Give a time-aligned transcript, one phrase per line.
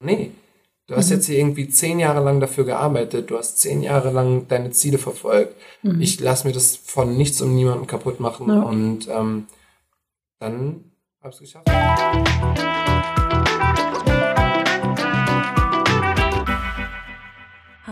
[0.00, 0.32] nee,
[0.86, 1.16] du hast mhm.
[1.16, 4.98] jetzt hier irgendwie zehn Jahre lang dafür gearbeitet, du hast zehn Jahre lang deine Ziele
[4.98, 5.54] verfolgt.
[5.82, 6.00] Mhm.
[6.00, 8.62] Ich lasse mir das von nichts und niemandem kaputt machen ja.
[8.62, 9.46] und ähm,
[10.38, 10.84] dann
[11.20, 12.77] habe ich es geschafft.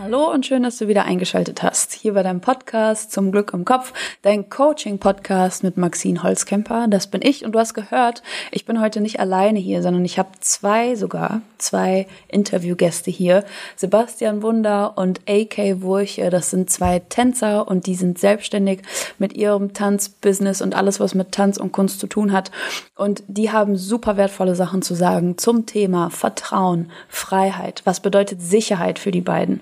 [0.07, 1.91] Hallo und schön, dass du wieder eingeschaltet hast.
[1.91, 6.87] Hier bei deinem Podcast zum Glück im Kopf, dein Coaching-Podcast mit Maxine Holzkemper.
[6.87, 10.17] Das bin ich und du hast gehört, ich bin heute nicht alleine hier, sondern ich
[10.17, 13.43] habe zwei sogar, zwei Interviewgäste hier.
[13.75, 18.83] Sebastian Wunder und AK Wurche, das sind zwei Tänzer und die sind selbstständig
[19.19, 22.49] mit ihrem Tanzbusiness und alles, was mit Tanz und Kunst zu tun hat.
[22.95, 27.81] Und die haben super wertvolle Sachen zu sagen zum Thema Vertrauen, Freiheit.
[27.83, 29.59] Was bedeutet Sicherheit für die beiden?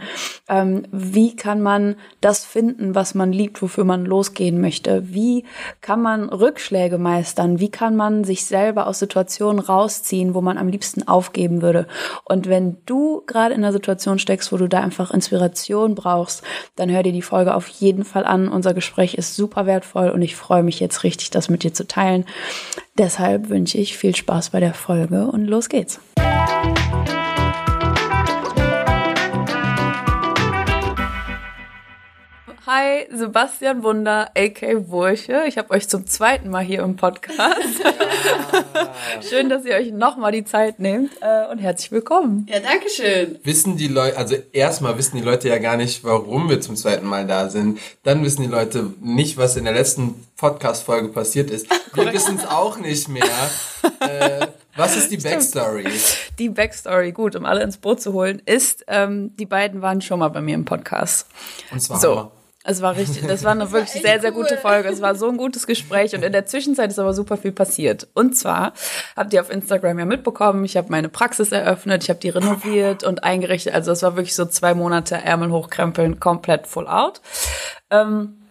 [0.48, 5.14] Ähm, wie kann man das finden, was man liebt, wofür man losgehen möchte?
[5.14, 5.46] Wie
[5.82, 7.60] kann man Rückschläge meistern?
[7.60, 11.88] Wie kann man sich selber aus Situationen rausziehen, wo man am liebsten aufgeben würde?
[12.24, 16.44] Und wenn du gerade in einer Situation steckst, wo du da einfach Inspiration brauchst,
[16.76, 18.48] dann hör dir die Folge auf jeden Fall an.
[18.48, 21.88] Unser Gespräch ist super wertvoll und ich freue mich jetzt richtig, das mit dir zu
[21.88, 22.26] teilen.
[22.98, 26.00] Deshalb wünsche ich viel Spaß bei der Folge und los geht's.
[32.68, 34.90] Hi, Sebastian Wunder, a.k.
[34.90, 35.44] Wurche.
[35.48, 37.80] Ich habe euch zum zweiten Mal hier im Podcast.
[37.84, 38.92] Ja.
[39.30, 42.48] schön, dass ihr euch nochmal die Zeit nehmt äh, und herzlich willkommen.
[42.50, 43.38] Ja, danke schön.
[43.44, 47.06] Wissen die Leute, also erstmal wissen die Leute ja gar nicht, warum wir zum zweiten
[47.06, 47.78] Mal da sind.
[48.02, 51.68] Dann wissen die Leute nicht, was in der letzten Podcast-Folge passiert ist.
[51.94, 53.26] Wir wissen es auch nicht mehr.
[54.00, 55.86] Äh, was ist die Backstory?
[56.40, 60.18] Die Backstory, gut, um alle ins Boot zu holen, ist, ähm, die beiden waren schon
[60.18, 61.28] mal bei mir im Podcast.
[61.72, 62.32] Und zwar so.
[62.68, 64.90] Es war richtig, das war eine das wirklich war sehr, sehr gute Folge.
[64.90, 68.08] Es war so ein gutes Gespräch und in der Zwischenzeit ist aber super viel passiert.
[68.16, 68.74] Und zwar
[69.16, 73.04] habt ihr auf Instagram ja mitbekommen, ich habe meine Praxis eröffnet, ich habe die renoviert
[73.04, 73.76] und eingerichtet.
[73.76, 77.22] Also es war wirklich so zwei Monate Ärmel hochkrempeln, komplett full out.
[77.92, 78.45] Ähm,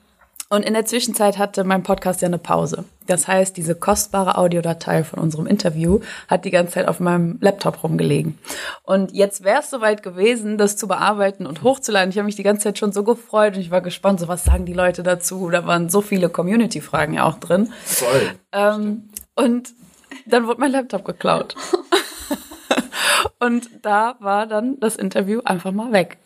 [0.55, 2.85] und in der Zwischenzeit hatte mein Podcast ja eine Pause.
[3.07, 7.83] Das heißt, diese kostbare Audiodatei von unserem Interview hat die ganze Zeit auf meinem Laptop
[7.83, 8.39] rumgelegen.
[8.83, 12.11] Und jetzt wäre es soweit gewesen, das zu bearbeiten und hochzuladen.
[12.11, 14.45] Ich habe mich die ganze Zeit schon so gefreut und ich war gespannt, so was
[14.45, 15.51] sagen die Leute dazu.
[15.51, 17.73] Da waren so viele Community-Fragen ja auch drin.
[17.85, 18.31] Voll.
[18.53, 19.71] Ähm, und
[20.27, 21.57] dann wurde mein Laptop geklaut.
[23.39, 26.19] Und da war dann das Interview einfach mal weg.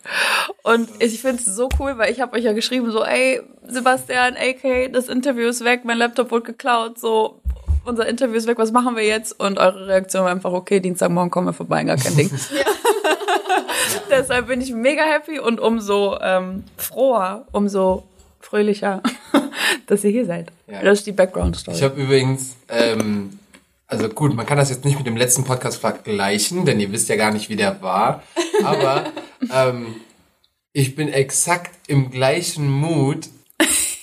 [0.62, 4.37] Und ich finde es so cool, weil ich habe euch ja geschrieben, so, ey, Sebastian,
[4.37, 7.41] AK, das Interview ist weg, mein Laptop wurde geklaut, so,
[7.84, 9.39] unser Interview ist weg, was machen wir jetzt?
[9.39, 12.31] Und eure Reaktion war einfach, okay, Dienstagmorgen kommen wir vorbei, gar kein Ding.
[14.11, 18.05] Deshalb bin ich mega happy und umso ähm, froher, umso
[18.41, 19.03] fröhlicher,
[19.87, 20.50] dass ihr hier seid.
[20.67, 20.83] Ja.
[20.83, 21.77] Das ist die Background-Story.
[21.77, 23.38] Ich habe übrigens ähm,
[23.88, 27.09] also gut, man kann das jetzt nicht mit dem letzten Podcast vergleichen, denn ihr wisst
[27.09, 28.22] ja gar nicht, wie der war.
[28.62, 29.04] Aber
[29.53, 29.97] ähm,
[30.75, 33.28] ich bin exakt im gleichen Mut.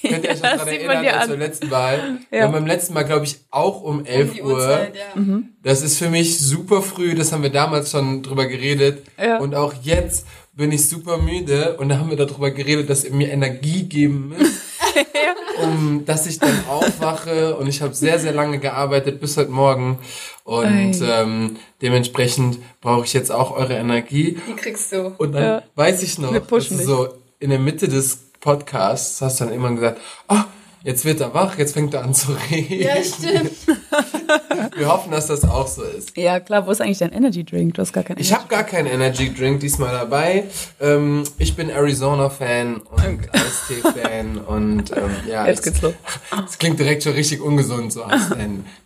[0.01, 1.97] Könnt ihr euch ja, daran erinnern, als beim letzten Mal?
[1.97, 2.17] Ja.
[2.31, 4.53] Wir haben beim letzten Mal, glaube ich, auch um 11 um Uhr.
[4.53, 5.21] Uhrzeit, ja.
[5.21, 5.49] Mhm.
[5.61, 9.03] Das ist für mich super früh, das haben wir damals schon drüber geredet.
[9.19, 9.37] Ja.
[9.37, 13.13] Und auch jetzt bin ich super müde und da haben wir darüber geredet, dass ihr
[13.13, 14.61] mir Energie geben müsst.
[15.63, 19.99] um dass ich dann aufwache und ich habe sehr, sehr lange gearbeitet bis heute Morgen
[20.43, 24.39] und ähm, dementsprechend brauche ich jetzt auch eure Energie.
[24.47, 25.13] Die kriegst du.
[25.17, 25.63] Und dann ja.
[25.75, 29.71] weiß ich noch, dass du so in der Mitte des Podcasts hast du dann immer
[29.71, 30.35] gesagt, oh,
[30.85, 32.81] jetzt wird er wach, jetzt fängt er an zu reden.
[32.81, 33.51] Ja, stimmt.
[34.77, 36.15] Wir hoffen, dass das auch so ist.
[36.15, 36.65] Ja, klar.
[36.67, 37.73] Wo ist eigentlich dein Energy Drink?
[37.73, 40.45] Du hast gar keinen Ich habe gar keinen Energy Drink diesmal dabei.
[40.79, 45.47] Ähm, ich bin Arizona-Fan und Eistee-Fan und ähm, ja.
[45.47, 45.93] Jetzt geht's los.
[46.31, 48.35] Das klingt direkt schon richtig ungesund, so Eistee.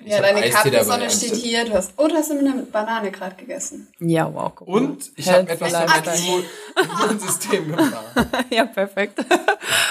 [0.05, 1.65] Ja, deine Capri-Sonne steht hier.
[1.65, 3.87] Du hast, oh, du hast eine Banane gerade gegessen.
[3.99, 4.51] Ja, wow.
[4.61, 4.67] Cool.
[4.67, 7.93] Und ich habe etwas für mein Immunsystem gemacht.
[8.49, 9.19] ja, perfekt.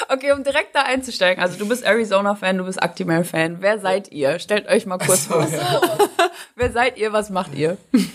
[0.08, 1.42] okay, um direkt da einzusteigen.
[1.42, 3.56] Also du bist Arizona-Fan, du bist Actimel-Fan.
[3.60, 4.38] Wer seid ihr?
[4.38, 5.47] Stellt euch mal kurz vor.
[5.47, 5.56] So.
[6.56, 7.12] Wer seid ihr?
[7.12, 7.76] Was macht ihr?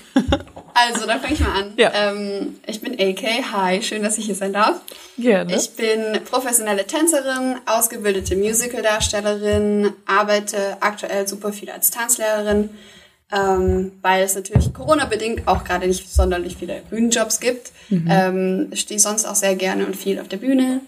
[0.76, 1.74] Also, dann fange ich mal an.
[1.78, 1.92] Ja.
[1.94, 3.54] Ähm, ich bin AK.
[3.54, 4.82] Hi, schön, dass ich hier sein darf.
[5.20, 5.56] Gerne.
[5.56, 12.72] Ich bin professionelle Tänzerin, ausgebildete Musicaldarstellerin, arbeite aktuell super viel als Tanzlehrerin,
[13.32, 17.72] ähm, weil es natürlich Corona-bedingt auch gerade nicht sonderlich viele Bühnenjobs gibt.
[17.90, 18.08] Mhm.
[18.10, 20.82] Ähm, stehe sonst auch sehr gerne und viel auf der Bühne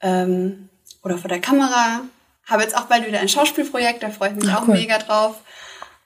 [0.00, 0.70] ähm,
[1.04, 2.00] oder vor der Kamera.
[2.46, 4.74] Habe jetzt auch bald wieder ein Schauspielprojekt, da freue ich mich Ach, auch cool.
[4.74, 5.36] mega drauf.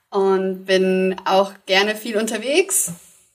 [0.09, 2.91] Und bin auch gerne viel unterwegs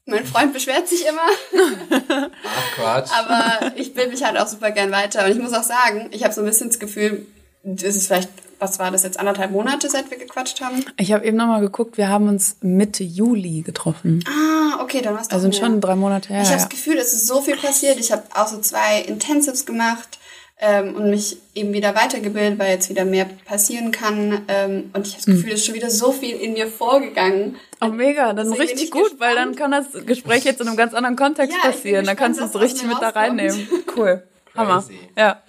[0.08, 1.26] mein Freund beschwert sich immer.
[2.44, 3.10] Ach Quatsch.
[3.12, 5.24] Aber ich bilde mich halt auch super gern weiter.
[5.24, 7.26] Und ich muss auch sagen, ich habe so ein bisschen das Gefühl,
[7.64, 10.82] das ist vielleicht was war das jetzt, anderthalb Monate, seit wir gequatscht haben?
[10.96, 14.24] Ich habe eben nochmal geguckt, wir haben uns Mitte Juli getroffen.
[14.26, 16.40] Ah, okay, dann war es Also schon drei Monate her.
[16.40, 16.62] Ich habe ja.
[16.62, 17.98] das Gefühl, es ist so viel passiert.
[18.00, 20.18] Ich habe auch so zwei Intensives gemacht
[20.58, 24.42] ähm, und mich eben wieder weitergebildet, weil jetzt wieder mehr passieren kann.
[24.48, 27.56] Ähm, und ich habe das Gefühl, es ist schon wieder so viel in mir vorgegangen.
[27.80, 29.72] Oh, mega, dann Deswegen richtig ich gut, weil dann gespannt.
[29.72, 32.06] kann das Gespräch jetzt in einem ganz anderen Kontext Ja, passieren.
[32.06, 33.68] Dann kannst du gespannt, es richtig mit da reinnehmen.
[33.96, 34.22] Cool.
[34.54, 34.84] Hammer.
[35.16, 35.42] Ja.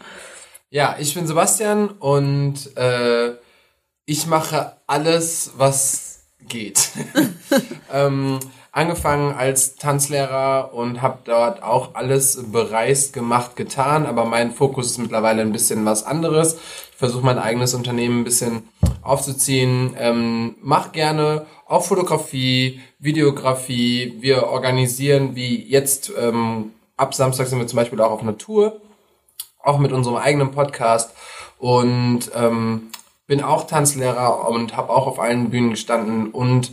[0.70, 3.36] Ja, ich bin Sebastian und äh,
[4.06, 6.90] ich mache alles, was geht.
[7.94, 8.40] ähm,
[8.78, 15.00] angefangen als Tanzlehrer und habe dort auch alles bereist, gemacht, getan, aber mein Fokus ist
[15.00, 16.60] mittlerweile ein bisschen was anderes.
[16.92, 18.70] Ich versuche mein eigenes Unternehmen ein bisschen
[19.02, 24.16] aufzuziehen, ähm, mach gerne auch Fotografie, Videografie.
[24.20, 28.80] Wir organisieren wie jetzt ähm, ab Samstag sind wir zum Beispiel auch auf einer Tour
[29.64, 31.14] auch mit unserem eigenen Podcast
[31.58, 32.90] und ähm,
[33.26, 36.72] bin auch Tanzlehrer und habe auch auf allen Bühnen gestanden und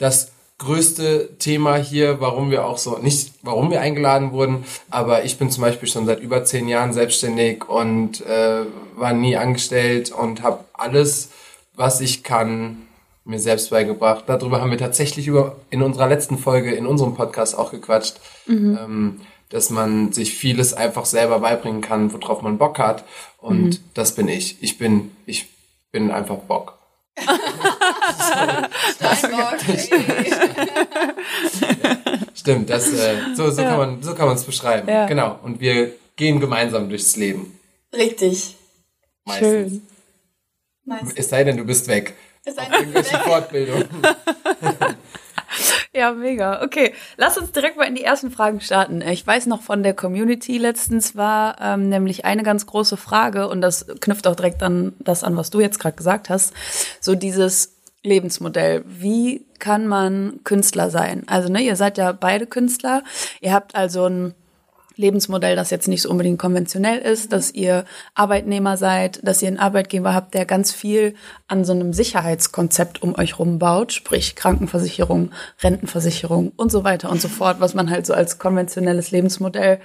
[0.00, 5.36] das größte Thema hier, warum wir auch so, nicht warum wir eingeladen wurden, aber ich
[5.38, 8.64] bin zum Beispiel schon seit über zehn Jahren selbstständig und äh,
[8.96, 11.30] war nie angestellt und habe alles,
[11.74, 12.86] was ich kann,
[13.24, 14.24] mir selbst beigebracht.
[14.26, 18.20] Darüber haben wir tatsächlich über in unserer letzten Folge in unserem Podcast auch gequatscht.
[18.46, 19.20] Ähm,
[19.54, 23.04] dass man sich vieles einfach selber beibringen kann, worauf man Bock hat.
[23.38, 24.60] Und das bin ich.
[24.62, 25.48] Ich bin, ich
[25.92, 26.76] bin einfach Bock.
[32.34, 34.88] Stimmt, das, äh, so, so kann man, so kann man es beschreiben.
[34.88, 35.06] Ja.
[35.06, 35.38] Genau.
[35.42, 37.58] Und wir gehen gemeinsam durchs Leben.
[37.92, 38.56] Richtig.
[39.24, 39.48] Meistens.
[39.48, 39.82] Schön.
[40.84, 41.12] Nice.
[41.14, 42.14] Es sei denn, du bist weg.
[42.44, 43.84] Ist ein Irgendwelche Fortbildung.
[45.96, 46.64] Ja, mega.
[46.64, 49.00] Okay, lass uns direkt mal in die ersten Fragen starten.
[49.00, 53.60] Ich weiß noch von der Community letztens war ähm, nämlich eine ganz große Frage und
[53.60, 56.52] das knüpft auch direkt an das an, was du jetzt gerade gesagt hast.
[57.00, 57.73] So dieses
[58.04, 58.84] Lebensmodell.
[58.86, 61.24] Wie kann man Künstler sein?
[61.26, 63.02] Also, ne, ihr seid ja beide Künstler.
[63.40, 64.34] Ihr habt also ein
[64.96, 67.84] Lebensmodell, das jetzt nicht so unbedingt konventionell ist, dass ihr
[68.14, 71.14] Arbeitnehmer seid, dass ihr einen Arbeitgeber habt, der ganz viel
[71.48, 77.20] an so einem Sicherheitskonzept um euch rum baut, sprich Krankenversicherung, Rentenversicherung und so weiter und
[77.20, 79.80] so fort, was man halt so als konventionelles Lebensmodell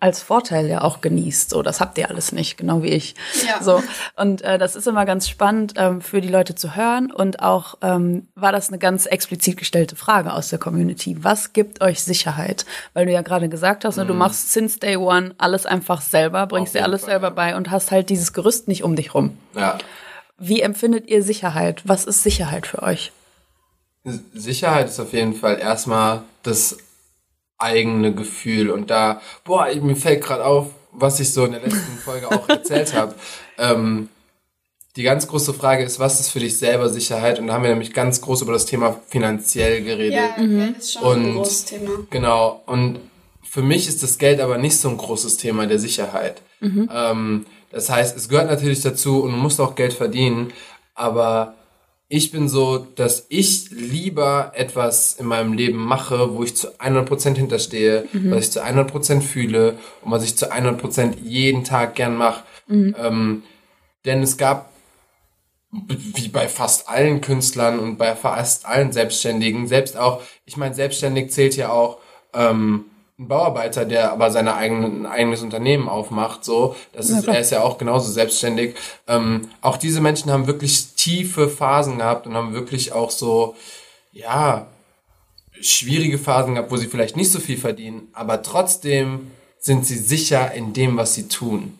[0.00, 1.50] als Vorteil ja auch genießt.
[1.50, 3.14] So, das habt ihr alles nicht, genau wie ich.
[3.46, 3.62] Ja.
[3.62, 3.82] So
[4.16, 7.76] und äh, das ist immer ganz spannend ähm, für die Leute zu hören und auch
[7.80, 11.22] ähm, war das eine ganz explizit gestellte Frage aus der Community.
[11.22, 12.66] Was gibt euch Sicherheit?
[12.92, 16.46] Weil du ja gerade gesagt hast, ne, du machst since day one alles einfach selber,
[16.46, 19.38] bringst dir alles Fall, selber bei und hast halt dieses Gerüst nicht um dich rum.
[19.54, 19.78] Ja.
[20.38, 21.82] Wie empfindet ihr Sicherheit?
[21.84, 23.12] Was ist Sicherheit für euch?
[24.34, 26.78] Sicherheit ist auf jeden Fall erstmal das
[27.62, 28.70] eigene Gefühl.
[28.70, 32.28] Und da, boah, ich- mir fällt gerade auf, was ich so in der letzten Folge
[32.30, 33.14] auch erzählt habe.
[33.58, 34.08] Ähm,
[34.96, 37.38] die ganz große Frage ist, was ist für dich selber Sicherheit?
[37.38, 40.12] Und da haben wir nämlich ganz groß über das Thema finanziell geredet.
[40.36, 41.90] Ja, Geld ist schon ein Und- großes Thema.
[42.10, 42.62] Genau.
[42.66, 42.98] Und
[43.42, 46.42] für mich ist das Geld aber nicht so ein großes Thema der Sicherheit.
[46.60, 50.52] Ähm, das heißt, es gehört natürlich dazu und du musst auch Geld verdienen.
[50.94, 51.54] Aber
[52.14, 57.36] ich bin so, dass ich lieber etwas in meinem Leben mache, wo ich zu 100%
[57.36, 62.44] hinterstehe, was ich zu 100% fühle und was ich zu 100% jeden Tag gern mache.
[62.68, 63.44] Ähm,
[64.04, 64.70] denn es gab
[65.70, 71.30] wie bei fast allen Künstlern und bei fast allen Selbstständigen, selbst auch, ich meine, selbstständig
[71.30, 71.96] zählt ja auch
[72.34, 72.84] ähm,
[73.22, 77.50] ein Bauarbeiter, der aber seine eigenen, ein eigenes Unternehmen aufmacht, so, das ist, er ist
[77.50, 78.74] ja auch genauso selbstständig.
[79.08, 83.54] Ähm, auch diese Menschen haben wirklich tiefe Phasen gehabt und haben wirklich auch so,
[84.12, 84.66] ja,
[85.60, 90.52] schwierige Phasen gehabt, wo sie vielleicht nicht so viel verdienen, aber trotzdem sind sie sicher
[90.52, 91.78] in dem, was sie tun.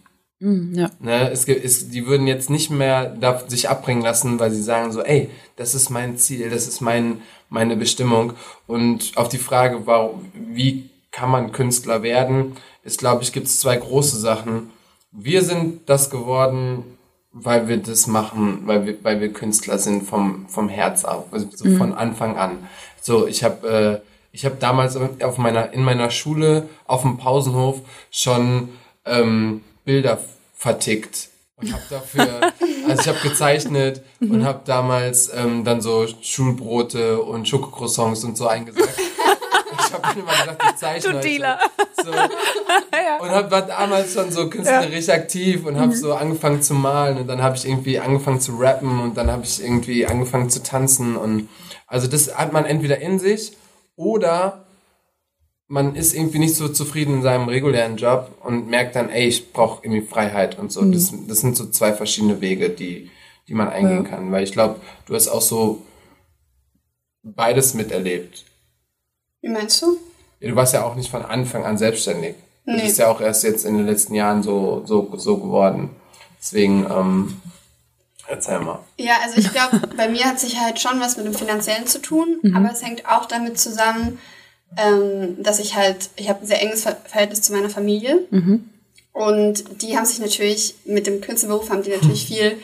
[0.74, 0.90] Ja.
[0.98, 4.62] Ne, es, gibt- es, die würden jetzt nicht mehr da sich abbringen lassen, weil sie
[4.62, 8.32] sagen so, ey, das ist mein Ziel, das ist mein, meine Bestimmung.
[8.66, 13.60] Und auf die Frage, warum, wie kann man Künstler werden, ist, glaube ich, gibt es
[13.60, 14.70] zwei große Sachen.
[15.12, 16.84] Wir sind das geworden,
[17.32, 21.46] weil wir das machen, weil wir, weil wir Künstler sind vom, vom Herz auf, also
[21.54, 22.58] so von Anfang an.
[23.00, 27.80] So, ich habe äh, ich habe damals auf meiner, in meiner Schule auf dem Pausenhof
[28.10, 28.70] schon
[29.04, 30.18] ähm, Bilder
[30.56, 32.40] vertickt und habe dafür,
[32.88, 38.46] also ich habe gezeichnet und habe damals ähm, dann so Schulbrote und Schokocroissants und so
[38.46, 38.98] eingesagt.
[39.92, 41.20] Ich habe immer gesagt, ich zeichne Du.
[41.20, 41.58] Dealer.
[42.02, 42.10] So.
[42.10, 47.26] Und hab, war damals schon so künstlerisch aktiv und habe so angefangen zu malen und
[47.26, 51.16] dann habe ich irgendwie angefangen zu rappen und dann habe ich irgendwie angefangen zu tanzen
[51.16, 51.48] und
[51.86, 53.56] also das hat man entweder in sich
[53.96, 54.64] oder
[55.72, 59.54] man ist irgendwie nicht so zufrieden in seinem regulären Job und merkt dann, ey, ich
[59.54, 60.82] brauche irgendwie Freiheit und so.
[60.84, 63.10] Das, das sind so zwei verschiedene Wege, die,
[63.48, 64.30] die man eingehen kann.
[64.30, 65.80] Weil ich glaube, du hast auch so
[67.22, 68.44] beides miterlebt.
[69.42, 69.98] Wie meinst du?
[70.40, 72.36] Ja, du warst ja auch nicht von Anfang an selbstständig.
[72.64, 72.82] Du Nee.
[72.82, 75.90] bist ja auch erst jetzt in den letzten Jahren so, so, so geworden.
[76.40, 77.40] Deswegen, ähm,
[78.28, 78.80] erzähl mal.
[78.98, 82.00] Ja, also ich glaube, bei mir hat sich halt schon was mit dem Finanziellen zu
[82.00, 84.18] tun, aber es hängt auch damit zusammen,
[84.76, 88.20] ähm, dass ich halt, ich habe ein sehr enges Ver Verhältnis zu meiner Familie.
[89.12, 92.58] Und die haben sich natürlich, mit dem Künstlerberuf haben die natürlich viel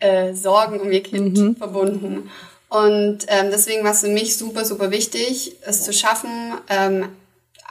[0.00, 2.30] äh, Sorgen um ihr Kind verbunden.
[2.76, 6.30] Und ähm, deswegen war es für mich super, super wichtig, es zu schaffen,
[6.68, 7.08] ähm,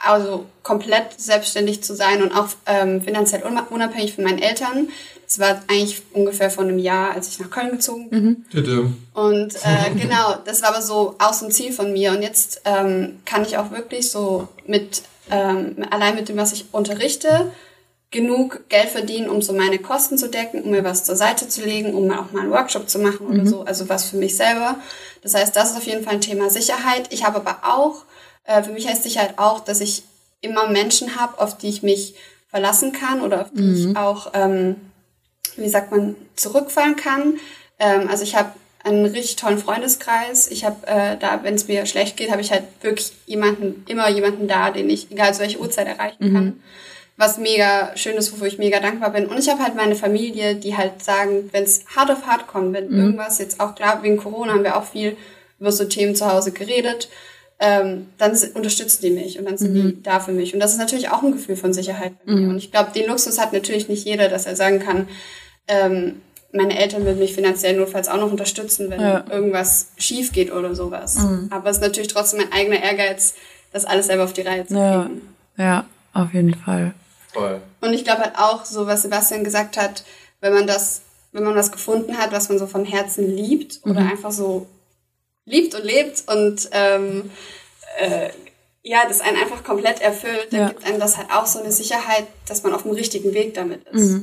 [0.02, 4.88] also komplett selbstständig zu sein und auch ähm, finanziell unabhängig von meinen Eltern.
[5.24, 8.46] Das war eigentlich ungefähr vor einem Jahr, als ich nach Köln gezogen bin.
[8.50, 8.90] Tüte.
[9.14, 12.10] Und äh, genau, das war aber so so ein Ziel von mir.
[12.10, 16.66] Und jetzt ähm, kann ich auch wirklich so mit, ähm, allein mit dem, was ich
[16.72, 17.52] unterrichte,
[18.16, 21.62] genug Geld verdienen, um so meine Kosten zu decken, um mir was zur Seite zu
[21.62, 23.62] legen, um auch mal einen Workshop zu machen oder so.
[23.62, 24.76] Also was für mich selber.
[25.22, 27.12] Das heißt, das ist auf jeden Fall ein Thema Sicherheit.
[27.12, 28.04] Ich habe aber auch,
[28.44, 30.02] äh, für mich heißt Sicherheit auch, dass ich
[30.40, 32.14] immer Menschen habe, auf die ich mich
[32.48, 34.76] verlassen kann oder auf die ich auch, ähm,
[35.56, 37.38] wie sagt man, zurückfallen kann.
[37.78, 38.50] Ähm, also ich habe
[38.82, 40.48] einen richtig tollen Freundeskreis.
[40.50, 44.08] Ich habe äh, da, wenn es mir schlecht geht, habe ich halt wirklich jemanden, immer
[44.08, 46.62] jemanden da, den ich, egal zu welcher Uhrzeit erreichen kann.
[47.18, 49.26] Was mega schön ist, wofür ich mega dankbar bin.
[49.26, 52.74] Und ich habe halt meine Familie, die halt sagen, wenn es hart auf hart kommt,
[52.74, 55.16] wenn irgendwas jetzt auch klar, wegen Corona haben wir auch viel
[55.58, 57.08] über so Themen zu Hause geredet,
[57.58, 60.52] ähm, dann unterstützen die mich und dann sind die da für mich.
[60.52, 62.48] Und das ist natürlich auch ein Gefühl von Sicherheit bei mir.
[62.50, 65.08] Und ich glaube, den Luxus hat natürlich nicht jeder, dass er sagen kann,
[65.68, 66.20] ähm,
[66.52, 69.24] meine Eltern würden mich finanziell notfalls auch noch unterstützen, wenn Ja.
[69.30, 71.16] irgendwas schief geht oder sowas.
[71.50, 73.34] Aber es ist natürlich trotzdem mein eigener Ehrgeiz,
[73.72, 75.22] das alles selber auf die Reihe zu Ja, kriegen.
[75.56, 76.92] ja, auf jeden Fall.
[77.36, 77.60] Voll.
[77.80, 80.04] Und ich glaube halt auch, so was Sebastian gesagt hat,
[80.40, 81.02] wenn man das,
[81.32, 84.66] wenn man was gefunden hat, was man so vom Herzen liebt oder einfach so
[85.44, 87.30] liebt und lebt und ähm,
[87.98, 88.30] äh,
[88.82, 90.68] ja, das einen einfach komplett erfüllt, dann Ja.
[90.68, 93.84] gibt einem das halt auch so eine Sicherheit, dass man auf dem richtigen Weg damit
[93.88, 94.20] ist.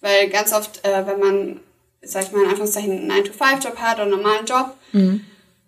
[0.00, 1.60] Weil ganz oft, äh, wenn man,
[2.02, 4.74] sag ich mal in Anführungszeichen, einen 9-to-5-Job hat oder einen normalen Job,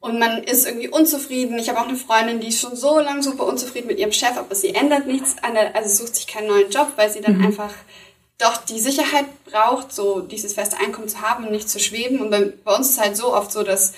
[0.07, 1.59] und man ist irgendwie unzufrieden.
[1.59, 4.37] Ich habe auch eine Freundin, die ist schon so lange super unzufrieden mit ihrem Chef,
[4.37, 7.73] aber sie ändert nichts also sucht sich keinen neuen Job, weil sie dann einfach
[8.39, 12.21] doch die Sicherheit braucht, so dieses feste Einkommen zu haben und nicht zu schweben.
[12.21, 13.95] Und bei, bei uns ist halt so oft so, dass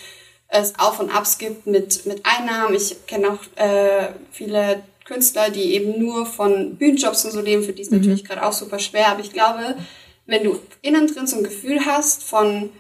[0.49, 2.75] es Auf und Abs gibt mit, mit Einnahmen.
[2.75, 7.73] Ich kenne auch äh, viele Künstler, die eben nur von Bühnenjobs und so leben, für
[7.73, 9.09] die ist natürlich gerade auch super schwer.
[9.09, 9.77] Aber ich glaube,
[10.27, 12.71] wenn du innen drin so ein Gefühl hast von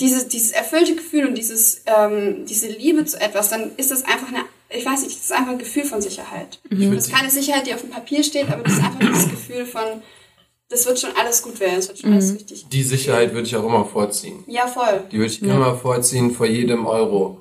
[0.00, 4.28] dieses, dieses erfüllte Gefühl und dieses, ähm, diese Liebe zu etwas, dann ist das einfach
[4.28, 4.40] eine,
[4.70, 6.60] ich weiß nicht, das ist einfach ein Gefühl von Sicherheit.
[6.68, 9.30] würd Das ist keine Sicherheit, die auf dem Papier steht, aber das ist einfach dieses
[9.30, 10.02] Gefühl von,
[10.68, 12.66] das wird schon alles gut werden, es wird schon alles richtig.
[12.68, 14.42] Die Sicherheit würde ich auch immer vorziehen.
[14.46, 15.04] Ja, voll.
[15.12, 17.38] Die würde ich immer vorziehen vor jedem Euro.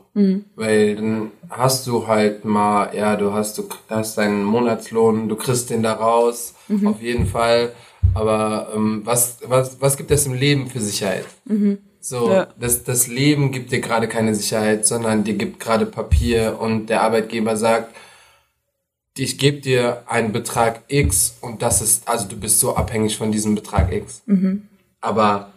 [0.56, 5.70] Weil dann hast du halt mal, ja, du hast, du hast deinen Monatslohn, du kriegst
[5.70, 6.54] den da raus,
[6.86, 7.72] auf jeden Fall.
[8.14, 11.26] Aber ähm, was, was, was gibt es im Leben für Sicherheit?
[12.02, 12.48] So, Ja.
[12.60, 17.04] das, das Leben gibt dir gerade keine Sicherheit, sondern dir gibt gerade Papier und der
[17.04, 17.96] Arbeitgeber sagt,
[19.18, 23.32] ich gebe dir einen Betrag X und das ist, also du bist so abhängig von
[23.32, 24.24] diesem Betrag X.
[25.02, 25.52] Aber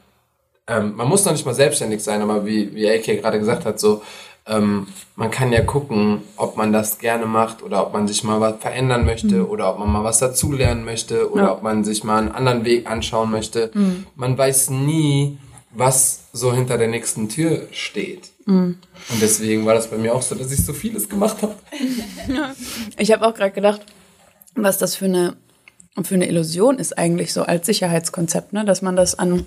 [0.66, 3.78] ähm, man muss noch nicht mal selbstständig sein, aber wie, wie AK gerade gesagt hat,
[3.80, 4.02] so,
[4.46, 4.86] ähm,
[5.16, 8.56] man kann ja gucken, ob man das gerne macht oder ob man sich mal was
[8.60, 11.52] verändern möchte oder ob man mal was dazulernen möchte oder Ja.
[11.52, 13.70] ob man sich mal einen anderen Weg anschauen möchte.
[14.16, 15.38] Man weiß nie,
[15.74, 18.30] was so hinter der nächsten Tür steht.
[19.10, 21.54] Und deswegen war das bei mir auch so, dass ich so vieles gemacht habe.
[22.98, 23.82] Ich habe auch gerade gedacht,
[24.54, 25.36] was das für eine,
[26.02, 28.64] für eine Illusion ist eigentlich so als Sicherheitskonzept, ne?
[28.64, 29.46] dass man das an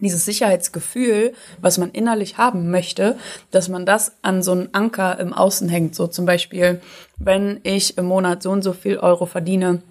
[0.00, 3.16] dieses Sicherheitsgefühl, was man innerlich haben möchte,
[3.50, 5.94] dass man das an so einen Anker im Außen hängt.
[5.94, 6.80] So zum Beispiel,
[7.18, 9.82] wenn ich im Monat so und so viel Euro verdiene,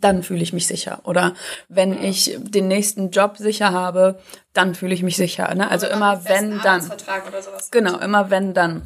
[0.00, 1.00] dann fühle ich mich sicher.
[1.04, 1.34] Oder
[1.68, 4.18] wenn ich den nächsten Job sicher habe,
[4.52, 5.54] dann fühle ich mich sicher.
[5.54, 5.70] Ne?
[5.70, 6.82] Also immer wenn, dann.
[6.82, 7.70] Arbeitsvertrag oder sowas.
[7.70, 8.82] Genau, immer wenn, dann.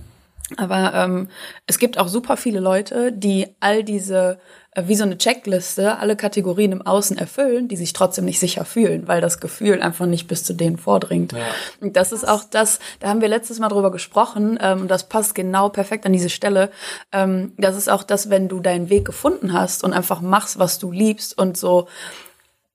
[0.59, 1.29] Aber ähm,
[1.67, 4.39] es gibt auch super viele Leute, die all diese,
[4.73, 8.65] äh, wie so eine Checkliste, alle Kategorien im Außen erfüllen, die sich trotzdem nicht sicher
[8.65, 11.35] fühlen, weil das Gefühl einfach nicht bis zu denen vordringt.
[11.81, 15.09] Und das ist auch das, da haben wir letztes Mal drüber gesprochen, ähm, und das
[15.09, 16.71] passt genau perfekt an diese Stelle.
[17.13, 20.79] Ähm, das ist auch das, wenn du deinen Weg gefunden hast und einfach machst, was
[20.79, 21.89] du liebst und so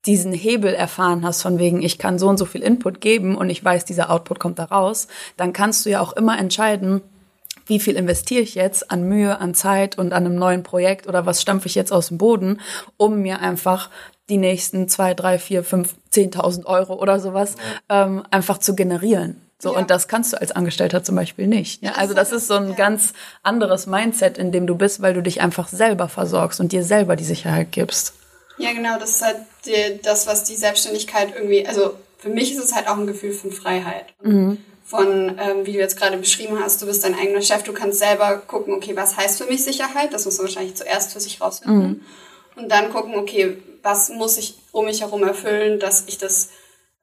[0.08, 3.50] diesen Hebel erfahren hast, von wegen, ich kann so und so viel Input geben und
[3.50, 7.02] ich weiß, dieser Output kommt da raus, dann kannst du ja auch immer entscheiden,
[7.68, 11.26] wie viel investiere ich jetzt an Mühe, an Zeit und an einem neuen Projekt oder
[11.26, 12.60] was stampfe ich jetzt aus dem Boden,
[12.98, 13.90] um mir einfach
[14.30, 17.56] die nächsten zwei, drei, vier, fünf, zehntausend Euro oder sowas
[17.90, 19.42] ähm, einfach zu generieren.
[19.60, 19.80] So, Ja.
[19.80, 21.82] und das kannst du als Angestellter zum Beispiel nicht.
[21.82, 22.76] Ja, das also das ist so ein ja.
[22.76, 26.84] ganz anderes Mindset, in dem du bist, weil du dich einfach selber versorgst und dir
[26.84, 28.14] selber die Sicherheit gibst.
[28.60, 32.64] Ja, genau, das ist halt die, das, was die Selbstständigkeit irgendwie, also für mich ist
[32.64, 34.06] es halt auch ein Gefühl von Freiheit.
[34.90, 38.00] Von, ähm, wie du jetzt gerade beschrieben hast, du bist dein eigener Chef, du kannst
[38.00, 40.14] selber gucken, okay, was heißt für mich Sicherheit?
[40.14, 42.06] Das muss man wahrscheinlich zuerst für sich rausfinden.
[42.56, 46.50] Und dann gucken, okay, was muss ich um mich herum erfüllen, dass ich das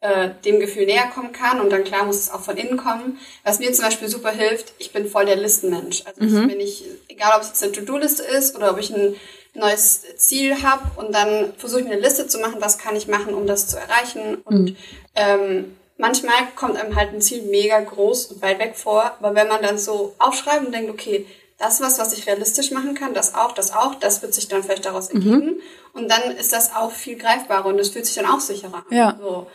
[0.01, 3.19] äh, dem Gefühl näher kommen kann und dann klar muss es auch von innen kommen.
[3.43, 6.05] Was mir zum Beispiel super hilft, ich bin voll der Listenmensch.
[6.07, 9.15] Also ich bin nicht, egal ob es jetzt eine To-Do-Liste ist oder ob ich ein
[9.55, 13.09] neues Ziel habe und dann versuche ich mir eine Liste zu machen, was kann ich
[13.09, 14.37] machen, um das zu erreichen.
[14.45, 14.77] Und
[15.15, 19.49] ähm, manchmal kommt einem halt ein Ziel mega groß und weit weg vor, aber wenn
[19.49, 21.27] man dann so aufschreibt und denkt, okay,
[21.59, 24.49] das ist was, was ich realistisch machen kann, das auch, das auch, das wird sich
[24.49, 25.61] dann vielleicht daraus ergeben.
[25.93, 28.97] Und dann ist das auch viel greifbarer und es fühlt sich dann auch sicherer an.
[28.97, 29.17] Ja.
[29.21, 29.47] So,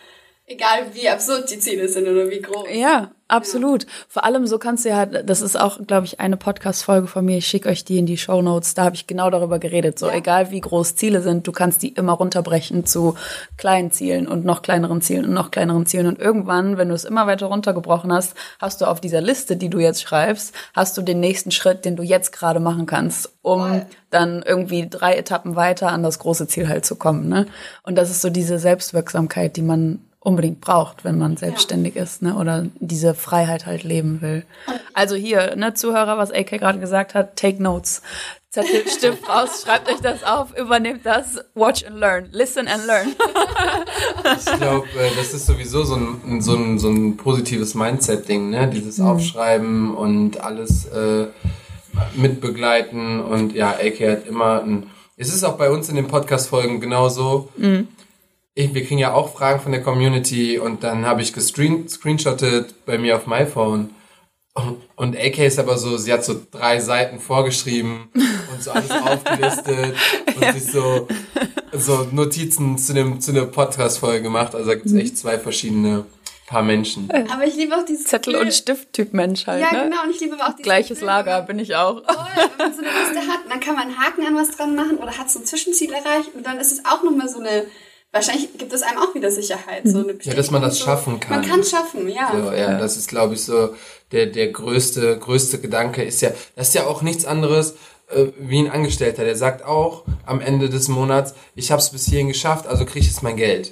[0.50, 2.68] egal wie absurd die Ziele sind oder wie groß.
[2.74, 3.86] Ja, absolut.
[4.08, 7.38] Vor allem so kannst du ja, das ist auch, glaube ich, eine Podcast-Folge von mir.
[7.38, 8.74] Ich schicke euch die in die Show Notes.
[8.74, 10.00] Da habe ich genau darüber geredet.
[10.00, 10.16] So, Ja.
[10.16, 13.16] egal wie groß Ziele sind, du kannst die immer runterbrechen zu
[13.58, 16.08] kleinen Zielen und noch kleineren Zielen und noch kleineren Zielen.
[16.08, 19.70] Und irgendwann, wenn du es immer weiter runtergebrochen hast, hast du auf dieser Liste, die
[19.70, 23.62] du jetzt schreibst, hast du den nächsten Schritt, den du jetzt gerade machen kannst, um
[23.62, 23.86] Voll.
[24.10, 27.30] dann irgendwie drei Etappen weiter an das große Ziel halt zu kommen.
[27.30, 27.46] Ne?
[27.84, 30.00] Und das ist so diese Selbstwirksamkeit, die man
[30.30, 32.36] unbedingt braucht, wenn man selbstständig ist, ne?
[32.36, 34.46] Oder diese Freiheit halt leben will.
[34.94, 38.02] Also hier, ne, Zuhörer, was AK gerade gesagt hat, take notes.
[38.50, 43.08] Zettel, Stift raus, schreibt euch das auf, übernehmt das, watch and learn, listen and learn.
[44.38, 48.68] Ich glaube, äh, das ist sowieso so ein, so ein, so ein positives Mindset-Ding, ne?
[48.68, 51.28] Dieses Aufschreiben und alles äh,
[52.16, 54.90] mitbegleiten und ja, AK hat immer ein.
[55.18, 57.50] Es ist auch bei uns in den Podcast-Folgen genauso.
[58.60, 62.86] Ich, wir kriegen ja auch Fragen von der Community und dann habe ich gescreen, screenshottet
[62.86, 63.92] bei mir auf mein Phone.
[64.98, 69.96] Und- AK ist aber so, sie hat so drei Seiten vorgeschrieben und so alles aufgelistet
[70.36, 71.08] und sich so,
[71.72, 74.54] so Notizen zu dem zu der Podcast-Folge gemacht.
[74.54, 76.04] Also da gibt es echt zwei verschiedene
[76.46, 77.10] Paar Menschen.
[77.32, 79.84] Aber ich liebe auch dieses Zettel- Gefühl- und Stift-Typ Mensch halt, Ja, ne?
[79.90, 82.04] genau, und ich liebe aber auch dieses Gleiches Gefühl, Lager bin ich auch.
[82.04, 82.26] Voll,
[82.58, 84.98] wenn man so eine Liste hat, dann kann man einen Haken an was dran machen
[84.98, 87.66] oder hat so ein Zwischenziel erreicht und dann ist es auch nochmal so eine,
[88.12, 89.82] wahrscheinlich gibt es einem auch wieder Sicherheit.
[89.86, 91.40] So eine Ja, dass man das schaffen kann.
[91.42, 92.32] Man kann es schaffen, ja.
[92.32, 93.76] So, ja, das ist, glaube ich, so
[94.12, 97.76] der, der größte, größte Gedanke ist ja, das ist ja auch nichts anderes
[98.10, 102.06] äh, wie ein Angestellter, der sagt auch am Ende des Monats, ich habe es bis
[102.06, 103.72] hierhin geschafft, also kriege ich jetzt mein Geld.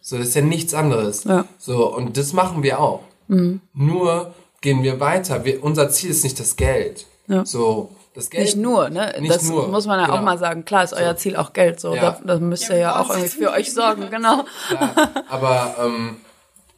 [0.00, 1.24] So, das ist ja nichts anderes.
[1.24, 1.46] Ja.
[1.58, 3.00] So, und das machen wir auch.
[3.74, 5.44] Nur gehen wir weiter.
[5.44, 7.06] Wir, unser Ziel ist nicht das Geld.
[7.26, 7.44] Ja.
[7.44, 8.44] So, das Geld.
[8.44, 9.14] Nicht nur, ne?
[9.20, 10.22] Nicht das nur, muss man ja auch genau.
[10.22, 10.64] mal sagen.
[10.64, 11.94] Klar ist euer Ziel auch Geld, so.
[11.94, 12.18] Ja.
[12.24, 14.44] Da, müsst Ja, ihr wir ja auch irgendwie für euch sorgen, genau.
[14.68, 16.16] Klar, aber ähm,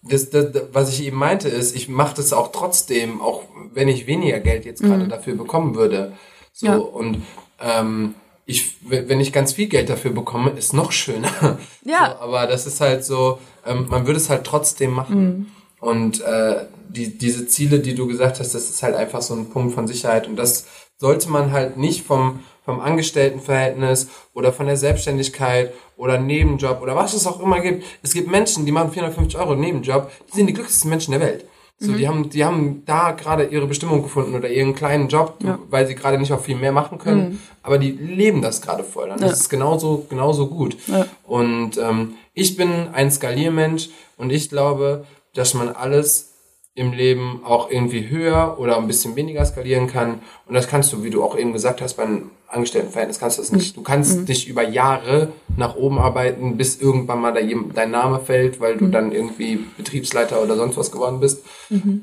[0.03, 3.43] das, das, das, was ich eben meinte, ist, ich mache das auch trotzdem, auch
[3.73, 6.13] wenn ich weniger Geld jetzt gerade dafür bekommen würde.
[6.53, 6.77] So Ja.
[6.77, 7.23] und
[7.61, 8.15] ähm,
[8.47, 11.31] ich, wenn ich ganz viel Geld dafür bekomme, ist noch schöner.
[11.85, 12.17] Ja.
[12.19, 15.53] So, aber das ist halt so, ähm, man würde es halt trotzdem machen.
[15.81, 19.51] Und äh, die, diese Ziele, die du gesagt hast, das ist halt einfach so ein
[19.51, 20.27] Punkt von Sicherheit.
[20.27, 20.67] Und das
[20.97, 27.15] sollte man halt nicht vom, vom Angestelltenverhältnis oder von der Selbstständigkeit oder Nebenjob oder was
[27.15, 27.85] es auch immer gibt.
[28.03, 31.45] Es gibt Menschen, die machen 450 Euro Nebenjob, die sind die glücklichsten Menschen der Welt.
[31.81, 35.37] So, die haben, die haben da gerade ihre Bestimmung gefunden oder ihren kleinen Job,
[35.69, 39.09] weil sie gerade nicht auch viel mehr machen können, aber die leben das gerade voll.
[39.09, 40.77] Dann ist es genauso, genauso gut.
[41.25, 45.05] Und ähm, ich bin ein Skaliermensch und ich glaube,
[45.35, 46.34] dass man alles
[46.77, 50.21] im Leben auch irgendwie höher oder ein bisschen weniger skalieren kann.
[50.47, 53.53] Und das kannst du, wie du auch eben gesagt hast, beim Angestelltenverhältnis kannst du das
[53.53, 53.77] nicht.
[53.77, 58.77] Du kannst dich über Jahre nach oben arbeiten, bis irgendwann mal dein Name fällt, weil
[58.77, 61.45] du dann irgendwie Betriebsleiter oder sonst was geworden bist.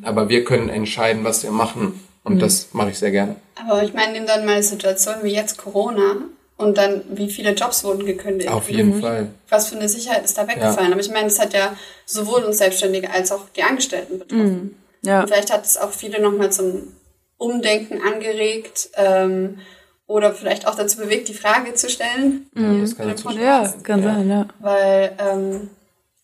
[0.03, 1.99] Aber wir können entscheiden, was wir machen.
[2.23, 3.35] Und das mache ich sehr gerne.
[3.55, 6.17] Aber ich meine, nimm dann mal eine Situation wie jetzt Corona
[6.61, 8.49] und dann, wie viele Jobs wurden gekündigt.
[8.49, 9.27] Auf jeden Fall.
[9.49, 10.91] Was für eine Sicherheit ist da weggefallen.
[10.91, 14.77] Aber ich meine, das hat ja sowohl uns Selbstständige als auch die Angestellten betroffen.
[15.01, 15.21] Ja.
[15.21, 16.93] Und vielleicht hat es auch viele nochmal zum
[17.37, 19.59] Umdenken angeregt ähm,
[20.05, 22.49] oder vielleicht auch dazu bewegt, die Frage zu stellen.
[22.55, 23.37] Ja, das kann.
[23.39, 24.47] Ja, kann sein, ja.
[24.59, 25.69] Weil, ähm,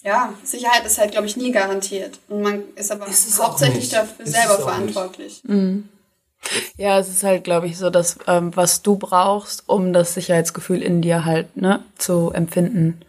[0.04, 2.19] ja, Sicherheit ist halt, glaube ich, nie garantiert.
[2.30, 3.93] Und man ist aber Ist es hauptsächlich nicht.
[3.93, 5.41] dafür Ist selber es verantwortlich.
[6.78, 10.82] Ja, es ist halt, glaube ich, so, dass ähm, was du brauchst, um das Sicherheitsgefühl
[10.82, 13.02] in dir halt ne, zu empfinden.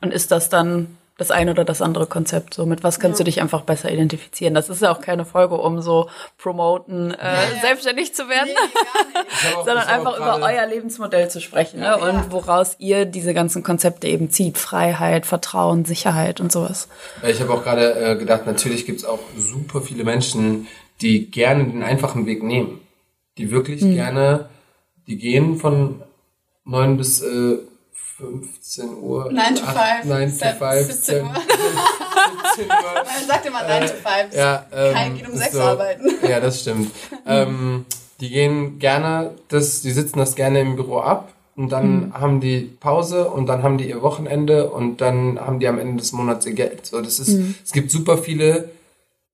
[0.00, 2.54] Und ist das dann das eine oder das andere Konzept?
[2.54, 3.24] So, mit was kannst ja.
[3.24, 4.54] du dich einfach besser identifizieren?
[4.54, 7.60] Das ist ja auch keine Folge, um so promoten, äh, ja, ja.
[7.60, 11.96] selbstständig zu werden, nee, sondern einfach über euer Lebensmodell zu sprechen ne?
[11.96, 14.58] und woraus ihr diese ganzen Konzepte eben zieht.
[14.58, 16.88] Freiheit, Vertrauen, Sicherheit und sowas.
[17.22, 20.66] Ich habe auch gerade äh, gedacht, natürlich gibt es auch super viele Menschen,
[21.00, 22.80] die gerne den einfachen Weg nehmen.
[23.38, 23.94] Die wirklich hm.
[23.94, 24.48] gerne,
[25.06, 26.02] die gehen von
[26.64, 27.58] neun bis äh,
[28.16, 29.30] 15 Uhr.
[29.32, 30.04] 9 to 5.
[30.04, 30.86] 9 to 5.
[30.86, 31.34] 17 Uhr.
[32.56, 32.94] 17 Uhr.
[32.94, 34.34] Man sagt immer 9 to 5.
[34.34, 36.10] Ja, ähm, Kein geht um 6 so, arbeiten.
[36.28, 36.90] Ja, das stimmt.
[37.26, 37.86] ähm,
[38.20, 42.14] die gehen gerne, das, die sitzen das gerne im Büro ab und dann mhm.
[42.14, 46.00] haben die Pause und dann haben die ihr Wochenende und dann haben die am Ende
[46.00, 46.86] des Monats ihr Geld.
[46.86, 47.56] So, das ist, mhm.
[47.64, 48.70] es gibt super viele,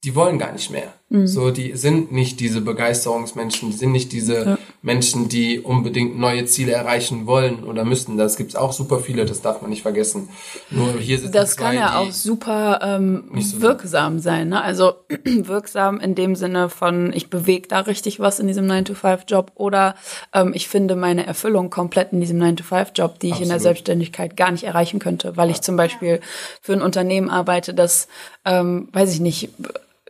[0.04, 0.92] die wollen gar nicht mehr.
[1.12, 1.26] Mhm.
[1.26, 4.58] So, die sind nicht diese Begeisterungsmenschen, die sind nicht diese ja.
[4.80, 8.16] Menschen, die unbedingt neue Ziele erreichen wollen oder müssen.
[8.16, 10.28] Das gibt's auch super viele, das darf man nicht vergessen.
[10.70, 14.50] Nur hier sind Das zwei, kann ja auch super ähm, so wirksam sein.
[14.50, 14.62] Ne?
[14.62, 14.94] Also
[15.24, 19.96] wirksam in dem Sinne von, ich bewege da richtig was in diesem 9-to-5-Job oder
[20.32, 23.42] ähm, ich finde meine Erfüllung komplett in diesem 9-to-5-Job, die ich Absolut.
[23.42, 26.20] in der Selbstständigkeit gar nicht erreichen könnte, weil ich zum Beispiel
[26.62, 28.06] für ein Unternehmen arbeite, das,
[28.44, 29.50] ähm, weiß ich nicht,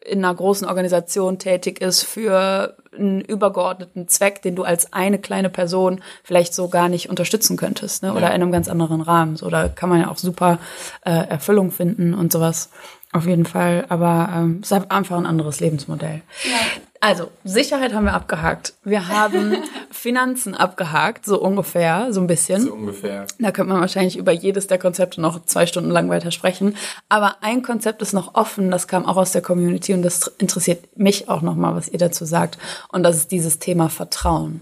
[0.04, 5.50] in einer großen Organisation tätig ist für einen übergeordneten Zweck, den du als eine kleine
[5.50, 8.12] Person vielleicht so gar nicht unterstützen könntest, ne?
[8.12, 8.28] oder ja.
[8.28, 9.36] in einem ganz anderen Rahmen.
[9.36, 10.58] So, da kann man ja auch super
[11.04, 12.70] äh, Erfüllung finden und sowas.
[13.12, 16.22] Auf jeden Fall, aber ähm, es ist einfach ein anderes Lebensmodell.
[16.44, 16.58] Ja.
[17.02, 18.74] Also, Sicherheit haben wir abgehakt.
[18.84, 19.56] Wir haben
[19.90, 22.60] Finanzen abgehakt, so ungefähr, so ein bisschen.
[22.60, 23.26] So ungefähr.
[23.38, 26.76] Da könnte man wahrscheinlich über jedes der Konzepte noch zwei Stunden lang weiter sprechen.
[27.08, 30.94] Aber ein Konzept ist noch offen, das kam auch aus der Community und das interessiert
[30.94, 32.58] mich auch nochmal, was ihr dazu sagt.
[32.92, 34.60] Und das ist dieses Thema Vertrauen.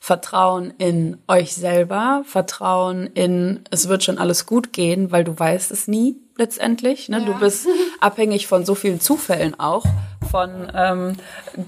[0.00, 5.70] Vertrauen in euch selber, Vertrauen in, es wird schon alles gut gehen, weil du weißt
[5.70, 7.08] es nie letztendlich.
[7.08, 7.20] Ne?
[7.20, 7.24] Ja.
[7.24, 7.66] Du bist
[8.00, 9.84] abhängig von so vielen Zufällen auch.
[10.30, 11.16] Von ähm,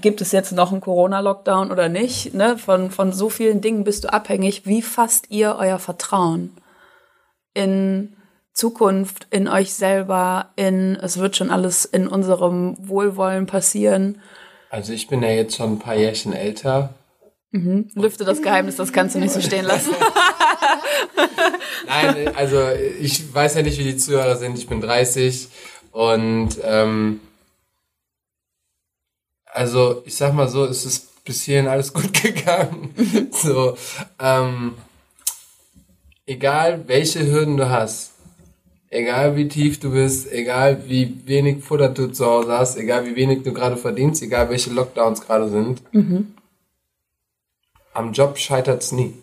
[0.01, 2.33] gibt es jetzt noch einen Corona-Lockdown oder nicht?
[2.33, 2.57] Ne?
[2.57, 4.65] Von, von so vielen Dingen bist du abhängig.
[4.65, 6.55] Wie fasst ihr euer Vertrauen
[7.53, 8.15] in
[8.53, 14.21] Zukunft, in euch selber, in es wird schon alles in unserem Wohlwollen passieren?
[14.69, 16.93] Also ich bin ja jetzt schon ein paar Jährchen älter
[17.51, 17.89] Mhm.
[17.95, 19.91] Lüfte das Geheimnis, das kannst du nicht so stehen lassen.
[21.87, 24.57] Nein, also ich weiß ja nicht, wie die Zuhörer sind.
[24.57, 25.47] Ich bin 30
[25.91, 27.19] und ähm,
[29.45, 32.93] also ich sag mal so, es ist bis hierhin alles gut gegangen.
[33.31, 33.77] so,
[34.19, 34.75] ähm,
[36.25, 38.11] egal welche Hürden du hast,
[38.89, 43.15] egal wie tief du bist, egal wie wenig Futter du zu Hause hast, egal wie
[43.15, 46.35] wenig du gerade verdienst, egal welche Lockdowns gerade sind, mhm
[47.99, 49.13] am Job scheitert es nie.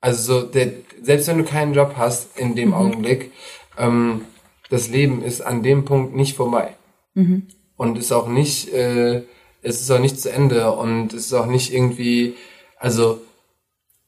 [0.00, 2.74] Also so, der, selbst wenn du keinen Job hast in dem mhm.
[2.74, 3.32] Augenblick,
[3.76, 4.24] ähm,
[4.70, 6.76] das Leben ist an dem Punkt nicht vorbei.
[7.14, 7.48] Mhm.
[7.76, 9.22] Und ist auch nicht, äh,
[9.62, 12.36] es ist auch nicht zu Ende und es ist auch nicht irgendwie,
[12.76, 13.20] also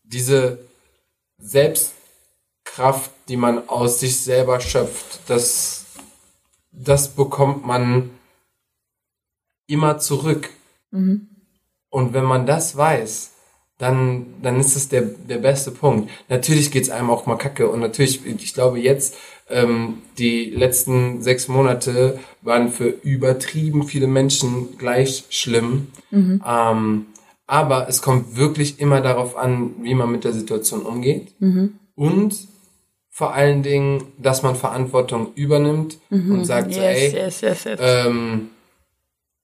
[0.02, 0.58] diese
[1.38, 5.86] Selbstkraft, die man aus sich selber schöpft, das,
[6.72, 8.10] das bekommt man
[9.66, 10.50] immer zurück.
[10.90, 11.28] Mhm.
[11.88, 13.32] Und wenn man das weiß,
[13.80, 16.10] dann, dann ist es der, der beste Punkt.
[16.28, 19.16] Natürlich geht's einem auch mal kacke und natürlich, ich glaube jetzt,
[19.48, 25.88] ähm, die letzten sechs Monate waren für übertrieben viele Menschen gleich schlimm.
[26.10, 26.42] Mhm.
[26.46, 27.06] Ähm,
[27.46, 31.32] aber es kommt wirklich immer darauf an, wie man mit der Situation umgeht.
[31.40, 31.78] Mhm.
[31.96, 32.36] Und
[33.08, 36.32] vor allen Dingen, dass man Verantwortung übernimmt mhm.
[36.32, 38.50] und sagt, yes, so, ey, yes, yes, ähm,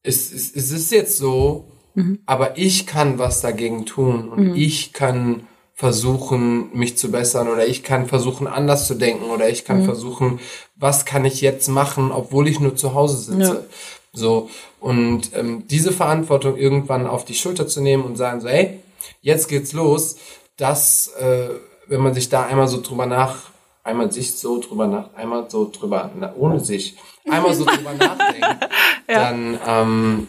[0.02, 1.64] es, es, es ist jetzt so,
[1.96, 2.20] Mhm.
[2.26, 4.54] Aber ich kann was dagegen tun und mhm.
[4.54, 5.42] ich kann
[5.74, 9.84] versuchen, mich zu bessern oder ich kann versuchen, anders zu denken oder ich kann mhm.
[9.84, 10.40] versuchen,
[10.76, 13.54] was kann ich jetzt machen, obwohl ich nur zu Hause sitze.
[13.54, 13.76] Ja.
[14.12, 14.48] So.
[14.80, 18.80] Und ähm, diese Verantwortung irgendwann auf die Schulter zu nehmen und sagen so, hey,
[19.20, 20.16] jetzt geht's los,
[20.56, 21.48] das, äh,
[21.88, 23.50] wenn man sich da einmal so drüber nach,
[23.84, 26.96] einmal sich so drüber nach, einmal so drüber, na, ohne sich,
[27.28, 28.68] einmal so drüber nachdenkt,
[29.08, 29.30] ja.
[29.32, 30.26] dann ähm,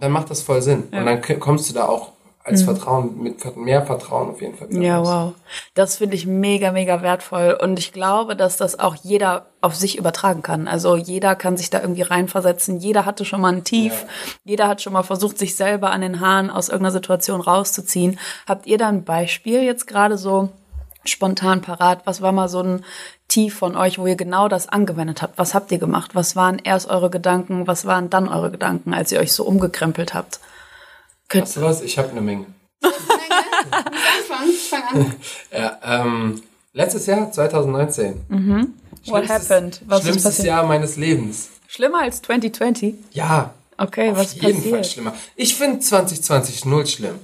[0.00, 0.84] dann macht das voll Sinn.
[0.92, 1.00] Ja.
[1.00, 2.12] Und dann kommst du da auch
[2.46, 2.66] als mhm.
[2.66, 4.72] Vertrauen, mit mehr Vertrauen auf jeden Fall.
[4.72, 5.32] Ja, wow.
[5.74, 7.58] Das finde ich mega, mega wertvoll.
[7.60, 10.68] Und ich glaube, dass das auch jeder auf sich übertragen kann.
[10.68, 12.78] Also jeder kann sich da irgendwie reinversetzen.
[12.78, 14.02] Jeder hatte schon mal ein Tief.
[14.02, 14.08] Ja.
[14.44, 18.16] Jeder hat schon mal versucht, sich selber an den Haaren aus irgendeiner Situation rauszuziehen.
[18.46, 20.50] Habt ihr da ein Beispiel jetzt gerade so
[21.08, 22.06] spontan parat?
[22.06, 22.84] Was war mal so ein
[23.28, 25.36] Tief von euch, wo ihr genau das angewendet habt?
[25.38, 26.14] Was habt ihr gemacht?
[26.14, 27.66] Was waren erst eure Gedanken?
[27.66, 30.40] Was waren dann eure Gedanken, als ihr euch so umgekrempelt habt?
[31.28, 31.82] Könnt weißt du was?
[31.82, 32.46] Ich habe eine Menge.
[32.80, 35.14] fang, fang an.
[35.52, 36.42] ja, ähm,
[36.72, 38.24] letztes Jahr, 2019.
[38.28, 38.74] Mhm.
[39.06, 39.82] What Schlimmstes- happened?
[39.86, 40.46] Was ist Schlimmstes passiert?
[40.48, 41.50] Jahr meines Lebens.
[41.68, 42.94] Schlimmer als 2020?
[43.12, 43.54] Ja.
[43.78, 44.86] Okay, auf was jeden Fall passiert?
[44.86, 45.14] schlimmer.
[45.34, 47.18] Ich finde 2020 null schlimm.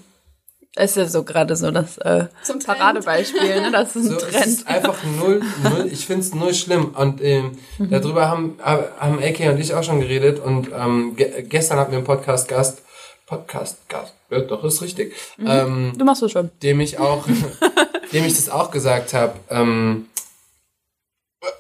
[0.76, 2.58] Ist ja so gerade so das äh, Zum.
[2.61, 3.70] Paradebeispiel, ne?
[3.72, 4.46] Das ist ein So, es Trend.
[4.46, 6.94] ist einfach null, null ich finde es null schlimm.
[6.94, 7.90] Und ähm, Mhm.
[7.90, 10.38] darüber haben, haben Eke und ich auch schon geredet.
[10.40, 12.82] Und ähm, ge gestern hatten wir einen Podcast-Gast,
[13.26, 15.46] Podcast-Gast, ja, doch, ist richtig, Mhm.
[15.48, 16.50] ähm, Du machst das schon.
[16.62, 17.26] dem ich auch,
[18.12, 20.06] dem ich das auch gesagt habe, ähm,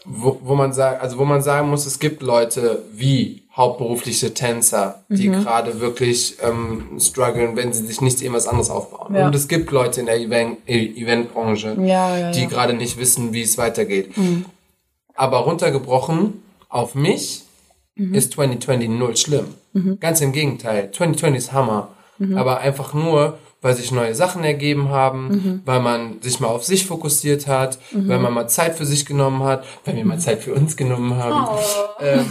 [0.04, 5.02] wo, wo man sagt, also wo man sagen muss, es gibt Leute wie hauptberufliche Tänzer,
[5.08, 5.42] die Mhm.
[5.42, 9.14] gerade wirklich ähm, strugglen, wenn sie sich nicht irgendwas anderes aufbauen.
[9.14, 9.26] Ja.
[9.26, 13.32] Und es gibt Leute in der Event, äh, Eventbranche, Ja, ja, die gerade nicht wissen,
[13.32, 14.10] wie es weitergeht.
[15.14, 17.42] Aber runtergebrochen auf mich
[17.96, 19.46] ist 2020 null schlimm.
[20.00, 20.90] Ganz im Gegenteil.
[20.92, 21.88] 2020 ist Hammer.
[22.36, 26.86] Aber einfach nur, weil sich neue Sachen ergeben haben, weil man sich mal auf sich
[26.86, 30.52] fokussiert hat, weil man mal Zeit für sich genommen hat, weil wir mal Zeit für
[30.52, 31.58] uns genommen haben.
[32.00, 32.26] Ähm,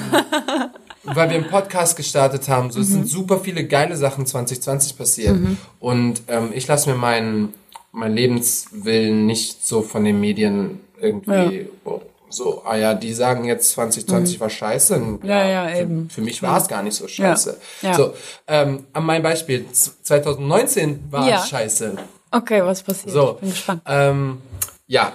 [1.03, 2.69] weil wir einen Podcast gestartet haben.
[2.69, 5.35] So, es sind super viele geile Sachen 2020 passiert.
[5.79, 7.53] Und ähm, ich lasse mir meinen
[7.91, 13.71] mein Lebenswillen nicht so von den Medien irgendwie oh, so, ah ja, die sagen jetzt
[13.71, 14.95] 2020 war scheiße.
[14.95, 16.09] Und Ja, ja, für, eben.
[16.09, 17.57] Für mich war es gar nicht so scheiße.
[17.81, 17.93] Ja.
[17.93, 18.13] So,
[18.47, 21.41] ähm, an meinem Beispiel, z- 2019 war Ja.
[21.43, 21.95] es scheiße.
[22.31, 23.11] Okay, was passiert?
[23.13, 23.81] So, Ich bin gespannt.
[23.85, 24.41] Ähm,
[24.87, 25.13] ja,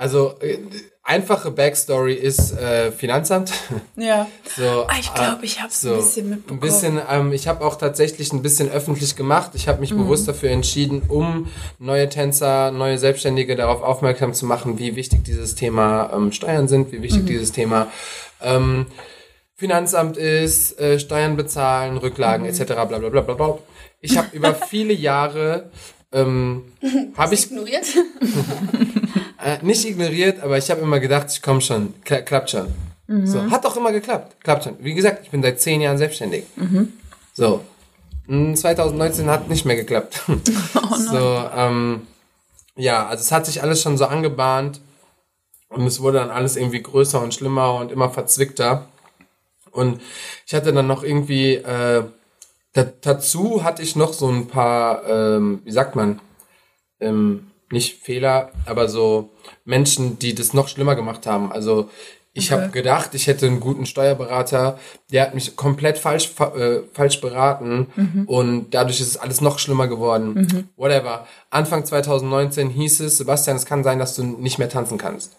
[0.00, 0.58] also äh,
[1.02, 3.52] einfache Backstory ist äh, Finanzamt.
[3.96, 4.26] Ja.
[4.56, 6.58] So, Ah, ich glaub, äh, ich hab's ein bisschen mitbekommen.
[6.58, 9.50] Ein bisschen, ähm, ich habe auch tatsächlich ein bisschen öffentlich gemacht.
[9.54, 9.98] Ich habe mich Mhm.
[10.04, 15.54] bewusst dafür entschieden, um neue Tänzer, neue Selbstständige darauf aufmerksam zu machen, wie wichtig dieses
[15.54, 17.02] Thema ähm, Steuern sind, wie Mhm.
[17.02, 17.88] wichtig dieses Thema
[18.40, 18.86] ähm,
[19.54, 22.50] Finanzamt ist, äh, Steuern bezahlen, Rücklagen Mhm.
[22.50, 22.64] etc.
[22.72, 23.58] Bla bla bla bla bla.
[24.00, 25.70] Ich habe über viele Jahre
[26.12, 26.64] ähm,
[27.16, 27.86] habe ich Ignoriert?
[29.44, 32.68] äh, nicht ignoriert, aber ich habe immer gedacht, ich komme schon, kla klappt schon.
[33.24, 34.76] So, hat auch immer geklappt, klappt schon.
[34.78, 36.44] Wie gesagt, ich bin seit zehn Jahren selbstständig.
[37.34, 37.60] So,
[38.30, 40.22] Mm, 2019 hat nicht mehr geklappt.
[41.10, 42.06] so, ähm,
[42.76, 44.80] ja, also es hat sich alles schon so angebahnt
[45.68, 48.86] und es wurde dann alles irgendwie größer und schlimmer und immer verzwickter.
[49.72, 50.00] Und
[50.46, 52.04] ich hatte dann noch irgendwie, äh,
[52.72, 56.20] da, dazu hatte ich noch so ein paar, ähm, wie sagt man,
[57.00, 59.30] ähm, nicht Fehler, aber so
[59.64, 61.52] Menschen, die das noch schlimmer gemacht haben.
[61.52, 61.88] Also
[62.32, 64.78] ich habe gedacht, ich hätte einen guten Steuerberater,
[65.10, 67.88] der hat mich komplett falsch fa- äh, falsch beraten
[68.26, 70.68] und dadurch ist es alles noch schlimmer geworden.
[70.76, 71.26] Whatever.
[71.50, 75.36] Anfang 2019 hieß es, Sebastian, es kann sein, dass du nicht mehr tanzen kannst.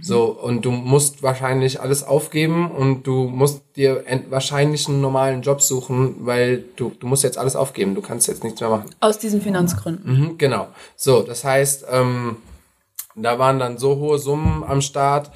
[0.00, 5.60] So, und du musst wahrscheinlich alles aufgeben und du musst dir wahrscheinlich einen normalen Job
[5.60, 7.94] suchen, weil du, du musst jetzt alles aufgeben.
[7.94, 8.88] Du kannst jetzt nichts mehr machen.
[9.00, 10.18] Aus diesen Finanzgründen.
[10.18, 10.68] Mhm, genau.
[10.96, 12.36] So, das heißt, ähm,
[13.14, 15.30] da waren dann so hohe Summen am Start,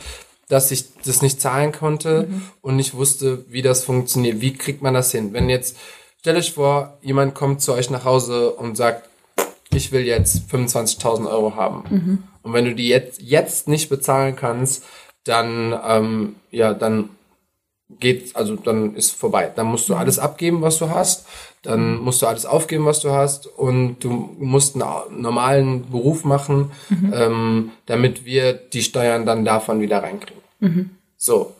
[0.48, 2.28] dass ich das nicht zahlen konnte
[2.62, 4.40] und nicht wusste, wie das funktioniert.
[4.40, 5.34] Wie kriegt man das hin?
[5.34, 5.76] Wenn jetzt,
[6.20, 9.08] stellt euch vor, jemand kommt zu euch nach Hause und sagt,
[9.70, 12.22] ich will jetzt 25.000 Euro haben.
[12.46, 14.84] Und wenn du die jetzt, jetzt nicht bezahlen kannst,
[15.24, 17.08] dann, ähm, ja, dann
[17.98, 19.50] geht, also dann ist vorbei.
[19.52, 21.26] Dann musst du alles abgeben, was du hast.
[21.62, 23.48] Dann musst du alles aufgeben, was du hast.
[23.48, 26.70] Und du musst einen normalen Beruf machen,
[27.12, 30.40] ähm, damit wir die Steuern dann davon wieder reinkriegen.
[31.16, 31.52] So,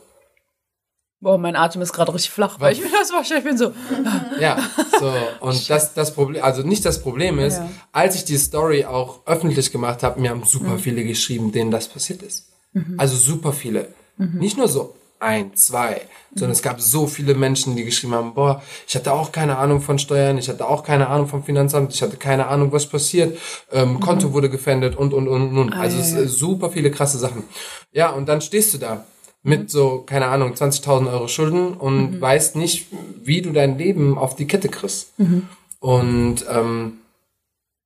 [1.19, 3.39] Boah, mein Atem ist gerade richtig flach, weil ich mir das vorstelle.
[3.39, 3.71] Ich bin so.
[4.39, 4.57] ja,
[4.99, 5.11] so.
[5.39, 7.69] Und das, das Problem, also nicht das Problem ist, Ja.
[7.91, 11.87] als ich die Story auch öffentlich gemacht habe, mir haben super viele geschrieben, denen das
[11.87, 12.49] passiert ist.
[12.97, 13.87] Also super viele.
[14.17, 16.01] Nicht nur so ein, zwei,
[16.35, 19.81] sondern es gab so viele Menschen, die geschrieben haben, boah, ich hatte auch keine Ahnung
[19.81, 23.35] von Steuern, ich hatte auch keine Ahnung vom Finanzamt, ich hatte keine Ahnung, was passiert,
[23.71, 25.73] ähm, Konto wurde gefändet und, und, und, und.
[25.73, 27.43] Also es ist super viele krasse Sachen.
[27.91, 29.05] Ja, und dann stehst du da
[29.43, 32.87] mit so, keine Ahnung, 20.000 Euro Schulden und weißt nicht,
[33.23, 35.13] wie du dein Leben auf die Kette kriegst.
[35.79, 36.97] Und ähm,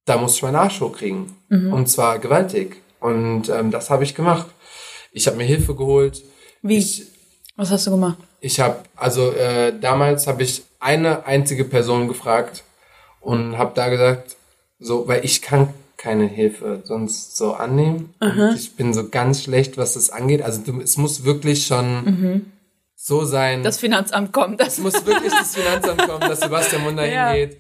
[0.06, 1.26] da musste ich meinen Arsch hochkriegen.
[1.50, 2.78] Und zwar gewaltig.
[3.00, 4.48] Und ähm, das habe ich gemacht.
[5.12, 6.24] Ich habe mir Hilfe geholt.
[6.62, 6.78] Wie?
[6.78, 7.04] Ich,
[7.56, 8.18] Was hast du gemacht?
[8.44, 12.64] ich habe, also äh, damals habe ich eine einzige Person gefragt
[13.20, 14.36] und habe da gesagt,
[14.80, 18.14] so, weil ich kann keine Hilfe sonst so annehmen.
[18.56, 20.42] Ich bin so ganz schlecht, was das angeht.
[20.42, 22.46] Also du, es muss wirklich schon
[22.96, 23.62] so sein.
[23.64, 24.60] Das Finanzamt kommt.
[24.60, 27.32] Das es muss wirklich das Finanzamt kommen, dass Sebastian Munder Ja.
[27.32, 27.58] hingeht.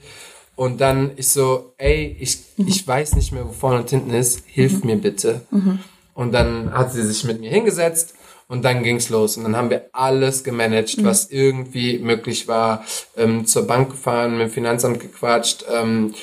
[0.56, 4.44] Und dann ich so, ey, ich, ich weiß nicht mehr, wo vorne und hinten ist,
[4.48, 5.42] hilf mir bitte.
[6.14, 8.14] Und dann hat sie sich mit mir hingesetzt
[8.48, 9.38] und dann ging's los.
[9.38, 12.84] Und dann haben wir alles gemanagt, was irgendwie möglich war.
[13.16, 16.14] Ähm, zur Bank gefahren, mit dem Finanzamt gequatscht, ähm,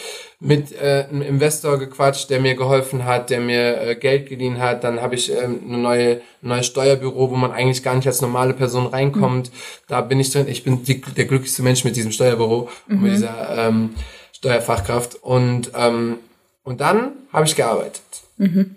[0.40, 4.84] mit äh, einem Investor gequatscht, der mir geholfen hat, der mir äh, Geld geliehen hat.
[4.84, 8.20] Dann habe ich ähm, eine neue, ein neues Steuerbüro, wo man eigentlich gar nicht als
[8.20, 9.50] normale Person reinkommt.
[9.50, 9.56] Mhm.
[9.88, 10.46] Da bin ich drin.
[10.46, 12.94] Ich bin die, der glücklichste Mensch mit diesem Steuerbüro mhm.
[12.94, 13.94] und mit dieser ähm,
[14.32, 15.16] Steuerfachkraft.
[15.16, 16.18] Und, ähm,
[16.62, 18.02] und dann habe ich gearbeitet.
[18.36, 18.76] Mhm.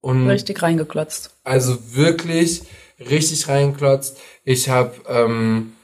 [0.00, 1.30] Und richtig reingeklotzt.
[1.44, 2.62] Also wirklich
[2.98, 4.18] richtig reingeklotzt.
[4.44, 5.74] Ich habe ähm,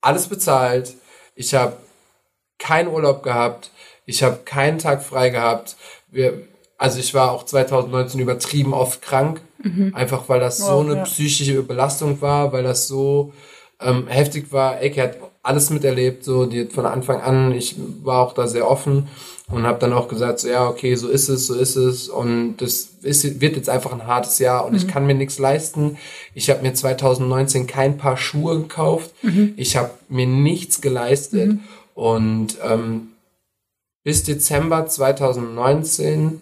[0.00, 0.94] alles bezahlt.
[1.34, 1.76] Ich habe
[2.58, 3.70] keinen Urlaub gehabt.
[4.10, 5.76] Ich habe keinen Tag frei gehabt.
[6.10, 6.42] Wir,
[6.76, 9.40] also ich war auch 2019 übertrieben oft krank.
[9.62, 9.94] Mhm.
[9.94, 11.02] Einfach weil das so eine ja.
[11.04, 13.32] psychische Belastung war, weil das so
[13.80, 14.80] ähm, heftig war.
[14.80, 17.52] Ecke hat alles miterlebt, so die, von Anfang an.
[17.52, 19.08] Ich war auch da sehr offen
[19.50, 22.58] und habe dann auch gesagt, so, ja, okay, so ist es, so ist es und
[22.58, 24.78] das ist, wird jetzt einfach ein hartes Jahr und mhm.
[24.78, 25.96] ich kann mir nichts leisten.
[26.34, 29.54] Ich habe mir 2019 kein Paar Schuhe gekauft, mhm.
[29.56, 31.60] ich habe mir nichts geleistet mhm.
[31.94, 33.08] und ähm,
[34.02, 36.40] bis Dezember 2019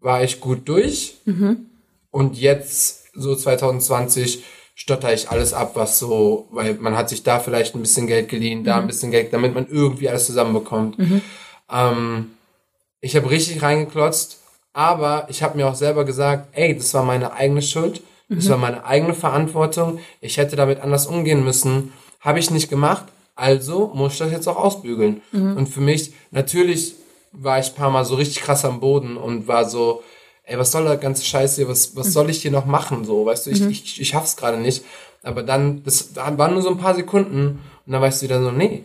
[0.00, 1.66] war ich gut durch mhm.
[2.10, 7.38] und jetzt so 2020 stotter ich alles ab, was so, weil man hat sich da
[7.38, 8.88] vielleicht ein bisschen Geld geliehen, da ein mhm.
[8.88, 10.98] bisschen Geld, damit man irgendwie alles zusammenbekommt.
[10.98, 11.22] Mhm.
[11.70, 12.30] Ähm,
[13.00, 14.40] ich habe richtig reingeklotzt,
[14.72, 18.50] aber ich habe mir auch selber gesagt, ey, das war meine eigene Schuld, das mhm.
[18.50, 23.90] war meine eigene Verantwortung, ich hätte damit anders umgehen müssen, habe ich nicht gemacht, also
[23.94, 25.22] muss ich das jetzt auch ausbügeln.
[25.32, 25.56] Mhm.
[25.56, 26.94] Und für mich, natürlich
[27.32, 30.02] war ich ein paar Mal so richtig krass am Boden und war so,
[30.44, 32.12] ey, was soll der ganze Scheiß hier, was, was mhm.
[32.12, 33.70] soll ich hier noch machen, so, weißt du, ich, mhm.
[33.70, 34.84] ich, ich schaff's gerade nicht.
[35.22, 38.50] Aber dann, das waren nur so ein paar Sekunden und dann weißt du wieder so,
[38.50, 38.84] nee,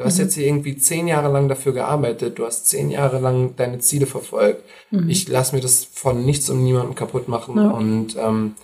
[0.00, 0.24] Du hast mhm.
[0.24, 4.06] jetzt hier irgendwie zehn Jahre lang dafür gearbeitet, du hast zehn Jahre lang deine Ziele
[4.06, 4.64] verfolgt.
[4.90, 5.10] Mhm.
[5.10, 7.56] Ich lasse mir das von nichts und niemandem kaputt machen.
[7.56, 7.70] Ja.
[7.70, 8.54] Und ähm,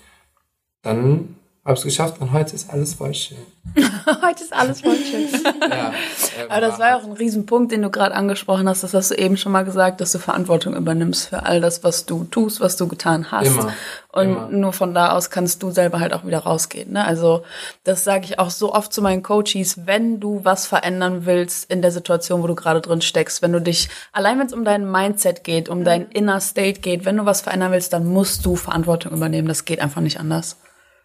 [0.83, 1.36] dann
[1.67, 3.39] habe es geschafft und heute ist alles voll schön.
[4.23, 5.27] heute ist alles voll schön.
[5.61, 8.85] ja, äh, Aber das war ja auch ein Riesenpunkt, den du gerade angesprochen hast.
[8.85, 12.07] Das hast du eben schon mal gesagt, dass du Verantwortung übernimmst für all das, was
[12.07, 13.49] du tust, was du getan hast.
[13.49, 13.73] Immer.
[14.13, 14.49] Und immer.
[14.49, 16.93] nur von da aus kannst du selber halt auch wieder rausgehen.
[16.93, 17.05] Ne?
[17.05, 17.43] Also
[17.83, 21.83] das sage ich auch so oft zu meinen Coaches, wenn du was verändern willst in
[21.83, 24.89] der Situation, wo du gerade drin steckst, wenn du dich, allein wenn es um dein
[24.89, 28.55] Mindset geht, um dein Inner State geht, wenn du was verändern willst, dann musst du
[28.55, 29.49] Verantwortung übernehmen.
[29.49, 30.57] Das geht einfach nicht anders.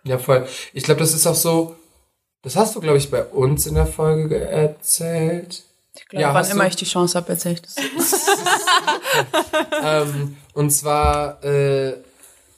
[0.03, 0.47] Ja, voll.
[0.73, 1.75] Ich glaube, das ist auch so,
[2.41, 5.63] das hast du, glaube ich, bei uns in der Folge erzählt.
[5.95, 6.69] Ich glaube, ja, wann immer du?
[6.69, 7.75] ich die Chance habe, erzähle ich das.
[9.83, 11.93] ähm, und zwar äh,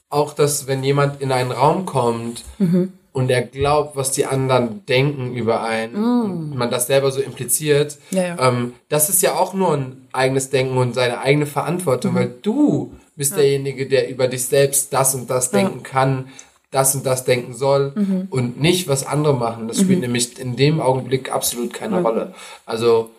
[0.10, 2.94] auch, dass wenn jemand in einen Raum kommt mhm.
[3.12, 6.22] und er glaubt, was die anderen denken über einen mm.
[6.24, 8.48] und man das selber so impliziert, ja, ja.
[8.48, 12.16] Ähm, das ist ja auch nur ein eigenes Denken und seine eigene Verantwortung, mhm.
[12.16, 16.30] weil du bist derjenige, der über dich selbst das und das denken kann,
[16.74, 18.28] das und das denken soll mhm.
[18.30, 19.68] und nicht, was andere machen.
[19.68, 20.06] Das spielt mhm.
[20.06, 22.06] nämlich in dem Augenblick absolut keine mhm.
[22.06, 22.34] Rolle.
[22.66, 23.12] Also,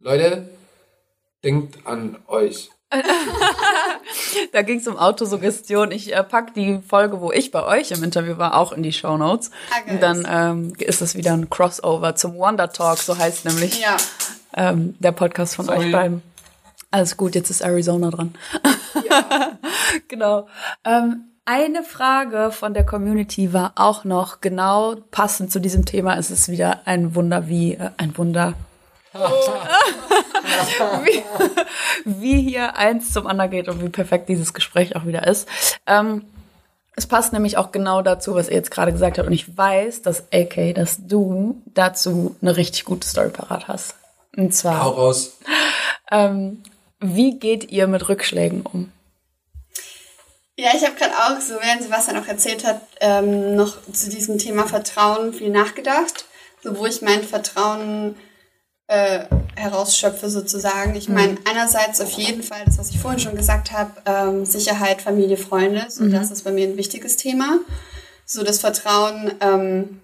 [0.00, 0.48] Leute,
[1.42, 2.70] denkt an euch.
[4.52, 5.90] da ging es um Autosuggestion.
[5.90, 8.92] Ich äh, pack die Folge, wo ich bei euch im Interview war, auch in die
[8.92, 9.50] Show Notes.
[9.70, 13.80] Ah, und dann ähm, ist es wieder ein Crossover zum Wonder Talk, so heißt nämlich
[13.80, 13.96] ja.
[14.54, 15.86] ähm, der Podcast von Sorry.
[15.86, 16.22] euch beiden.
[16.90, 18.34] Alles gut, jetzt ist Arizona dran.
[19.08, 19.58] Ja.
[20.08, 20.48] genau.
[20.84, 26.18] Ähm, eine Frage von der Community war auch noch genau passend zu diesem Thema.
[26.18, 28.52] Es ist wieder ein Wunder wie äh, ein Wunder.
[31.04, 31.22] wie,
[32.04, 35.48] wie, hier eins zum anderen geht und wie perfekt dieses Gespräch auch wieder ist.
[35.86, 36.26] Ähm,
[36.94, 39.26] es passt nämlich auch genau dazu, was ihr jetzt gerade gesagt habt.
[39.26, 43.94] Und ich weiß, dass AK, dass du dazu eine richtig gute Story parat hast.
[44.36, 44.84] Und zwar.
[44.84, 45.38] Hau raus.
[46.10, 46.62] Ähm,
[47.00, 48.92] wie geht ihr mit Rückschlägen um?
[50.60, 54.38] Ja, ich habe gerade auch, so während Sebastian auch erzählt hat, ähm, noch zu diesem
[54.38, 56.24] Thema Vertrauen viel nachgedacht.
[56.64, 58.16] So wo ich mein Vertrauen
[58.88, 60.96] äh, herausschöpfe sozusagen.
[60.96, 61.38] Ich meine, mhm.
[61.48, 65.86] einerseits auf jeden Fall das, was ich vorhin schon gesagt habe, ähm, Sicherheit, Familie, Freunde.
[65.90, 66.12] So, mhm.
[66.12, 67.60] das ist bei mir ein wichtiges Thema.
[68.24, 69.30] So das Vertrauen.
[69.40, 70.00] Ähm,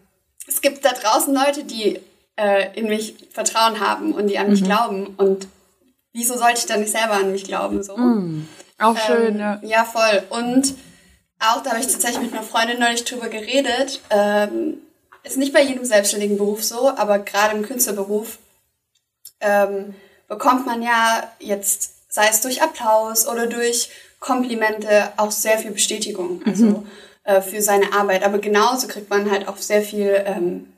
[0.47, 1.99] es gibt da draußen Leute, die
[2.37, 4.67] äh, in mich Vertrauen haben und die an mich mhm.
[4.67, 5.07] glauben.
[5.17, 5.49] Und
[6.13, 7.83] wieso sollte ich dann nicht selber an mich glauben?
[7.83, 7.97] So.
[8.85, 9.61] Auch schön, ähm, ja.
[9.63, 10.23] Ja, voll.
[10.31, 10.75] Und
[11.39, 14.79] auch, da habe ich tatsächlich mit einer Freundin neulich drüber geredet, ähm,
[15.23, 18.39] ist nicht bei jedem selbstständigen Beruf so, aber gerade im Künstlerberuf
[19.41, 19.95] ähm,
[20.29, 26.41] bekommt man ja jetzt, sei es durch Applaus oder durch Komplimente, auch sehr viel Bestätigung
[26.47, 26.87] also, mhm.
[27.25, 28.23] äh, für seine Arbeit.
[28.23, 30.73] Aber genauso kriegt man halt auch sehr viel ähm,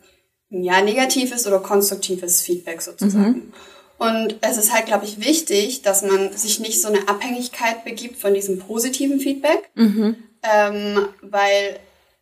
[0.48, 3.28] ja, negatives oder konstruktives Feedback sozusagen.
[3.28, 3.52] Mhm.
[3.98, 8.20] Und es ist halt, glaube ich, wichtig, dass man sich nicht so eine Abhängigkeit begibt
[8.20, 10.16] von diesem positiven Feedback, mhm.
[10.42, 11.78] ähm, weil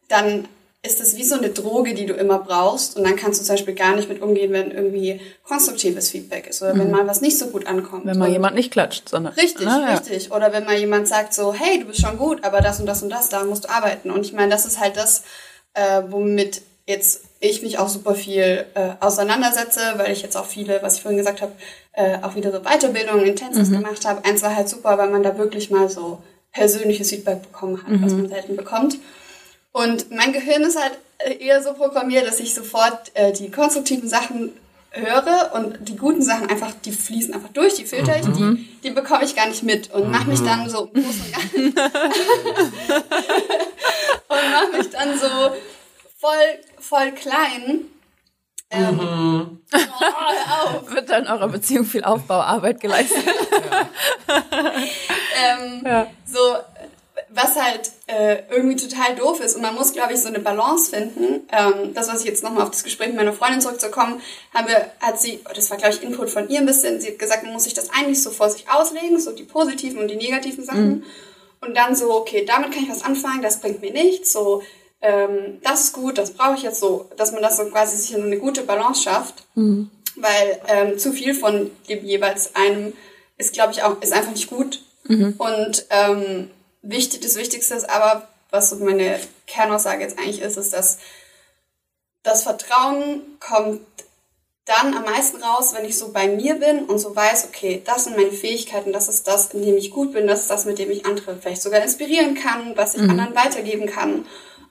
[0.09, 0.49] dann
[0.85, 2.97] ist das wie so eine Droge, die du immer brauchst.
[2.97, 6.62] Und dann kannst du zum Beispiel gar nicht mit umgehen, wenn irgendwie konstruktives Feedback ist
[6.62, 6.81] oder mhm.
[6.81, 8.05] wenn mal was nicht so gut ankommt.
[8.05, 9.33] Wenn mal jemand nicht klatscht, sondern.
[9.33, 9.95] Richtig, ah, ja.
[9.95, 10.31] richtig.
[10.31, 13.03] Oder wenn mal jemand sagt so, hey, du bist schon gut, aber das und das
[13.03, 14.11] und das, da musst du arbeiten.
[14.11, 15.22] Und ich meine, das ist halt das,
[15.72, 20.83] äh, womit jetzt ich mich auch super viel äh, auseinandersetze, weil ich jetzt auch viele,
[20.83, 21.53] was ich vorhin gesagt habe,
[21.93, 23.83] äh, auch wieder so Weiterbildungen in Tänzes mhm.
[23.83, 24.25] gemacht habe.
[24.25, 26.23] Eins war halt super, weil man da wirklich mal so
[26.53, 28.05] persönliches Feedback bekommen hat, mhm.
[28.05, 28.99] was man selten bekommt.
[29.73, 30.99] Und mein Gehirn ist halt
[31.41, 34.53] eher so programmiert, dass ich sofort äh, die konstruktiven Sachen
[34.95, 38.57] höre und die guten Sachen einfach, die fließen einfach durch, die filter ich, mhm.
[38.57, 40.95] die, die bekomme ich gar nicht mit und mache mich dann so und
[44.29, 45.27] mache mich dann so
[46.25, 47.91] voll, voll klein.
[48.70, 49.59] Ähm, mhm.
[49.72, 53.22] oh, Wird dann eurer Beziehung viel Aufbauarbeit geleistet?
[53.27, 54.33] Ja.
[55.45, 56.07] ähm, ja.
[56.27, 56.39] So,
[57.29, 59.57] was halt äh, irgendwie total doof ist.
[59.57, 61.47] Und man muss, glaube ich, so eine Balance finden.
[61.53, 64.20] Ähm, das, was ich jetzt nochmal auf das Gespräch mit meiner Freundin zurückzukommen,
[64.55, 67.09] haben wir, hat sie, oh, das war, glaube ich, Input von ihr ein bisschen, sie
[67.09, 70.09] hat gesagt, man muss sich das eigentlich so vor sich auslegen, so die positiven und
[70.09, 70.89] die negativen Sachen.
[70.89, 71.05] Mhm.
[71.61, 74.62] Und dann so, okay, damit kann ich was anfangen, das bringt mir nichts, so,
[75.05, 78.17] ähm, das ist gut, das brauche ich jetzt so, dass man das so quasi sich
[78.17, 79.45] in eine gute Balance schafft.
[79.55, 79.91] Mhm.
[80.17, 82.95] Weil ähm, zu viel von dem jeweils einem
[83.37, 84.81] ist, glaube ich, auch, ist einfach nicht gut.
[85.05, 85.35] Mhm.
[85.37, 86.51] Und ähm,
[86.81, 90.99] wichtig, das Wichtigste ist aber, was so meine Kernaussage jetzt eigentlich ist, ist, dass
[92.23, 93.83] das Vertrauen kommt
[94.65, 98.05] dann am meisten raus, wenn ich so bei mir bin und so weiß, okay, das
[98.05, 100.79] sind meine Fähigkeiten, das ist das, in dem ich gut bin, das ist das, mit
[100.79, 103.11] dem ich andere vielleicht sogar inspirieren kann, was ich mhm.
[103.11, 104.25] anderen weitergeben kann.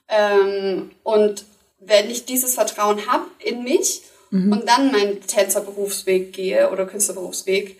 [0.08, 1.44] Ähm, und
[1.80, 4.52] wenn ich dieses Vertrauen habe in mich mhm.
[4.52, 7.78] und dann meinen Tänzerberufsweg gehe oder Künstlerberufsweg,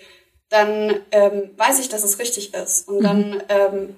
[0.48, 2.88] dann ähm, weiß ich, dass es richtig ist.
[2.88, 3.02] Und mhm.
[3.02, 3.96] dann ähm,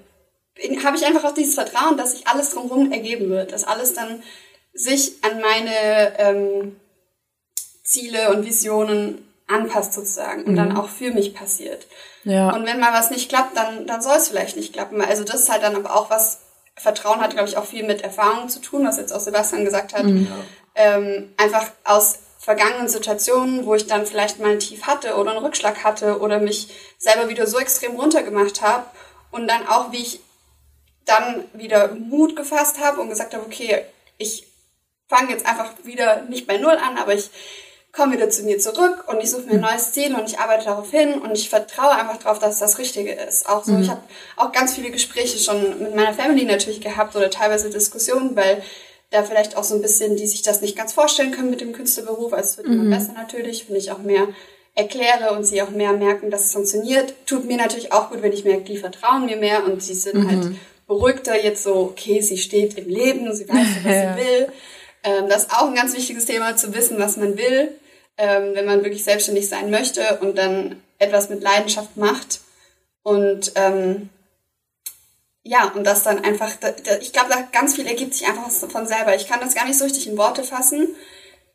[0.83, 4.23] habe ich einfach auch dieses Vertrauen, dass sich alles drumherum ergeben wird, dass alles dann
[4.73, 6.75] sich an meine ähm,
[7.83, 10.57] Ziele und Visionen anpasst sozusagen und mhm.
[10.57, 11.87] dann auch für mich passiert.
[12.23, 12.53] Ja.
[12.53, 15.01] Und wenn mal was nicht klappt, dann, dann soll es vielleicht nicht klappen.
[15.01, 16.39] Also das ist halt dann aber auch was,
[16.77, 19.93] Vertrauen hat, glaube ich, auch viel mit Erfahrung zu tun, was jetzt auch Sebastian gesagt
[19.93, 20.03] hat.
[20.05, 20.27] Mhm.
[20.75, 25.43] Ähm, einfach aus vergangenen Situationen, wo ich dann vielleicht mal ein Tief hatte oder einen
[25.43, 28.85] Rückschlag hatte oder mich selber wieder so extrem runtergemacht habe
[29.31, 30.19] und dann auch, wie ich
[31.05, 33.83] dann wieder Mut gefasst habe und gesagt habe, okay,
[34.17, 34.47] ich
[35.07, 37.29] fange jetzt einfach wieder nicht bei Null an, aber ich
[37.97, 40.65] komme wieder zu mir zurück und ich suche mir ein neues Ziel und ich arbeite
[40.65, 43.49] darauf hin und ich vertraue einfach darauf, dass das Richtige ist.
[43.49, 43.81] Auch so, mhm.
[43.81, 44.01] ich habe
[44.35, 48.61] auch ganz viele Gespräche schon mit meiner Family natürlich gehabt oder teilweise Diskussionen, weil
[49.09, 51.73] da vielleicht auch so ein bisschen, die sich das nicht ganz vorstellen können mit dem
[51.73, 52.33] Künstlerberuf.
[52.33, 52.81] Also es wird mhm.
[52.81, 54.27] immer besser natürlich, wenn ich auch mehr
[54.75, 57.15] erkläre und sie auch mehr merken, dass es funktioniert.
[57.25, 60.19] Tut mir natürlich auch gut, wenn ich merke, die vertrauen mir mehr und sie sind
[60.19, 60.29] mhm.
[60.29, 64.15] halt beruhigter jetzt so, okay, sie steht im Leben, sie weiß, was ja.
[64.15, 64.47] sie will.
[65.03, 67.71] Ähm, das ist auch ein ganz wichtiges Thema, zu wissen, was man will,
[68.17, 72.41] ähm, wenn man wirklich selbstständig sein möchte und dann etwas mit Leidenschaft macht.
[73.03, 74.09] Und ähm,
[75.43, 78.49] ja, und das dann einfach, da, da, ich glaube, da ganz viel ergibt sich einfach
[78.49, 79.15] von selber.
[79.15, 80.87] Ich kann das gar nicht so richtig in Worte fassen.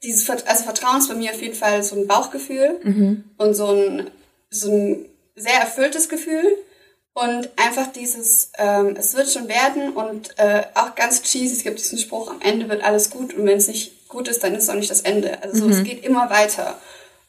[0.02, 3.24] Dieses, also Vertrauen ist bei mir auf jeden Fall so ein Bauchgefühl mhm.
[3.36, 4.10] und so ein,
[4.50, 5.06] so ein
[5.36, 6.56] sehr erfülltes Gefühl.
[7.14, 11.78] Und einfach dieses, ähm, es wird schon werden und äh, auch ganz cheesy, es gibt
[11.78, 14.64] diesen Spruch, am Ende wird alles gut und wenn es nicht gut ist, dann ist
[14.64, 15.42] es auch nicht das Ende.
[15.42, 15.72] Also mhm.
[15.72, 16.78] es geht immer weiter.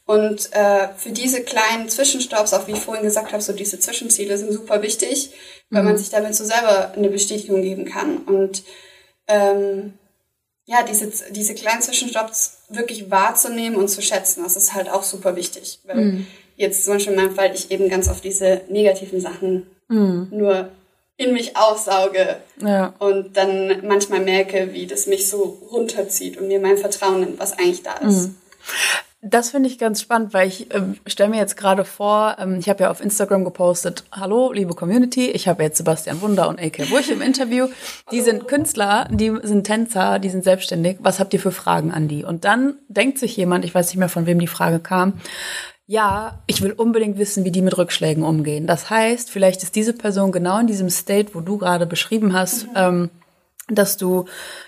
[0.06, 4.38] Und äh, für diese kleinen Zwischenstopps, auch wie ich vorhin gesagt habe, so diese Zwischenziele
[4.38, 5.32] sind super wichtig,
[5.70, 5.76] mhm.
[5.78, 8.18] weil man sich damit so selber eine Bestätigung geben kann.
[8.18, 8.64] Und
[9.28, 9.94] ähm,
[10.66, 15.36] ja, diese, diese kleinen Zwischenstopps wirklich wahrzunehmen und zu schätzen, das ist halt auch super
[15.36, 15.80] wichtig.
[15.86, 16.28] Weil mhm.
[16.58, 20.28] jetzt zum Beispiel in meinem Fall ich eben ganz auf diese negativen Sachen mhm.
[20.32, 20.70] nur
[21.18, 22.94] in mich aufsauge ja.
[23.00, 27.58] und dann manchmal merke, wie das mich so runterzieht und mir mein Vertrauen nimmt, was
[27.58, 28.30] eigentlich da ist.
[28.30, 28.36] Mhm.
[29.26, 32.68] Das finde ich ganz spannend, weil ich ähm, stelle mir jetzt gerade vor, ähm, ich
[32.68, 36.90] habe ja auf Instagram gepostet, hallo liebe Community, ich habe jetzt Sebastian Wunder und AK
[36.90, 37.70] Burch im Interview.
[38.12, 40.98] Die sind Künstler, die sind Tänzer, die sind selbstständig.
[41.00, 42.26] Was habt ihr für Fragen an die?
[42.26, 45.22] Und dann denkt sich jemand, ich weiß nicht mehr von wem die Frage kam,
[45.86, 48.68] ja, ich will unbedingt wissen, wie die mit Rückschlägen umgehen.
[48.68, 52.68] Das heißt, vielleicht ist diese Person genau in diesem State, wo du gerade beschrieben hast,
[52.68, 52.74] mhm.
[52.76, 53.10] ähm,
[53.68, 54.26] dass du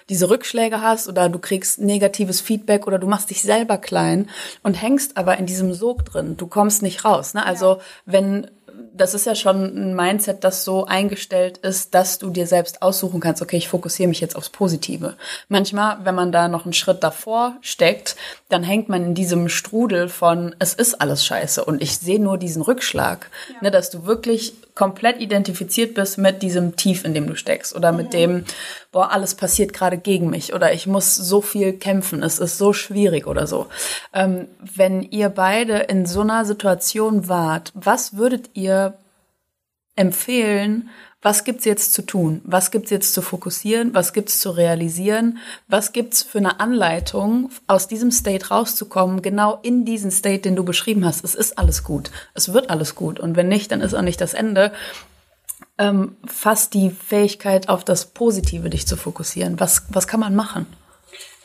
[0.10, 4.30] diese Rückschläge hast oder du kriegst negatives Feedback oder du machst dich selber klein
[4.64, 6.38] und hängst aber in diesem Sog drin.
[6.38, 7.34] Du kommst nicht raus.
[7.34, 7.46] Ne?
[7.46, 7.80] Also ja.
[8.06, 8.52] wenn
[8.94, 13.20] das ist ja schon ein Mindset, das so eingestellt ist, dass du dir selbst aussuchen
[13.20, 15.16] kannst, okay, ich fokussiere mich jetzt aufs Positive.
[15.50, 18.16] Manchmal, wenn man da noch einen Schritt davor steckt,
[18.50, 22.38] dann hängt man in diesem Strudel von, es ist alles scheiße und ich sehe nur
[22.38, 23.56] diesen Rückschlag, ja.
[23.62, 27.94] ne, dass du wirklich komplett identifiziert bist mit diesem Tief, in dem du steckst oder
[27.94, 28.12] mit mhm.
[28.12, 28.46] dem,
[28.92, 32.74] boah, alles passiert gerade gegen mich oder ich muss so viel kämpfen, es ist so
[32.74, 33.68] schwierig oder so.
[34.14, 38.98] Ähm, wenn ihr beide in so einer Situation wart, was würdet ihr
[39.96, 40.90] empfehlen,
[41.22, 42.42] was gibt's jetzt zu tun?
[42.44, 43.96] Was gibt's jetzt zu fokussieren?
[43.96, 45.40] Was gibt's zu realisieren?
[45.68, 50.64] Was gibt's für eine Anleitung, aus diesem State rauszukommen, genau in diesen State, den du
[50.64, 51.24] beschrieben hast?
[51.24, 52.12] Es ist alles gut.
[52.36, 53.20] Es wird alles gut.
[53.20, 54.72] Und wenn nicht, dann ist auch nicht das Ende.
[55.80, 59.60] Ähm, fast die Fähigkeit, auf das Positive dich zu fokussieren.
[59.60, 60.68] Was, was kann man machen?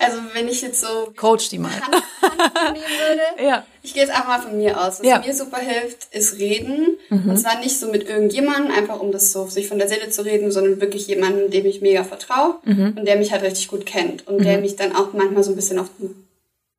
[0.01, 1.71] Also wenn ich jetzt so Coach die mal.
[1.73, 3.65] Hand, Hand nehmen würde, ja.
[3.83, 5.01] ich gehe jetzt einfach mal von mir aus.
[5.01, 5.19] Was ja.
[5.19, 6.97] mir super hilft, ist reden.
[7.11, 7.31] Mhm.
[7.31, 10.25] Und zwar nicht so mit irgendjemandem, einfach um das so sich von der Seele zu
[10.25, 12.95] reden, sondern wirklich jemanden, dem ich mega vertraue mhm.
[12.99, 14.45] und der mich halt richtig gut kennt und mhm.
[14.45, 16.27] der mich dann auch manchmal so ein bisschen auf den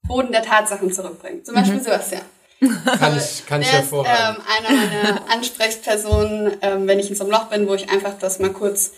[0.07, 1.45] Boden der Tatsachen zurückbringt.
[1.45, 1.83] Zum Beispiel mhm.
[1.83, 2.23] Sebastian.
[2.99, 4.37] Kann ich, kann ich hervorragen.
[4.37, 7.89] Ist, ähm, einer meiner Ansprechpersonen, ähm, wenn ich in so einem Loch bin, wo ich
[7.89, 8.91] einfach das mal kurz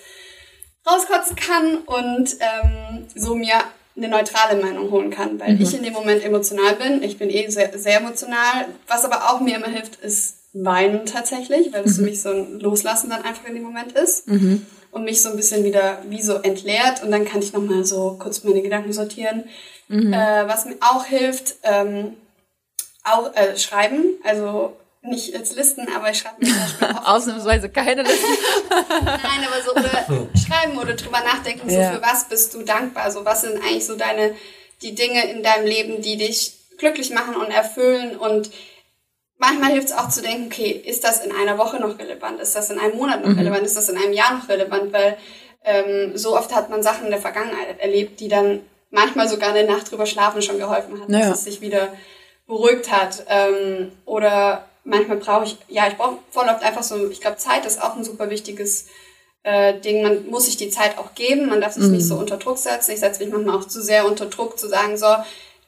[0.85, 3.55] rauskotzen kann und ähm, so mir
[3.95, 5.61] eine neutrale Meinung holen kann, weil mhm.
[5.61, 7.03] ich in dem Moment emotional bin.
[7.03, 8.65] Ich bin eh sehr, sehr emotional.
[8.87, 11.95] Was aber auch mir immer hilft, ist weinen tatsächlich, weil es mhm.
[11.95, 14.27] für mich so ein Loslassen dann einfach in dem Moment ist.
[14.27, 14.65] Mhm.
[14.91, 18.15] Und mich so ein bisschen wieder wie so entleert und dann kann ich nochmal so
[18.19, 19.45] kurz meine Gedanken sortieren.
[19.87, 20.13] Mhm.
[20.13, 22.13] Äh, was mir auch hilft, ähm,
[23.03, 28.03] auch äh, schreiben, also nicht als Listen, aber ich schreibe mir zum Beispiel Ausnahmsweise keine
[28.03, 28.37] Listen.
[28.69, 33.25] Nein, aber so oder schreiben oder drüber nachdenken, so für was bist du dankbar, so
[33.25, 34.33] was sind eigentlich so deine,
[34.81, 38.15] die Dinge in deinem Leben, die dich glücklich machen und erfüllen?
[38.15, 38.49] Und
[39.37, 42.55] manchmal hilft es auch zu denken, okay, ist das in einer Woche noch relevant, ist
[42.55, 43.39] das in einem Monat noch mhm.
[43.39, 45.17] relevant, ist das in einem Jahr noch relevant, weil
[45.65, 49.65] ähm, so oft hat man Sachen in der Vergangenheit erlebt, die dann manchmal sogar eine
[49.65, 51.29] Nacht drüber schlafen schon geholfen hat, naja.
[51.29, 51.89] dass es sich wieder
[52.47, 53.25] beruhigt hat.
[53.27, 57.65] Ähm, oder manchmal brauche ich, ja, ich brauche voll oft einfach so, ich glaube, Zeit
[57.65, 58.87] ist auch ein super wichtiges
[59.43, 60.03] äh, Ding.
[60.03, 61.91] Man muss sich die Zeit auch geben, man darf sich mhm.
[61.91, 62.91] nicht so unter Druck setzen.
[62.91, 65.07] Ich setze mich manchmal auch zu sehr unter Druck, zu sagen, so,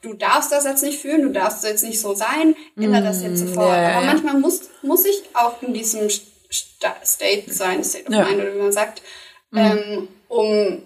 [0.02, 3.40] du darfst das jetzt nicht fühlen, du darfst jetzt nicht so sein, ändere das jetzt
[3.42, 3.48] mhm.
[3.48, 3.76] sofort.
[3.76, 6.08] Ja, Aber manchmal muss, muss ich auch in diesem
[6.50, 8.24] State sein, State of ja.
[8.24, 9.02] Mind oder wie man sagt,
[9.50, 9.58] mhm.
[9.58, 10.82] ähm, um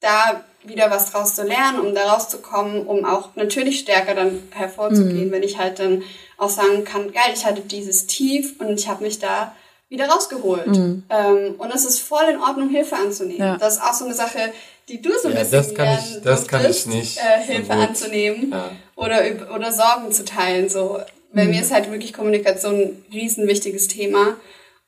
[0.00, 5.28] da wieder was draus zu lernen, um da rauszukommen, um auch natürlich stärker dann hervorzugehen,
[5.28, 5.32] mhm.
[5.32, 6.02] wenn ich halt dann
[6.36, 9.54] auch sagen kann, geil, ich hatte dieses Tief und ich habe mich da
[9.88, 10.66] wieder rausgeholt.
[10.66, 11.04] Mhm.
[11.08, 13.40] Ähm, und es ist voll in Ordnung, Hilfe anzunehmen.
[13.40, 13.56] Ja.
[13.56, 14.52] Das ist auch so eine Sache,
[14.88, 17.18] die du so ein ja, bisschen das kann ich, das kann ich nicht.
[17.18, 18.70] Äh, Hilfe so anzunehmen ja.
[18.96, 19.22] oder,
[19.54, 20.68] oder Sorgen zu teilen.
[20.68, 21.00] So.
[21.32, 21.50] Bei mhm.
[21.50, 24.36] mir ist halt wirklich Kommunikation ein riesenwichtiges Thema.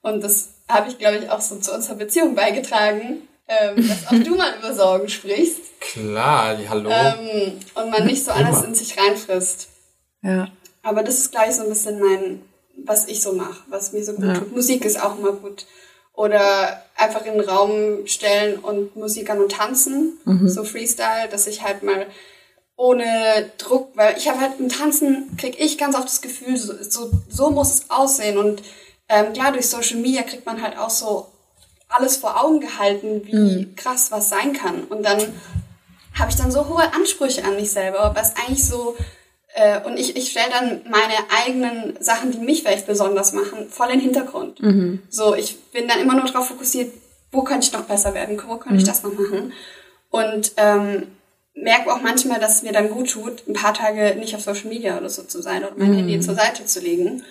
[0.02, 4.22] Und das habe ich, glaube ich, auch so zu unserer Beziehung beigetragen, ähm, dass auch
[4.24, 5.60] du mal über Sorgen sprichst.
[5.80, 6.90] Klar, hallo.
[6.90, 9.68] Ähm, und man nicht so alles in sich reinfrisst.
[10.22, 10.48] Ja.
[10.82, 12.42] Aber das ist gleich so ein bisschen mein,
[12.84, 14.34] was ich so mache, was mir so gut ja.
[14.34, 14.54] tut.
[14.54, 15.66] Musik ist auch immer gut.
[16.12, 20.48] Oder einfach in den Raum stellen und Musik an und tanzen, mhm.
[20.48, 22.06] so Freestyle, dass ich halt mal
[22.76, 26.74] ohne Druck, weil ich habe halt im Tanzen, kriege ich ganz oft das Gefühl, so,
[26.82, 28.38] so, so muss es aussehen.
[28.38, 28.62] Und
[29.08, 31.26] ähm, klar, durch Social Media kriegt man halt auch so
[31.88, 33.76] alles vor Augen gehalten, wie mhm.
[33.76, 34.84] krass was sein kann.
[34.84, 35.20] Und dann
[36.18, 38.96] habe ich dann so hohe Ansprüche an mich selber, was eigentlich so
[39.54, 43.88] äh, und ich, ich stelle dann meine eigenen Sachen, die mich vielleicht besonders machen, voll
[43.88, 44.62] in den Hintergrund.
[44.62, 45.02] Mhm.
[45.08, 46.92] So, ich bin dann immer nur darauf fokussiert,
[47.32, 48.78] wo könnte ich noch besser werden, wo könnte mhm.
[48.78, 49.52] ich das noch machen.
[50.10, 51.08] Und ähm,
[51.54, 54.68] merke auch manchmal, dass es mir dann gut tut, ein paar Tage nicht auf Social
[54.68, 55.96] Media oder so zu sein oder mein mhm.
[55.96, 57.24] Handy zur Seite zu legen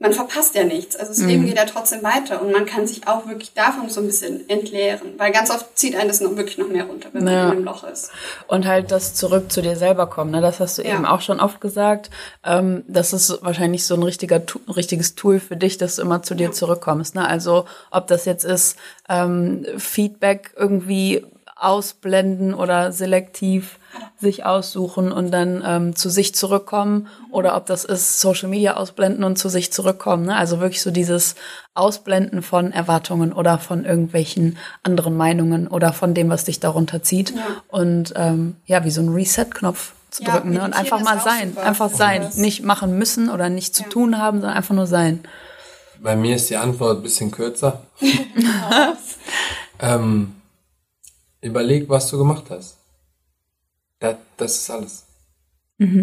[0.00, 0.96] man verpasst ja nichts.
[0.96, 1.28] Also das mhm.
[1.28, 4.48] Leben geht ja trotzdem weiter und man kann sich auch wirklich davon so ein bisschen
[4.48, 7.48] entleeren, weil ganz oft zieht einen das noch wirklich noch mehr runter, wenn ja.
[7.48, 8.10] man im Loch ist.
[8.48, 10.40] Und halt das zurück zu dir selber kommen, ne?
[10.40, 10.94] das hast du ja.
[10.94, 12.10] eben auch schon oft gesagt.
[12.44, 14.42] Ähm, das ist wahrscheinlich so ein richtiger,
[14.74, 16.52] richtiges Tool für dich, dass du immer zu dir ja.
[16.52, 17.14] zurückkommst.
[17.14, 17.26] Ne?
[17.26, 18.76] Also ob das jetzt ist,
[19.08, 21.24] ähm, Feedback irgendwie
[21.56, 23.78] ausblenden oder selektiv
[24.18, 29.22] sich aussuchen und dann ähm, zu sich zurückkommen oder ob das ist Social Media ausblenden
[29.22, 30.26] und zu sich zurückkommen.
[30.26, 30.36] Ne?
[30.36, 31.36] Also wirklich so dieses
[31.74, 37.30] Ausblenden von Erwartungen oder von irgendwelchen anderen Meinungen oder von dem, was dich darunter zieht.
[37.30, 37.42] Ja.
[37.68, 40.64] Und ähm, ja, wie so ein Reset-Knopf zu ja, drücken ne?
[40.64, 41.50] und einfach mal sein.
[41.50, 41.66] Super.
[41.66, 42.30] Einfach sein.
[42.34, 43.88] Nicht machen müssen oder nicht zu ja.
[43.88, 45.20] tun haben, sondern einfach nur sein.
[46.00, 47.82] Bei mir ist die Antwort ein bisschen kürzer.
[49.80, 50.34] ähm,
[51.44, 52.78] überleg, was du gemacht hast.
[54.00, 55.04] Das, das ist alles.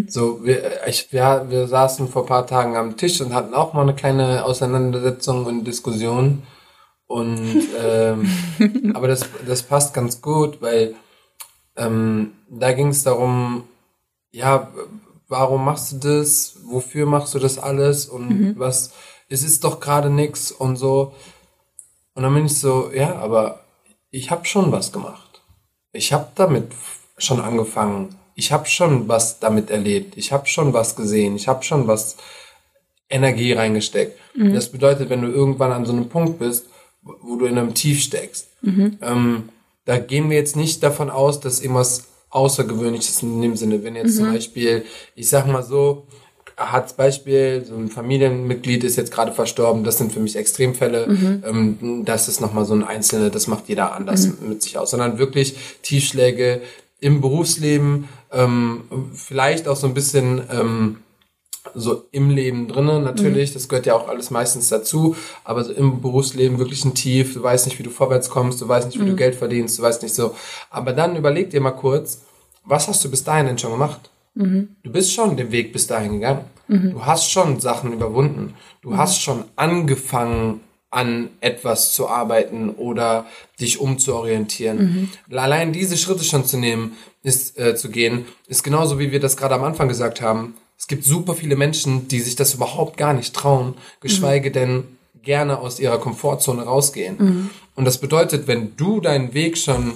[0.08, 3.74] So, wir, ich, wir, wir saßen vor ein paar Tagen am Tisch und hatten auch
[3.74, 6.44] mal eine kleine Auseinandersetzung und Diskussion.
[7.08, 8.30] Und ähm,
[8.94, 10.96] aber das, das passt ganz gut, weil
[11.78, 13.64] ähm, da ging es darum,
[14.32, 14.72] ja,
[15.28, 16.58] warum machst du das?
[16.66, 18.08] Wofür machst du das alles?
[18.08, 18.92] Und was,
[19.30, 21.14] es ist doch gerade nix und so.
[22.14, 23.62] Und dann bin ich so, ja, aber
[24.10, 25.21] ich habe schon was gemacht.
[25.94, 26.72] Ich habe damit
[27.18, 28.16] schon angefangen.
[28.36, 30.18] Ich habe schon was damit erlebt.
[30.18, 31.36] Ich habe schon was gesehen.
[31.36, 32.18] Ich habe schon was
[33.10, 34.18] Energie reingesteckt.
[34.54, 36.68] Das bedeutet, wenn du irgendwann an so einem Punkt bist,
[37.02, 38.48] wo- du in einem Tief steckst,
[39.02, 39.50] ähm,
[39.86, 44.16] da gehen wir jetzt nicht davon aus, dass irgendwas Außergewöhnliches in dem Sinne, wenn jetzt
[44.18, 44.86] zum Beispiel,
[45.16, 46.08] ich sag mal so,
[46.70, 51.08] hat Beispiel, so ein Familienmitglied ist jetzt gerade verstorben, das sind für mich Extremfälle,
[51.48, 55.18] ähm, das ist nochmal so ein Einzelne, das macht jeder anders mit sich aus, sondern
[55.18, 56.62] wirklich Tiefschläge
[57.00, 58.84] im Berufsleben, ähm,
[59.14, 60.98] vielleicht auch so ein bisschen ähm,
[61.76, 66.02] so im Leben drinnen natürlich, das gehört ja auch alles meistens dazu, aber so im
[66.02, 69.06] Berufsleben wirklich ein Tief, du weißt nicht, wie du vorwärts kommst, du weißt nicht, wie
[69.06, 70.36] du Geld verdienst, du weißt nicht so.
[70.70, 72.22] Aber dann überleg dir mal kurz,
[72.64, 74.10] was hast du bis dahin denn schon gemacht?
[74.84, 76.46] Du bist schon den Weg bis dahin gegangen.
[76.72, 78.54] Du hast schon Sachen überwunden.
[78.82, 83.26] Du hast schon angefangen, an etwas zu arbeiten oder
[83.60, 85.10] dich umzuorientieren.
[85.32, 89.38] Allein diese Schritte schon zu nehmen, ist äh, zu gehen, ist genauso wie wir das
[89.38, 90.56] gerade am Anfang gesagt haben.
[90.78, 94.84] Es gibt super viele Menschen, die sich das überhaupt gar nicht trauen, geschweige denn
[95.24, 97.50] gerne aus ihrer Komfortzone rausgehen.
[97.76, 99.94] Und das bedeutet, wenn du deinen Weg schon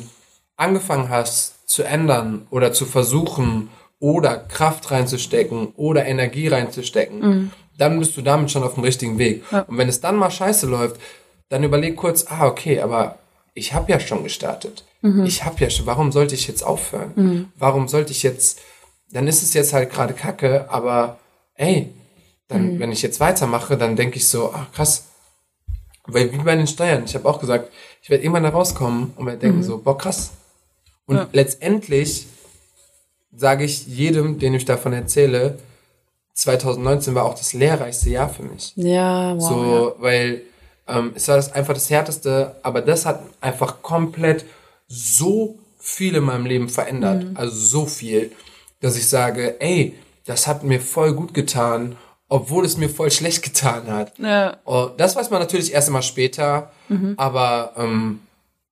[0.55, 3.69] angefangen hast zu ändern oder zu versuchen
[3.99, 7.21] oder Kraft reinzustecken oder Energie reinzustecken,
[7.77, 9.43] dann bist du damit schon auf dem richtigen Weg.
[9.67, 10.99] Und wenn es dann mal scheiße läuft,
[11.49, 13.17] dann überleg kurz, ah, okay, aber
[13.53, 14.83] ich habe ja schon gestartet.
[15.25, 17.51] Ich habe ja schon, warum sollte ich jetzt aufhören?
[17.57, 18.59] Warum sollte ich jetzt,
[19.11, 21.19] dann ist es jetzt halt gerade kacke, aber
[21.55, 21.89] ey,
[22.47, 25.05] dann, wenn ich jetzt weitermache, dann denke ich so, ach krass,
[26.07, 27.71] weil wie bei den Steuern, ich habe auch gesagt,
[28.01, 30.31] ich werde irgendwann da rauskommen und werde denken so, boah, krass.
[31.07, 31.27] Und Ja.
[31.31, 32.27] letztendlich
[33.35, 35.57] sage ich jedem, den ich davon erzähle,
[36.33, 38.73] 2019 war auch das lehrreichste Jahr für mich.
[38.75, 39.47] Ja, wow.
[39.47, 40.41] so, weil
[40.87, 44.45] ähm, es war das einfach das härteste, aber das hat einfach komplett
[44.87, 47.23] so viel in meinem Leben verändert.
[47.23, 47.37] Mhm.
[47.37, 48.31] Also so viel,
[48.81, 51.95] dass ich sage, ey, das hat mir voll gut getan,
[52.27, 54.17] obwohl es mir voll schlecht getan hat.
[54.19, 54.57] Ja.
[54.65, 56.71] Oh, das weiß man natürlich erst einmal später,
[57.17, 58.19] aber ähm,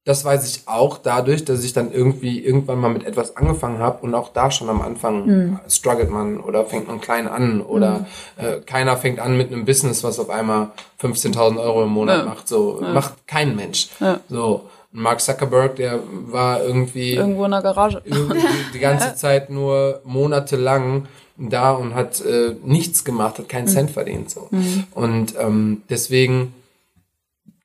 [0.05, 3.99] das weiß ich auch dadurch, dass ich dann irgendwie irgendwann mal mit etwas angefangen habe
[4.03, 8.57] und auch da schon am Anfang struggelt man oder fängt man klein an oder äh,
[8.65, 12.25] keiner fängt an mit einem Business, was auf einmal 15.000 Euro im Monat Ja.
[12.25, 12.47] macht.
[12.49, 13.89] So macht kein Mensch.
[14.01, 14.19] Ja.
[14.29, 18.01] So Mark Zuckerberg, der war irgendwie Irgendwo in der Garage.
[18.73, 24.29] die ganze Zeit nur monatelang da und hat äh, nichts gemacht, hat keinen Cent verdient.
[24.29, 24.49] So.
[24.91, 26.53] Und ähm, deswegen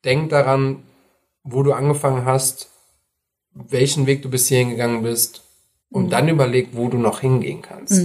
[0.05, 0.77] denk daran,
[1.43, 2.69] wo du angefangen hast,
[3.53, 5.41] welchen Weg du bis hierhin gegangen bist
[5.91, 8.01] und dann überleg, wo du noch hingehen kannst.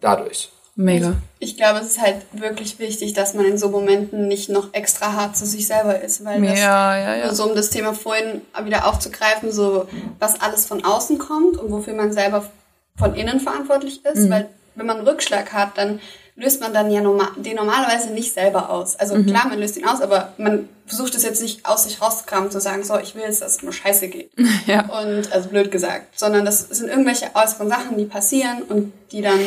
[0.00, 0.50] Dadurch.
[0.78, 1.16] Mega.
[1.38, 5.14] Ich glaube, es ist halt wirklich wichtig, dass man in so Momenten nicht noch extra
[5.14, 7.26] hart zu sich selber ist, weil das Ja, ja, ja.
[7.26, 9.86] nur so um das Thema vorhin wieder aufzugreifen, so
[10.18, 12.50] was alles von außen kommt und wofür man selber
[12.98, 14.30] von innen verantwortlich ist, Mhm.
[14.30, 15.98] weil wenn man einen Rückschlag hat, dann
[16.36, 18.96] löst man dann ja normal, den normalerweise nicht selber aus.
[18.96, 19.26] Also Mhm.
[19.26, 22.60] klar, man löst ihn aus, aber man versucht es jetzt nicht aus sich rauszukramen, zu
[22.60, 24.30] sagen, so, ich will jetzt, dass es mir scheiße geht.
[24.66, 24.82] Ja.
[24.86, 29.40] Und, also blöd gesagt, sondern das sind irgendwelche äußeren Sachen, die passieren und die dann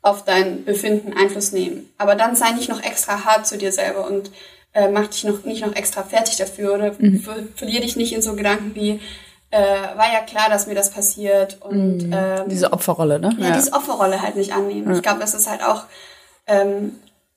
[0.00, 1.88] auf dein Befinden Einfluss nehmen.
[1.98, 4.30] Aber dann sei nicht noch extra hart zu dir selber und
[4.74, 8.22] äh, mach dich noch nicht noch extra fertig dafür oder ver verlier dich nicht in
[8.22, 9.00] so Gedanken wie,
[9.50, 13.36] äh, war ja klar, dass mir das passiert und ähm, Diese Opferrolle, ne?
[13.38, 14.94] ja, diese Opferrolle halt nicht annehmen.
[14.94, 15.82] Ich glaube, das ist halt auch
[16.46, 16.92] ähm,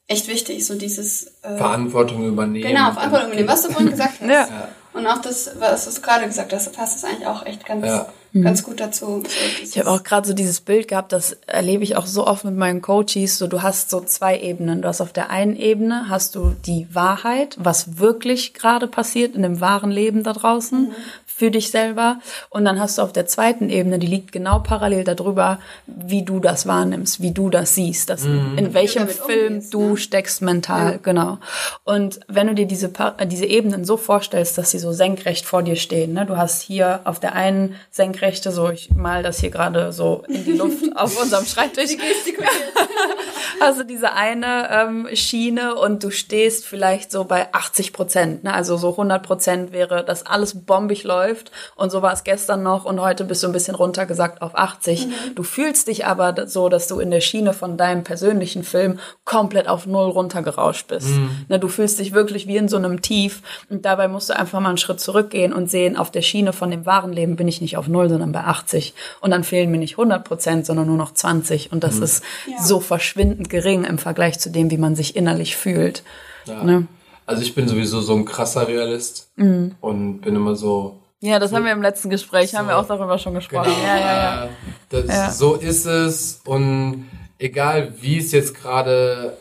[0.08, 2.68] echt wichtig, so dieses äh, Verantwortung übernehmen.
[2.68, 4.30] Genau, Verantwortung übernehmen, was du vorhin gesagt hast.
[4.30, 4.68] Ja.
[4.94, 8.08] Und auch das, was du gerade gesagt hast, passt es eigentlich auch echt ganz, Ja.
[8.34, 9.24] ganz gut dazu.
[9.62, 12.56] Ich habe auch gerade so dieses Bild gehabt, das erlebe ich auch so oft mit
[12.56, 13.38] meinen Coaches.
[13.38, 14.82] So, du hast so zwei Ebenen.
[14.82, 19.42] Du hast auf der einen Ebene hast du die Wahrheit, was wirklich gerade passiert in
[19.42, 20.94] dem wahren Leben da draußen
[21.36, 22.20] für dich selber.
[22.50, 26.40] Und dann hast du auf der zweiten Ebene, die liegt genau parallel darüber, wie du
[26.40, 29.98] das wahrnimmst, wie du das siehst, dass, in welchem Film umgehst, du ne?
[29.98, 31.40] steckst mental, genau.
[31.84, 32.92] Und wenn du dir diese,
[33.26, 36.26] diese Ebenen so vorstellst, dass sie so senkrecht vor dir stehen, ne?
[36.26, 40.24] du hast hier auf der einen senkrechten rechte, so ich mal das hier gerade so
[40.28, 41.92] in die Luft auf unserem Schreibtisch.
[43.62, 48.44] also diese eine ähm, Schiene und du stehst vielleicht so bei 80 Prozent.
[48.44, 48.54] Ne?
[48.54, 51.25] Also so 100 Prozent wäre, dass alles bombig läuft
[51.76, 55.08] und so war es gestern noch und heute bist du ein bisschen runtergesagt auf 80.
[55.08, 55.12] Mhm.
[55.36, 59.68] Du fühlst dich aber so, dass du in der Schiene von deinem persönlichen Film komplett
[59.68, 61.10] auf Null runtergerauscht bist.
[61.10, 61.46] Mhm.
[61.50, 61.60] Ne?
[61.60, 64.70] Du fühlst dich wirklich wie in so einem Tief und dabei musst du einfach mal
[64.70, 67.78] einen Schritt zurückgehen und sehen, auf der Schiene von dem wahren Leben bin ich nicht
[67.78, 71.14] auf Null, sondern bei 80 und dann fehlen mir nicht 100 Prozent, sondern nur noch
[71.14, 72.04] 20 und das mhm.
[72.04, 72.62] ist ja.
[72.62, 76.04] so verschwindend gering im Vergleich zu dem, wie man sich innerlich fühlt.
[76.46, 76.64] Ja.
[76.64, 76.88] Ne?
[77.26, 79.76] Also ich bin sowieso so ein krasser Realist mhm.
[79.82, 81.00] und bin immer so.
[81.26, 83.72] Ja, das so, haben wir im letzten Gespräch, so, haben wir auch darüber schon gesprochen.
[83.74, 84.50] Genau, ja, ja, ja.
[84.90, 85.32] Das, ja.
[85.32, 87.10] So ist es und
[87.40, 89.38] egal wie es jetzt gerade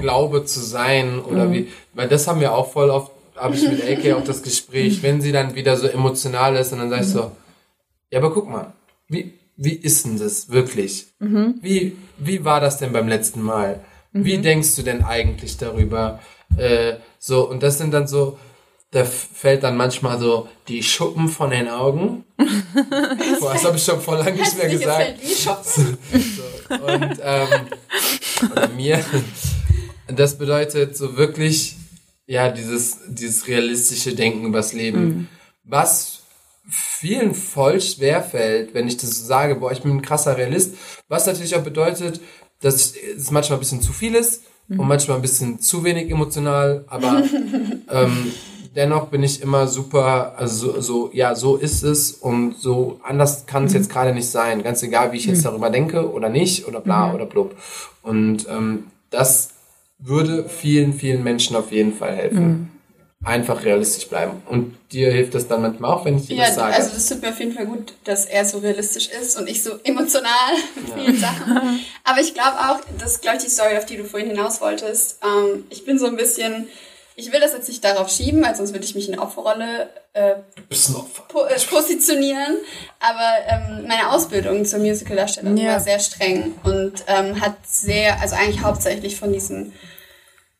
[0.00, 1.52] glaube zu sein oder mhm.
[1.52, 5.02] wie, weil das haben wir auch voll oft, habe ich mit AK auch das Gespräch,
[5.02, 7.32] wenn sie dann wieder so emotional ist und dann sagst du so,
[8.10, 8.72] ja, aber guck mal,
[9.08, 11.06] wie, wie ist denn das wirklich?
[11.18, 11.56] Mhm.
[11.60, 13.80] Wie, wie war das denn beim letzten Mal?
[14.12, 14.24] Mhm.
[14.24, 16.20] Wie denkst du denn eigentlich darüber?
[16.56, 18.38] Äh, so, und das sind dann so,
[18.94, 22.24] da fällt dann manchmal so die Schuppen von den Augen.
[23.40, 25.20] Boah, das habe ich schon vor lange nicht mehr gesagt.
[25.20, 29.04] So, so, und ähm, mir.
[30.06, 31.74] Das bedeutet so wirklich,
[32.26, 35.04] ja, dieses, dieses realistische Denken übers Leben.
[35.04, 35.28] Mhm.
[35.64, 36.22] Was
[36.68, 40.76] vielen voll schwer fällt, wenn ich das so sage, boah, ich bin ein krasser Realist,
[41.08, 42.20] was natürlich auch bedeutet,
[42.60, 44.78] dass es manchmal ein bisschen zu viel ist mhm.
[44.78, 47.24] und manchmal ein bisschen zu wenig emotional, aber
[47.90, 48.32] ähm,
[48.74, 53.46] dennoch bin ich immer super, also so, so, ja, so ist es und so anders
[53.46, 53.78] kann es mhm.
[53.78, 55.44] jetzt gerade nicht sein, ganz egal, wie ich jetzt mhm.
[55.44, 57.14] darüber denke oder nicht oder bla mhm.
[57.14, 57.56] oder blub.
[58.02, 59.50] Und ähm, das
[59.98, 62.46] würde vielen, vielen Menschen auf jeden Fall helfen.
[62.46, 62.68] Mhm
[63.24, 64.42] einfach realistisch bleiben.
[64.46, 66.74] Und dir hilft das dann manchmal auch, wenn ich dir ja, das sage.
[66.74, 69.62] Also das tut mir auf jeden Fall gut, dass er so realistisch ist und ich
[69.62, 70.30] so emotional
[70.74, 70.94] mit ja.
[70.94, 71.80] vielen Sachen.
[72.04, 74.60] Aber ich glaube auch, das ist glaube ich die Story, auf die du vorhin hinaus
[74.60, 75.18] wolltest.
[75.24, 76.68] Ähm, ich bin so ein bisschen,
[77.16, 79.88] ich will das jetzt nicht darauf schieben, weil sonst würde ich mich in eine Opferrolle
[80.14, 80.34] äh,
[81.28, 82.56] po äh, positionieren.
[83.00, 85.72] Aber ähm, meine Ausbildung zur Musicaldarstellerin ja.
[85.72, 89.72] war sehr streng und ähm, hat sehr, also eigentlich hauptsächlich von diesen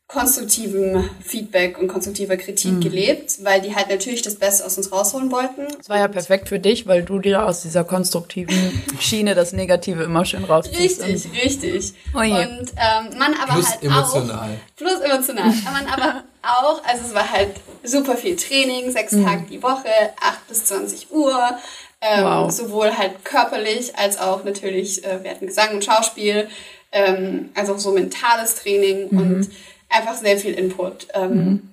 [0.07, 2.81] konstruktivem Feedback und konstruktiver Kritik mhm.
[2.81, 5.67] gelebt, weil die halt natürlich das Beste aus uns rausholen wollten.
[5.77, 10.05] Das war ja perfekt für dich, weil du dir aus dieser konstruktiven Schiene das Negative
[10.05, 11.03] immer schön rausziehst.
[11.03, 11.95] Richtig, richtig.
[12.15, 12.33] Oh je.
[12.33, 14.51] Und ähm, man aber plus halt emotional.
[14.51, 14.77] auch...
[14.77, 15.53] Plus emotional.
[15.73, 17.51] man aber auch, also es war halt
[17.83, 19.25] super viel Training, sechs mhm.
[19.25, 19.91] Tage die Woche,
[20.21, 21.59] acht bis zwanzig Uhr.
[22.01, 22.51] Ähm, wow.
[22.51, 26.49] Sowohl halt körperlich als auch natürlich, äh, wir hatten Gesang und Schauspiel,
[26.93, 29.19] ähm, also so mentales Training mhm.
[29.19, 29.51] und
[29.89, 31.09] einfach sehr viel Input.
[31.15, 31.73] Ähm, mhm.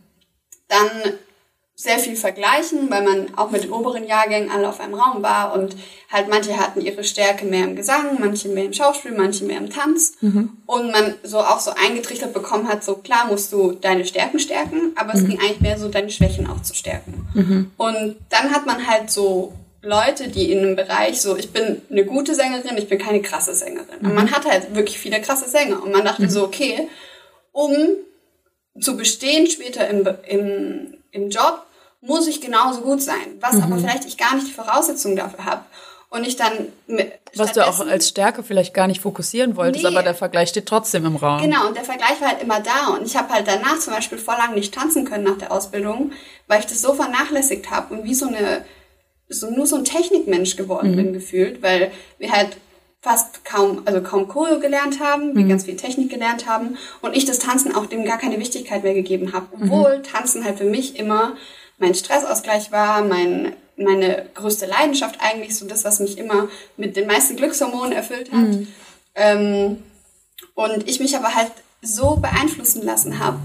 [0.69, 0.89] Dann
[1.81, 5.53] sehr viel vergleichen, weil man auch mit den oberen Jahrgängen alle auf einem Raum war
[5.55, 5.75] und
[6.11, 9.71] halt manche hatten ihre Stärke mehr im Gesang, manche mehr im Schauspiel, manche mehr im
[9.71, 10.57] Tanz mhm.
[10.67, 14.91] und man so auch so eingetrichtert bekommen hat, so klar musst du deine Stärken stärken,
[14.95, 15.29] aber es mhm.
[15.29, 17.27] ging eigentlich mehr so deine Schwächen auch zu stärken.
[17.33, 17.71] Mhm.
[17.77, 22.05] Und dann hat man halt so Leute, die in einem Bereich so, ich bin eine
[22.05, 24.01] gute Sängerin, ich bin keine krasse Sängerin.
[24.03, 26.29] Und man hat halt wirklich viele krasse Sänger und man dachte mhm.
[26.29, 26.89] so, okay,
[27.51, 27.75] um
[28.79, 31.65] zu bestehen später im, im, im Job,
[32.01, 33.37] muss ich genauso gut sein.
[33.39, 33.63] Was mhm.
[33.63, 35.63] aber vielleicht ich gar nicht die Voraussetzungen dafür habe.
[36.09, 36.51] Und ich dann
[37.37, 39.89] Was du auch als Stärke vielleicht gar nicht fokussieren wolltest, nee.
[39.89, 41.41] aber der Vergleich steht trotzdem im Raum.
[41.41, 42.93] Genau, und der Vergleich war halt immer da.
[42.93, 46.11] Und ich habe halt danach zum Beispiel vor lang nicht tanzen können nach der Ausbildung,
[46.47, 48.65] weil ich das so vernachlässigt habe und wie so eine,
[49.29, 50.95] so nur so ein Technikmensch geworden mhm.
[50.97, 52.57] bin gefühlt, weil wir halt
[53.01, 55.49] fast kaum, also kaum Choreo gelernt haben, wir mhm.
[55.49, 58.93] ganz viel Technik gelernt haben und ich das Tanzen auch dem gar keine Wichtigkeit mehr
[58.93, 59.47] gegeben habe.
[59.55, 59.63] Mhm.
[59.63, 60.03] Obwohl mhm.
[60.03, 61.37] Tanzen halt für mich immer
[61.81, 67.07] mein Stressausgleich war, mein, meine größte Leidenschaft eigentlich, so das, was mich immer mit den
[67.07, 68.39] meisten Glückshormonen erfüllt hat.
[68.39, 68.67] Mhm.
[69.15, 69.83] Ähm,
[70.55, 71.51] und ich mich aber halt
[71.81, 73.39] so beeinflussen lassen habe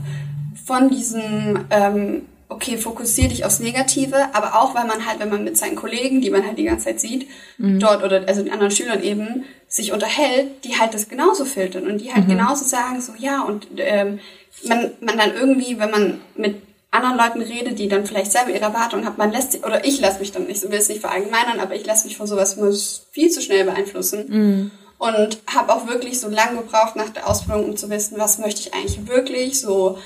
[0.64, 5.44] von diesem ähm, okay, fokussier dich aufs Negative, aber auch, weil man halt, wenn man
[5.44, 7.28] mit seinen Kollegen, die man halt die ganze Zeit sieht,
[7.58, 7.80] mhm.
[7.80, 11.98] dort oder also den anderen Schülern eben sich unterhält, die halt das genauso filtern und
[11.98, 12.32] die halt mhm.
[12.32, 14.20] genauso sagen, so ja, und ähm,
[14.64, 16.62] man, man dann irgendwie, wenn man mit
[16.96, 20.00] anderen Leuten redet, die dann vielleicht selber ihre Erwartungen haben, man lässt sich, oder ich
[20.00, 22.72] lasse mich dann, ich will es nicht verallgemeinern, aber ich lasse mich von sowas immer
[23.12, 24.24] viel zu schnell beeinflussen.
[24.28, 24.70] Mhm.
[24.98, 28.62] Und habe auch wirklich so lange gebraucht nach der Ausbildung, um zu wissen, was möchte
[28.62, 29.98] ich eigentlich wirklich, so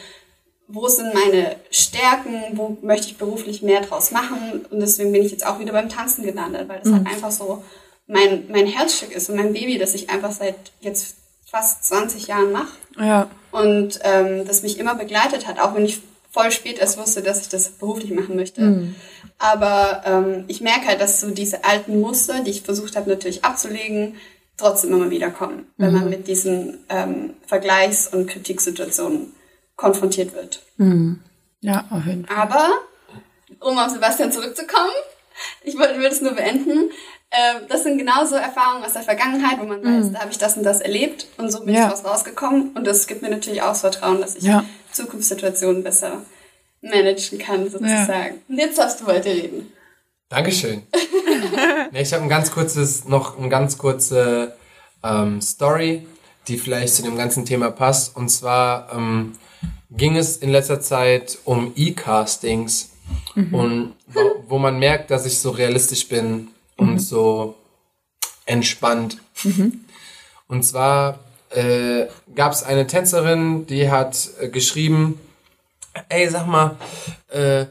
[0.73, 4.65] wo sind meine Stärken, wo möchte ich beruflich mehr draus machen.
[4.71, 6.97] Und deswegen bin ich jetzt auch wieder beim Tanzen gelandet, weil das mhm.
[6.97, 7.65] halt einfach so
[8.07, 11.17] mein, mein Herzstück ist und mein Baby, das ich einfach seit jetzt
[11.51, 12.77] fast 20 Jahren mache.
[12.99, 13.29] Ja.
[13.51, 16.01] Und ähm, das mich immer begleitet hat, auch wenn ich
[16.31, 18.61] voll spät erst wusste, dass ich das beruflich machen möchte.
[19.39, 23.45] Aber ähm, ich merke halt, dass so diese alten Muster, die ich versucht habe natürlich
[23.45, 24.17] abzulegen,
[24.57, 29.33] trotzdem immer wieder kommen, wenn man mit diesen ähm, Vergleichs- und Kritiksituationen
[29.77, 30.63] konfrontiert wird.
[31.63, 32.37] Ja, auf jeden Fall.
[32.37, 32.69] Aber,
[33.61, 34.93] um auf Sebastian zurückzukommen,
[35.65, 36.91] ich wollte will das nur beenden.
[37.33, 40.57] Ähm, das sind genauso Erfahrungen aus der Vergangenheit, wo man weiß, da habe ich das
[40.59, 41.85] und das erlebt und so bin Ja.
[41.87, 42.73] ich daraus rausgekommen.
[42.75, 44.65] Und das gibt mir natürlich auch das Vertrauen, dass ich Ja.
[44.93, 46.23] Zukunftssituationen besser
[46.83, 48.41] managen kann, sozusagen.
[48.49, 49.73] Und jetzt darfst du weiterreden.
[50.29, 50.83] Dankeschön.
[51.93, 54.55] nee, ich habe ein ganz kurzes, noch eine ganz kurze
[55.03, 56.07] ähm, Story,
[56.49, 58.17] die vielleicht zu dem ganzen Thema passt.
[58.17, 59.33] Und zwar ähm,
[59.91, 62.91] ging es in letzter Zeit um E-Castings
[63.35, 67.57] und wo, wo man merkt, dass ich so realistisch bin und so
[68.47, 69.19] entspannt.
[70.47, 71.19] Und zwar
[71.51, 75.19] äh, gab es eine Tänzerin, die hat äh, geschrieben,
[76.09, 76.77] ey, sag mal,
[77.29, 77.67] äh,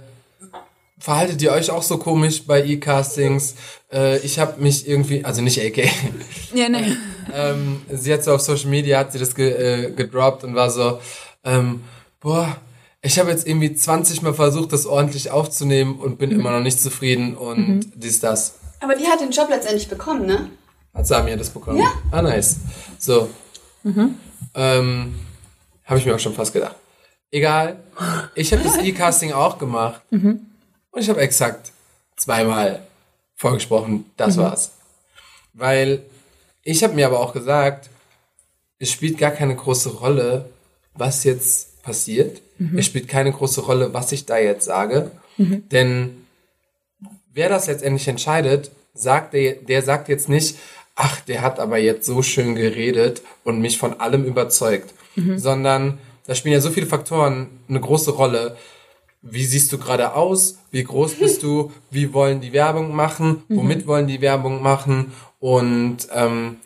[0.99, 3.55] verhaltet ihr euch auch so komisch bei E-Castings?
[3.91, 5.89] Äh, ich habe mich irgendwie, also nicht AK,
[6.53, 6.95] Ja, nee.
[7.33, 10.69] ähm, sie hat so auf Social Media, hat sie das ge, äh, gedroppt und war
[10.69, 10.99] so,
[11.43, 11.83] ähm,
[12.19, 12.57] boah,
[13.01, 16.81] ich habe jetzt irgendwie 20 Mal versucht, das ordentlich aufzunehmen und bin immer noch nicht
[16.81, 18.55] zufrieden und dies, das.
[18.81, 20.49] Aber die hat den Job letztendlich bekommen, ne?
[20.93, 21.77] Hat Samia das bekommen?
[21.77, 21.93] Ja.
[22.11, 22.57] Ah, nice.
[22.97, 23.29] So.
[24.55, 25.15] Ähm,
[25.85, 26.75] habe ich mir auch schon fast gedacht.
[27.31, 27.77] Egal.
[28.35, 30.01] Ich habe das E-Casting auch gemacht.
[30.91, 31.71] Und ich habe exakt
[32.17, 32.81] zweimal
[33.35, 34.05] vorgesprochen.
[34.17, 34.71] Das war's.
[35.53, 36.03] Weil
[36.63, 37.89] ich habe mir aber auch gesagt,
[38.79, 40.45] es spielt gar keine große Rolle,
[40.93, 42.41] was jetzt passiert.
[42.77, 45.11] Es spielt keine große Rolle, was ich da jetzt sage.
[45.71, 46.25] Denn
[47.33, 50.57] wer das letztendlich entscheidet, sagt der, der sagt jetzt nicht,
[50.99, 54.93] ach, der hat aber jetzt so schön geredet und mich von allem überzeugt,
[55.37, 55.97] sondern
[56.27, 58.57] da spielen ja so viele Faktoren eine große Rolle.
[59.21, 60.59] Wie siehst du gerade aus?
[60.71, 61.71] Wie groß bist du?
[61.89, 63.43] Wie wollen die Werbung machen?
[63.47, 65.13] Womit wollen die Werbung machen?
[65.39, 66.57] Und ähm,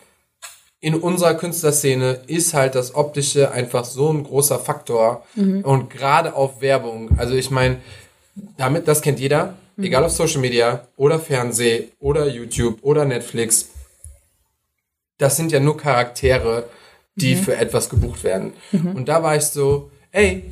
[0.81, 5.23] in unserer Künstlerszene ist halt das Optische einfach so ein großer Faktor.
[5.63, 7.11] Und gerade auf Werbung.
[7.17, 7.77] Also ich meine,
[8.57, 13.69] damit, das kennt jeder, egal auf Social Media oder Fernseh oder YouTube oder Netflix.
[15.23, 16.65] Das sind ja nur Charaktere,
[17.15, 18.51] die für etwas gebucht werden.
[18.93, 20.51] Und da war ich so, ey,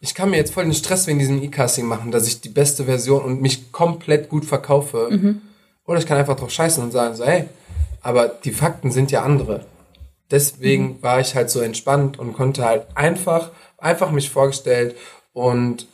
[0.00, 2.84] ich kann mir jetzt voll den Stress wegen diesem E-Casting machen, dass ich die beste
[2.84, 5.08] Version und mich komplett gut verkaufe.
[5.84, 7.46] Oder ich kann einfach drauf scheißen und sagen so, hey,
[8.00, 9.66] aber die Fakten sind ja andere.
[10.30, 14.94] Deswegen war ich halt so entspannt und konnte halt einfach, einfach mich vorgestellt
[15.32, 15.88] und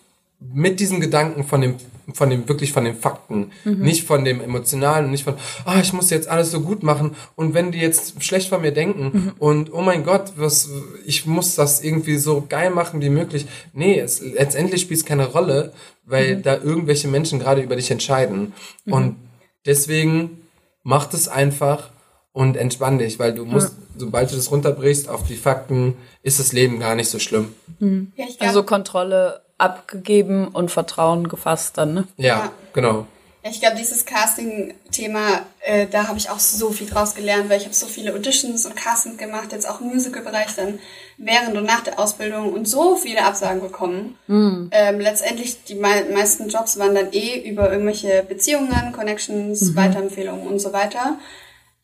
[0.52, 1.76] mit diesem Gedanken von dem,
[2.12, 5.34] von dem, wirklich von den Fakten, nicht von dem Emotionalen und nicht von,
[5.64, 7.16] ah, ich muss jetzt alles so gut machen.
[7.34, 10.68] Und wenn die jetzt schlecht von mir denken und oh mein Gott, was,
[11.06, 13.46] ich muss das irgendwie so geil machen wie möglich.
[13.72, 15.72] Nee, es, letztendlich spielt es keine Rolle,
[16.04, 18.52] weil da irgendwelche Menschen gerade über dich entscheiden.
[18.84, 19.16] Und
[19.64, 20.42] deswegen
[20.82, 21.90] macht es einfach
[22.32, 26.52] und entspann dich, weil du musst, sobald du das runterbrichst auf die Fakten, ist das
[26.52, 27.54] Leben gar nicht so schlimm.
[27.80, 32.08] Ja, ich glaub, Also Kontrolle abgegeben und Vertrauen gefasst dann, ne?
[32.16, 32.52] Ja, Ja.
[32.72, 33.06] genau.
[33.46, 37.64] Ich glaube, dieses Casting-Thema, äh, da habe ich auch so viel draus gelernt, weil ich
[37.66, 40.78] habe so viele Auditions und Castings gemacht, jetzt auch im Musical-Bereich dann
[41.18, 44.16] während und nach der Ausbildung und so viele Absagen bekommen.
[44.28, 50.58] Ähm, letztendlich, die mei meisten Jobs waren dann eh über irgendwelche Beziehungen, Connections, Weiterempfehlungen und
[50.58, 51.18] so weiter.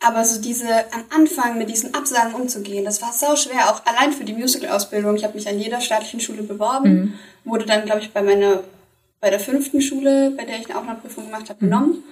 [0.03, 4.13] Aber so diese am Anfang mit diesen Absagen umzugehen, das war sau schwer, auch allein
[4.13, 5.15] für die Musical-Ausbildung.
[5.17, 8.63] Ich habe mich an jeder staatlichen Schule beworben, wurde dann, glaube ich, bei meiner
[9.21, 12.05] bei der fünften Schule, bei der ich eine Aufnahmeprüfung gemacht habe, genommen.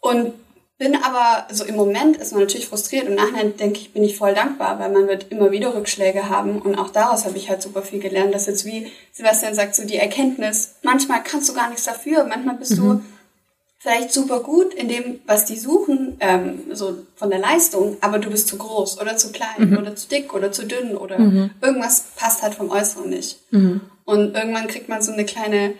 [0.00, 0.32] Und
[0.76, 3.08] bin aber, so im Moment ist man natürlich frustriert.
[3.08, 6.60] Und nachher denke ich, bin ich voll dankbar, weil man wird immer wieder Rückschläge haben.
[6.60, 9.86] Und auch daraus habe ich halt super viel gelernt, dass jetzt wie Sebastian sagt, so
[9.86, 13.02] die Erkenntnis, manchmal kannst du gar nichts dafür, manchmal bist du
[13.84, 18.30] vielleicht super gut in dem, was die suchen, ähm, so von der Leistung, aber du
[18.30, 21.18] bist zu groß oder zu klein oder zu dick oder zu dünn oder
[21.60, 23.40] irgendwas passt halt vom Äußeren nicht.
[24.06, 25.74] Und irgendwann kriegt man so eine kleine,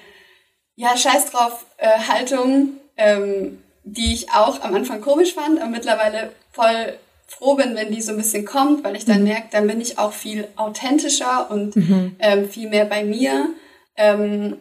[0.77, 6.33] ja, scheiß drauf, äh, Haltung, ähm, die ich auch am Anfang komisch fand, aber mittlerweile
[6.53, 9.81] voll froh bin, wenn die so ein bisschen kommt, weil ich dann merke, dann bin
[9.81, 11.75] ich auch viel authentischer und
[12.19, 13.49] ähm, viel mehr bei mir.
[13.97, 14.59] Ähm,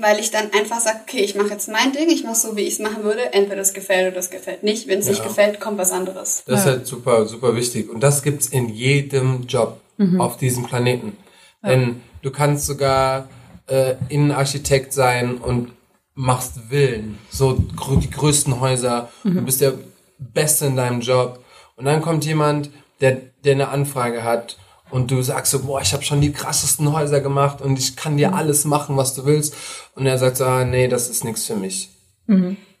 [0.00, 2.62] weil ich dann einfach sage, okay, ich mache jetzt mein Ding, ich mache so, wie
[2.62, 3.32] ich es machen würde.
[3.32, 4.88] Entweder das gefällt oder das gefällt nicht.
[4.88, 5.26] Wenn es nicht Ja.
[5.26, 6.42] gefällt, kommt was anderes.
[6.46, 7.90] Das ist halt super, super wichtig.
[7.90, 9.80] Und das gibt's in jedem Job
[10.18, 11.16] auf diesem Planeten.
[11.64, 13.28] Denn du kannst sogar
[13.66, 15.72] äh, Innenarchitekt sein und
[16.14, 17.18] machst Villen.
[17.30, 19.08] So grö die größten Häuser.
[19.24, 19.74] Du bist der
[20.18, 21.44] Beste in deinem Job.
[21.76, 22.70] Und dann kommt jemand,
[23.00, 24.56] der, der eine Anfrage hat
[24.90, 28.16] und du sagst so, boah, ich habe schon die krassesten Häuser gemacht und ich kann
[28.16, 29.54] dir alles machen, was du willst.
[29.94, 31.90] Und er sagt so, ah, nee, das ist nichts für mich.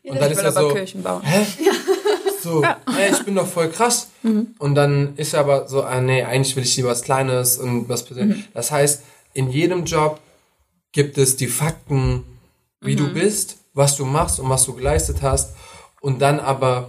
[0.04, 1.46] Und dann ist er so, hä?
[2.40, 4.08] So, hey, ich bin doch voll krass.
[4.58, 7.88] Und dann ist er aber so, ah, nee, eigentlich will ich lieber was Kleines und
[7.88, 8.44] was Persönliches.
[8.54, 9.02] Das heißt,
[9.34, 10.20] in jedem Job
[10.92, 12.24] gibt es die Fakten,
[12.80, 15.54] wie du bist, was du machst und was du geleistet hast.
[16.00, 16.88] Und dann aber,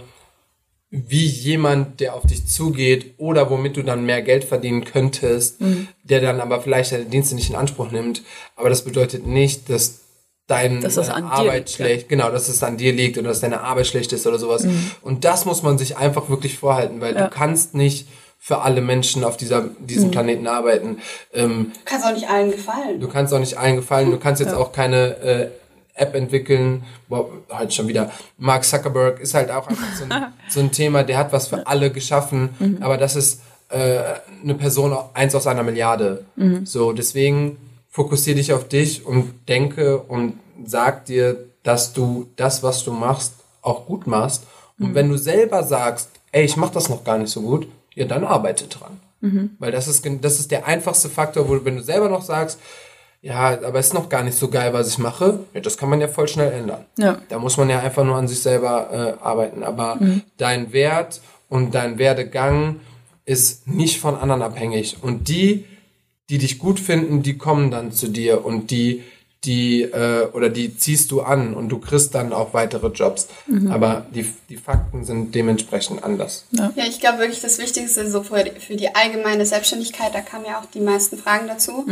[0.91, 5.57] wie jemand, der auf dich zugeht oder womit du dann mehr Geld verdienen könntest,
[6.03, 8.23] der dann aber vielleicht deine Dienste nicht in Anspruch nimmt.
[8.55, 9.99] Aber das bedeutet nicht, dass
[10.47, 11.75] dein, Dass das deine an dir Arbeit liegt, ja.
[11.85, 14.65] schlecht, genau, dass es an dir liegt oder dass deine Arbeit schlecht ist oder sowas.
[15.03, 17.25] Und das muss man sich einfach wirklich vorhalten, weil Ja.
[17.25, 18.07] du kannst nicht
[18.39, 20.97] für alle Menschen auf dieser, diesem Planeten arbeiten.
[21.33, 22.99] Ähm, Du kannst auch nicht allen gefallen.
[22.99, 24.09] Du kannst auch nicht allen gefallen.
[24.09, 25.47] Du kannst jetzt auch keine äh,
[25.99, 26.83] App entwickeln.
[27.07, 28.11] Boah, halt schon wieder.
[28.37, 31.65] Mark Zuckerberg ist halt auch einfach so ein, so ein Thema, der hat was für
[31.67, 32.49] alle geschaffen,
[32.81, 33.99] aber das ist äh,
[34.43, 36.25] eine Person, eins aus einer Milliarde.
[36.65, 37.57] So, deswegen
[37.89, 43.33] fokussier dich auf dich und denke und sag dir, dass du das, was du machst,
[43.61, 44.43] auch gut machst.
[44.79, 48.05] Und wenn du selber sagst, ey, ich mach das noch gar nicht so gut, ja,
[48.05, 48.99] dann arbeite dran.
[49.59, 52.59] Weil das ist, das ist der einfachste Faktor, wo du, wenn du selber noch sagst,
[53.21, 55.99] ja, aber ist noch gar nicht so geil, was ich mache, ja, das kann man
[55.99, 56.85] ja voll schnell ändern.
[56.97, 57.21] Ja.
[57.27, 59.63] Da muss man ja einfach nur an sich selber äh, arbeiten.
[59.63, 59.99] Aber
[60.37, 62.79] dein Wert und dein Werdegang
[63.25, 64.97] ist nicht von anderen abhängig.
[65.01, 65.65] Und die,
[66.29, 69.03] die dich gut finden, die kommen dann zu dir und die,
[69.43, 73.27] die, äh, oder die ziehst du an und du kriegst dann auch weitere Jobs.
[73.69, 76.45] Aber die, die Fakten sind dementsprechend anders.
[76.51, 80.45] Ja, ich glaube wirklich, das Wichtigste so für die, für die allgemeine Selbstständigkeit, da kamen
[80.45, 81.85] ja auch die meisten Fragen dazu,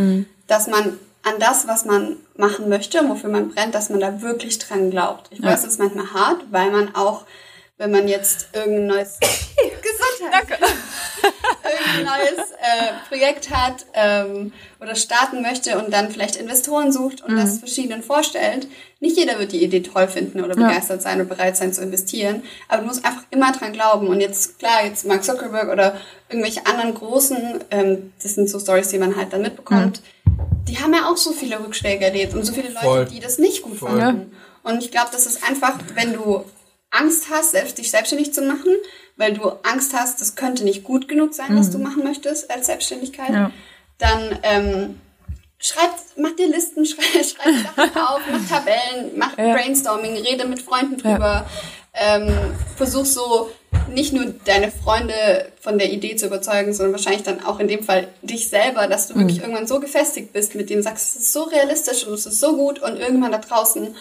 [0.47, 0.97] dass man
[1.27, 4.91] an das, was man machen möchte und wofür man brennt, dass man da wirklich dran
[4.91, 5.27] glaubt.
[5.31, 7.25] Ich weiß, es ist manchmal hart, weil man auch,
[7.77, 9.19] wenn man jetzt irgendein neues
[9.59, 10.59] Gesundheit,
[11.69, 17.35] irgendein neues äh, Projekt hat ähm, oder starten möchte und dann vielleicht Investoren sucht und
[17.35, 18.67] das verschiedenen vorstellt,
[18.99, 22.43] nicht jeder wird die Idee toll finden oder begeistert sein und bereit sein zu investieren,
[22.67, 25.99] aber du musst einfach immer dran glauben und jetzt, klar, jetzt Mark Zuckerberg oder
[26.29, 30.01] irgendwelche anderen großen, ähm, das sind so Stories, die man halt dann mitbekommt,
[30.67, 33.05] die haben ja auch so viele Rückschläge erlebt und so viele Leute, Voll.
[33.05, 33.99] die das nicht gut Voll.
[33.99, 34.35] fanden.
[34.63, 36.43] Und ich glaube, das ist einfach, wenn du
[36.91, 38.71] Angst hast, selbst dich selbstständig zu machen,
[39.17, 42.67] weil du Angst hast, das könnte nicht gut genug sein, was du machen möchtest als
[42.67, 43.51] Selbstständigkeit, Ja.
[43.97, 45.01] dann ähm,
[45.59, 49.53] schreib, mach dir Listen, schreib, schreib Sachen auf, mach Tabellen, mach Ja.
[49.53, 51.45] Brainstorming, rede mit Freunden drüber,
[51.93, 52.29] ähm,
[52.75, 53.49] versuch so
[53.89, 57.83] nicht nur deine Freunde von der Idee zu überzeugen, sondern wahrscheinlich dann auch in dem
[57.83, 59.19] Fall dich selber, dass du Mhm.
[59.21, 62.39] wirklich irgendwann so gefestigt bist, mit dem sagst, es ist so realistisch und es ist
[62.39, 63.95] so gut und irgendwann da draußen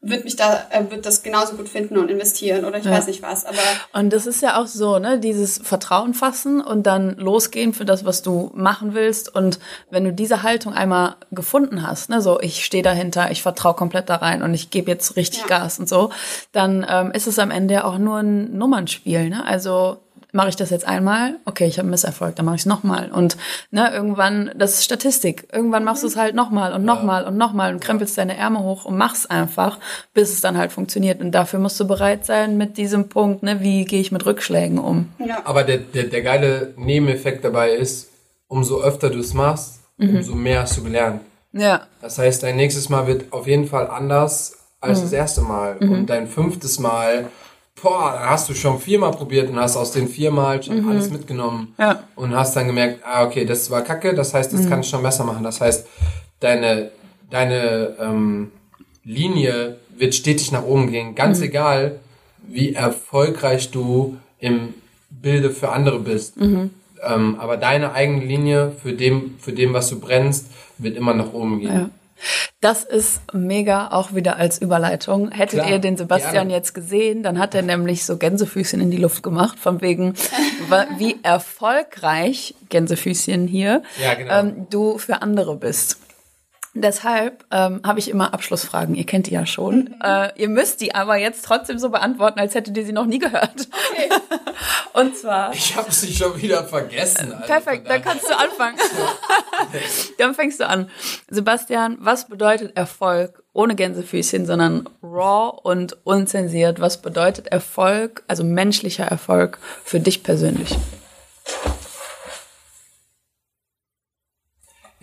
[0.00, 3.22] wird mich da, äh, wird das genauso gut finden und investieren oder ich weiß nicht
[3.22, 3.58] was, aber
[3.92, 8.04] Und das ist ja auch so, ne, dieses Vertrauen fassen und dann losgehen für das,
[8.04, 9.34] was du machen willst.
[9.34, 9.58] Und
[9.90, 14.08] wenn du diese Haltung einmal gefunden hast, ne, so ich stehe dahinter, ich vertraue komplett
[14.08, 15.46] da rein und ich gebe jetzt richtig Ja.
[15.60, 16.10] Gas und so,
[16.52, 19.44] dann ähm, ist es am Ende ja auch nur ein Nummernspiel, ne?
[19.44, 19.98] Also
[20.36, 23.10] mache ich das jetzt einmal, okay, ich habe einen Misserfolg, dann mache ich es nochmal.
[23.10, 23.36] Und
[23.70, 27.72] ne, irgendwann, das ist Statistik, irgendwann machst du es halt nochmal und nochmal und nochmal
[27.72, 29.78] und krempelst deine Ärmel hoch und machst einfach,
[30.14, 31.20] bis es dann halt funktioniert.
[31.20, 34.78] Und dafür musst du bereit sein mit diesem Punkt, ne, wie gehe ich mit Rückschlägen
[34.78, 35.08] um.
[35.18, 35.40] ja.
[35.44, 38.08] Aber der, der, der geile Nebeneffekt dabei ist,
[38.48, 41.22] umso öfter du es machst, umso mehr hast du gelernt.
[41.52, 45.78] Ja, Das heißt, dein nächstes Mal wird auf jeden Fall anders als das erste Mal.
[45.78, 47.28] Und dein fünftes Mal,
[47.80, 51.74] boah, hast du schon viermal probiert und hast aus den viermal schon alles mitgenommen.
[51.78, 52.04] Ja.
[52.14, 55.02] Und hast dann gemerkt, ah, okay, das war kacke, das heißt, das kann ich schon
[55.02, 55.44] besser machen.
[55.44, 55.86] Das heißt,
[56.40, 56.90] deine,
[57.30, 58.50] deine ähm,
[59.04, 61.14] Linie wird stetig nach oben gehen.
[61.14, 62.00] Ganz egal,
[62.46, 64.74] wie erfolgreich du im
[65.10, 66.36] Bilde für andere bist.
[67.02, 70.46] Ähm, aber deine eigene Linie für dem, für dem, was du brennst,
[70.78, 71.72] wird immer nach oben gehen.
[71.72, 71.90] Ja.
[72.60, 75.30] Das ist mega auch wieder als Überleitung.
[75.30, 76.52] Hättet Klar, ihr den Sebastian gerne.
[76.54, 80.14] jetzt gesehen, dann hat er nämlich so Gänsefüßchen in die Luft gemacht, von wegen,
[80.98, 84.40] wie erfolgreich, Gänsefüßchen hier, Ja, genau.
[84.40, 85.98] ähm, du für andere bist.
[86.78, 88.94] Deshalb ähm, habe ich immer Abschlussfragen.
[88.94, 89.94] Ihr kennt die ja schon.
[90.02, 93.18] Äh, ihr müsst die aber jetzt trotzdem so beantworten, als hättet ihr sie noch nie
[93.18, 93.68] gehört.
[94.92, 95.52] Und zwar.
[95.54, 97.32] Ich habe sie schon wieder vergessen.
[97.32, 97.46] Alter.
[97.46, 98.76] Perfekt, dann kannst du anfangen.
[100.18, 100.90] dann fängst du an.
[101.30, 106.80] Sebastian, was bedeutet Erfolg ohne Gänsefüßchen, sondern raw und unzensiert?
[106.80, 110.76] Was bedeutet Erfolg, also menschlicher Erfolg für dich persönlich?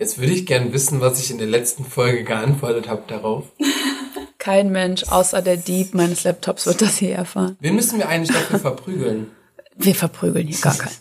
[0.04, 3.44] Jetzt würde ich gern wissen, was ich in der letzten Folge geantwortet habe darauf.
[4.38, 7.56] Kein Mensch außer der Dieb meines Laptops wird das hier erfahren.
[7.60, 9.30] Wen müssen wir eigentlich dafür verprügeln?
[9.76, 10.92] Wir verprügeln hier gar keinen.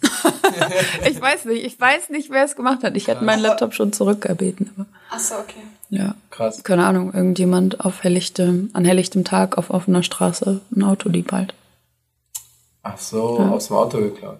[1.11, 2.95] ich weiß nicht, ich weiß nicht, wer es gemacht hat.
[2.95, 4.71] Ich hätte meinen Laptop schon zurückgebeten.
[4.77, 5.63] Aber Ach so, okay.
[5.89, 6.63] ja, Krass.
[6.63, 11.53] keine Ahnung, irgendjemand auf helllichtem, an helllichtem Tag auf offener Straße ein Autodieb halt.
[12.83, 14.39] Ach so, aus dem Auto geklaut.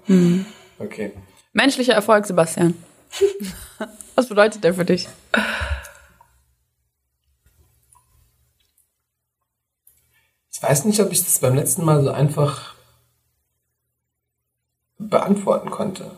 [0.79, 1.11] Okay.
[1.51, 2.75] Menschlicher Erfolg, Sebastian.
[4.15, 5.07] Was bedeutet der für dich?
[10.51, 12.75] Ich weiß nicht, ob ich das beim letzten Mal so einfach
[14.97, 16.11] beantworten konnte.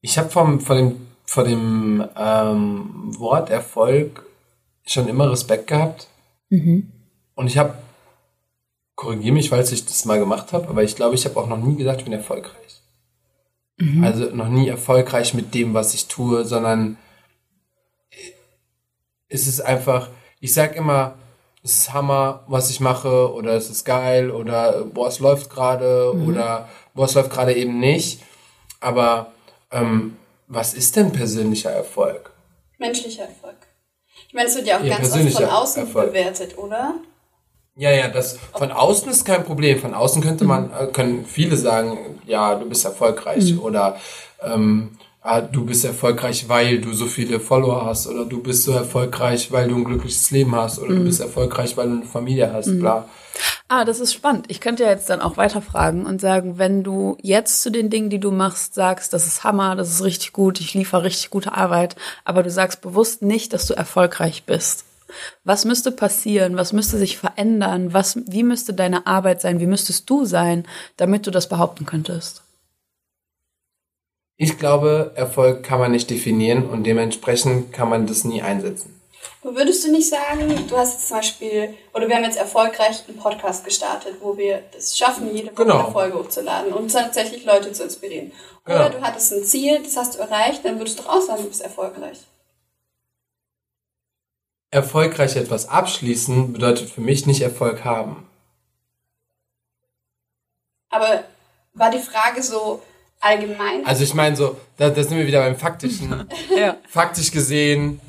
[0.00, 4.24] Ich habe vom, vor dem, vor dem ähm, Wort Erfolg
[4.84, 6.08] schon immer Respekt gehabt.
[7.34, 7.76] Und ich habe,
[8.94, 11.58] korrigiere mich, falls ich das mal gemacht habe, aber ich glaube, ich habe auch noch
[11.58, 12.75] nie gesagt, ich bin erfolgreich.
[14.02, 16.96] Also noch nie erfolgreich mit dem, was ich tue, sondern
[19.28, 20.08] es ist einfach,
[20.40, 21.14] ich sag immer,
[21.62, 26.12] es ist Hammer, was ich mache, oder es ist geil, oder boah, es läuft gerade,
[26.14, 28.22] oder boah, es läuft gerade eben nicht.
[28.80, 29.32] Aber
[29.72, 30.16] ähm,
[30.46, 32.30] was ist denn persönlicher Erfolg?
[32.78, 33.56] Menschlicher Erfolg.
[34.28, 36.08] Ich meine, es wird ja auch Ja, ganz oft von außen Erfolg.
[36.08, 36.94] bewertet, oder?
[37.78, 39.78] Ja, ja, das von außen ist kein Problem.
[39.78, 43.96] Von außen könnte man, äh, können viele sagen, ja, du bist erfolgreich oder
[44.42, 48.72] ähm, ah, du bist erfolgreich, weil du so viele Follower hast oder du bist so
[48.72, 52.50] erfolgreich, weil du ein glückliches Leben hast oder du bist erfolgreich, weil du eine Familie
[52.50, 53.06] hast, bla.
[53.68, 54.46] Ah, das ist spannend.
[54.48, 58.08] Ich könnte ja jetzt dann auch weiterfragen und sagen, wenn du jetzt zu den Dingen,
[58.08, 61.52] die du machst, sagst, das ist Hammer, das ist richtig gut, ich liefere richtig gute
[61.52, 64.84] Arbeit, aber du sagst bewusst nicht, dass du erfolgreich bist.
[65.44, 66.56] Was müsste passieren?
[66.56, 67.92] Was müsste sich verändern?
[67.92, 69.60] Was, wie müsste deine Arbeit sein?
[69.60, 72.42] Wie müsstest du sein, damit du das behaupten könntest?
[74.38, 78.92] Ich glaube, Erfolg kann man nicht definieren und dementsprechend kann man das nie einsetzen.
[79.42, 83.16] Würdest du nicht sagen, du hast jetzt zum Beispiel, oder wir haben jetzt erfolgreich einen
[83.16, 85.84] Podcast gestartet, wo wir es schaffen, jede Woche Genau.
[85.84, 88.32] eine Folge hochzuladen und tatsächlich Leute zu inspirieren.
[88.66, 88.98] Oder Genau.
[88.98, 91.48] du hattest ein Ziel, das hast du erreicht, dann würdest du doch auch sagen, du
[91.48, 92.18] bist erfolgreich.
[94.76, 98.26] Erfolgreich etwas abschließen bedeutet für mich nicht Erfolg haben.
[100.90, 101.24] Aber
[101.74, 102.82] war die Frage so
[103.20, 103.84] allgemein?
[103.84, 106.28] Also ich meine so, da, da sind wir wieder beim Faktischen.
[106.56, 106.76] Ja.
[106.88, 108.00] faktisch gesehen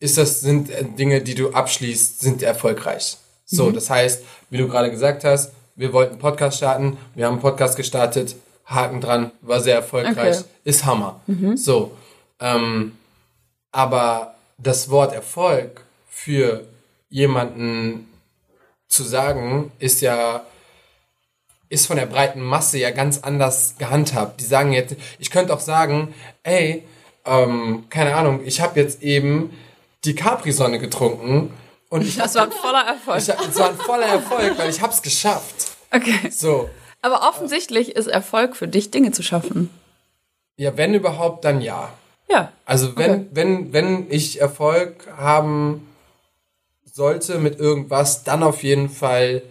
[0.00, 3.16] ist das sind äh, Dinge, die du abschließt, sind erfolgreich.
[3.44, 7.34] So, das heißt, wie du gerade gesagt hast, wir wollten einen Podcast starten, wir haben
[7.34, 8.34] einen Podcast gestartet,
[8.64, 10.48] Haken dran, war sehr erfolgreich, Okay.
[10.64, 11.20] ist Hammer.
[11.56, 11.92] So,
[12.40, 12.96] ähm,
[13.72, 15.84] aber das Wort Erfolg
[16.14, 16.66] für
[17.08, 18.06] jemanden
[18.86, 20.44] zu sagen, ist ja
[21.70, 24.40] ist von der breiten Masse ja ganz anders gehandhabt.
[24.40, 26.84] Die sagen jetzt, ich könnte auch sagen, ey,
[27.24, 29.56] ähm, keine Ahnung, ich habe jetzt eben
[30.04, 31.50] die Capri-Sonne getrunken
[31.88, 33.16] und ich, Das war ein voller Erfolg.
[33.18, 35.68] ich es war ein voller Erfolg, weil ich hab's geschafft.
[35.90, 36.28] Okay.
[36.30, 36.68] So,
[37.00, 39.70] Aber offensichtlich ist Erfolg für dich, Dinge zu schaffen.
[40.58, 41.90] ja, wenn überhaupt, dann ja.
[42.30, 42.52] Ja.
[42.66, 43.26] Also wenn, Okay.
[43.32, 45.88] wenn, wenn ich Erfolg haben
[46.92, 49.42] sollte mit irgendwas, dann auf jeden Fall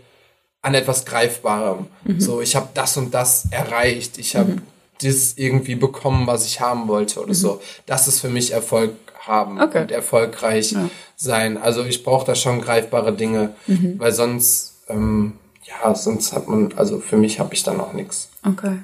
[0.62, 1.88] an etwas Greifbarem.
[2.04, 2.20] Mhm.
[2.22, 4.58] So, ich habe das und das erreicht, ich habe
[5.02, 7.60] das irgendwie bekommen, was ich haben wollte oder so.
[7.88, 9.62] Das ist für mich Erfolg haben Mhm.
[9.62, 9.82] Okay.
[9.82, 10.76] und erfolgreich
[11.16, 11.58] sein.
[11.58, 14.00] Also ich brauche da schon greifbare Dinge, Mhm.
[14.00, 15.34] weil sonst, ähm,
[15.64, 18.30] ja, sonst hat man, also für mich habe ich da noch nichts.
[18.48, 18.78] Okay.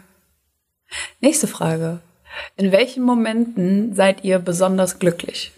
[1.21, 1.99] Nächste Frage.
[2.55, 5.51] In welchen Momenten seid ihr besonders glücklich?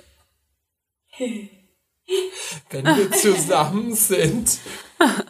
[2.70, 4.58] Wenn wir zusammen sind,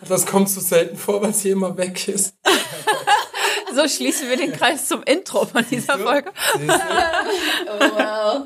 [0.08, 2.34] das kommt so selten vor, weil sie immer weg ist.
[3.72, 6.32] So schließen wir den Kreis zum Intro von dieser Folge.
[6.56, 8.42] Oh, wow.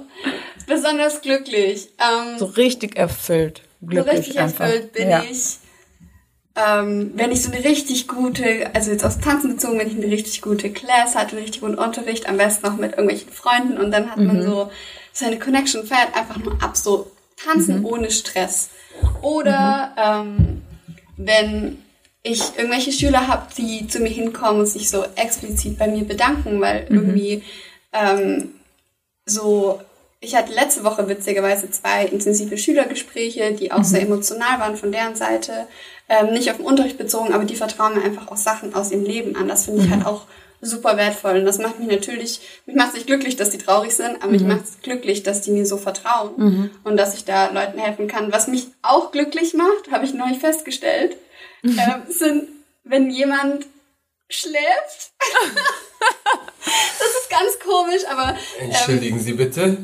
[0.68, 1.88] Besonders glücklich.
[1.98, 3.62] Ähm, So richtig erfüllt.
[3.80, 4.66] so Glücklich richtig einfach.
[4.66, 5.24] erfüllt bin ja.
[5.24, 5.58] ich.
[6.56, 10.12] Ähm, wenn ich so eine richtig gute, also jetzt aus Tanzen bezogen, wenn ich eine
[10.14, 13.92] richtig gute Class hatte, einen richtig guten Unterricht, am besten noch mit irgendwelchen Freunden und
[13.92, 14.44] dann hat man Mhm.
[14.44, 14.72] so
[15.14, 17.10] seine Connection, feiert einfach nur ab, so
[17.46, 17.86] tanzen Mhm.
[17.86, 18.70] ohne Stress.
[19.22, 20.62] Oder ähm,
[21.18, 21.80] wenn
[22.24, 26.62] ich irgendwelche Schüler habe, die zu mir hinkommen und sich so explizit bei mir bedanken,
[26.62, 26.96] weil Mhm.
[26.96, 27.44] irgendwie
[27.92, 28.50] ähm,
[29.26, 29.80] so,
[30.20, 35.16] ich hatte letzte Woche witzigerweise zwei intensive Schülergespräche, die auch sehr emotional waren von deren
[35.16, 35.68] Seite.
[36.10, 39.06] Ähm, nicht auf den Unterricht bezogen, aber die vertrauen mir einfach auch Sachen aus ihrem
[39.06, 39.48] Leben an.
[39.48, 40.24] Das finde ich halt auch
[40.64, 41.38] super wertvoll.
[41.38, 44.32] Und das macht mich natürlich, mich macht es nicht glücklich, dass die traurig sind, aber
[44.32, 48.08] mich macht es glücklich, dass die mir so vertrauen und dass ich da Leuten helfen
[48.08, 48.32] kann.
[48.32, 51.18] Was mich auch glücklich macht, habe ich neulich festgestellt,
[51.64, 52.50] ähm, sind,
[52.84, 53.66] wenn jemand
[54.30, 55.12] schläft.
[57.00, 59.78] das ist ganz komisch, aber ähm, Entschuldigen Sie bitte.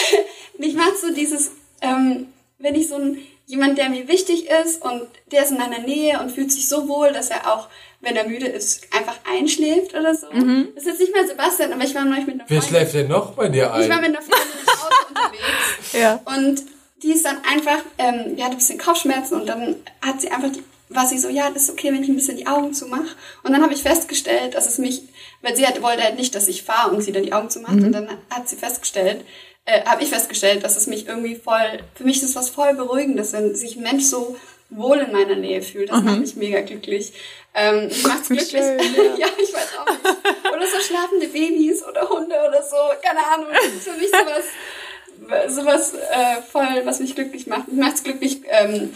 [0.58, 2.28] mich macht so dieses, ähm,
[2.58, 3.18] wenn ich so ein
[3.52, 6.88] jemand, der mir wichtig ist und der ist in meiner Nähe und fühlt sich so
[6.88, 7.68] wohl, dass er auch,
[8.00, 10.26] wenn er müde ist, einfach einschläft oder so.
[10.30, 12.78] Das ist jetzt nicht mehr Sebastian, aber ich war neulich mit einer Wer Freundin.
[12.78, 14.00] schläft denn noch bei dir Ich war ein?
[14.00, 15.92] mit einer Freundin im Auto unterwegs.
[15.92, 16.20] Ja.
[16.24, 16.62] Und
[17.02, 20.50] die ist dann einfach, ähm, die hatte ein bisschen Kopfschmerzen und dann hat sie einfach,
[20.50, 23.04] die, war sie so, ja, das ist okay, wenn ich ein bisschen die Augen zumache.
[23.42, 25.02] Und dann habe ich festgestellt, dass es mich,
[25.42, 27.74] weil sie halt, wollte halt nicht, dass ich fahre und sie dann die Augen zumacht.
[27.74, 29.24] Und dann hat sie festgestellt,
[29.64, 32.74] äh, habe ich festgestellt, dass es mich irgendwie voll, für mich ist es was voll
[32.74, 34.36] Beruhigendes, wenn sich ein Mensch so
[34.70, 35.90] wohl in meiner Nähe fühlt.
[35.90, 37.12] Das macht mich mega glücklich.
[37.54, 38.50] Ähm, ich macht's glücklich.
[38.50, 38.78] schön,
[39.18, 39.26] ja.
[39.38, 40.52] ich weiß auch nicht.
[40.54, 42.76] Oder so schlafende Babys oder Hunde oder so.
[43.02, 43.48] Keine Ahnung.
[43.52, 47.68] Das ist für mich sowas, sowas äh, voll, was mich glücklich macht.
[47.68, 48.40] Mich macht's glücklich.
[48.48, 48.94] Ähm,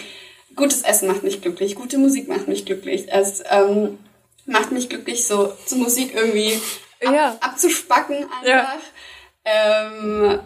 [0.56, 1.74] gutes Essen macht mich glücklich.
[1.74, 3.06] Gute Musik macht mich glücklich.
[3.12, 3.98] Es ähm,
[4.46, 6.58] macht mich glücklich, so zu Musik irgendwie
[7.04, 7.36] ab, Ja.
[7.40, 8.44] abzuspacken einfach.
[8.44, 8.78] Ja.
[9.44, 10.40] Ähm,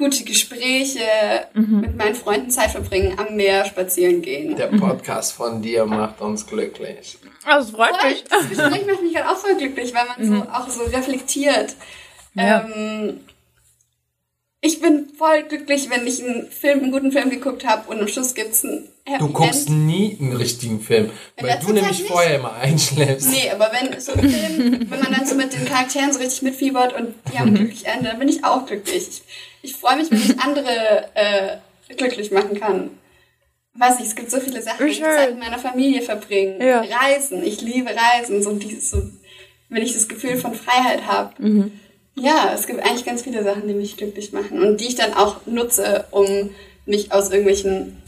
[0.00, 1.00] gute Gespräche,
[1.54, 4.56] mit meinen Freunden Zeit verbringen, am Meer spazieren gehen.
[4.56, 7.18] Der Podcast von dir macht uns glücklich.
[7.46, 8.24] Das freut Voll, mich.
[8.24, 11.76] das Gespräch macht mich gerade auch voll glücklich, weil man so auch so reflektiert.
[12.34, 12.64] Ja.
[12.68, 13.20] Ähm,
[14.62, 18.08] ich bin voll glücklich, wenn ich einen Film, einen guten Film geguckt habe und am
[18.08, 19.86] Schluss gibt's ein Happy Du guckst End.
[19.86, 22.10] nie einen richtigen Film, weil letzter du nämlich Zeit nicht.
[22.12, 23.30] vorher immer einschläfst.
[23.30, 26.42] Nee, aber wenn so ein Film, wenn man dann so mit den Charakteren so richtig
[26.42, 29.08] mitfiebert und die haben ein glücklich Ende, dann bin ich auch glücklich.
[29.08, 29.22] Ich,
[29.62, 31.56] ich freue mich, wenn ich andere äh,
[31.96, 32.90] glücklich machen kann.
[33.74, 34.84] Weiß nicht, es gibt so viele Sachen.
[34.84, 35.00] Wie Ich.
[35.00, 36.80] Zeit mit meiner Familie verbringen, Ja.
[36.82, 37.42] Reisen.
[37.44, 38.42] Ich liebe Reisen.
[38.42, 39.02] So dieses, so,
[39.68, 41.32] wenn ich das Gefühl von Freiheit habe.
[41.40, 41.72] Mhm.
[42.16, 45.14] Ja, es gibt eigentlich ganz viele Sachen, die mich glücklich machen und die ich dann
[45.14, 46.50] auch nutze, um
[46.84, 48.02] mich aus irgendwelchen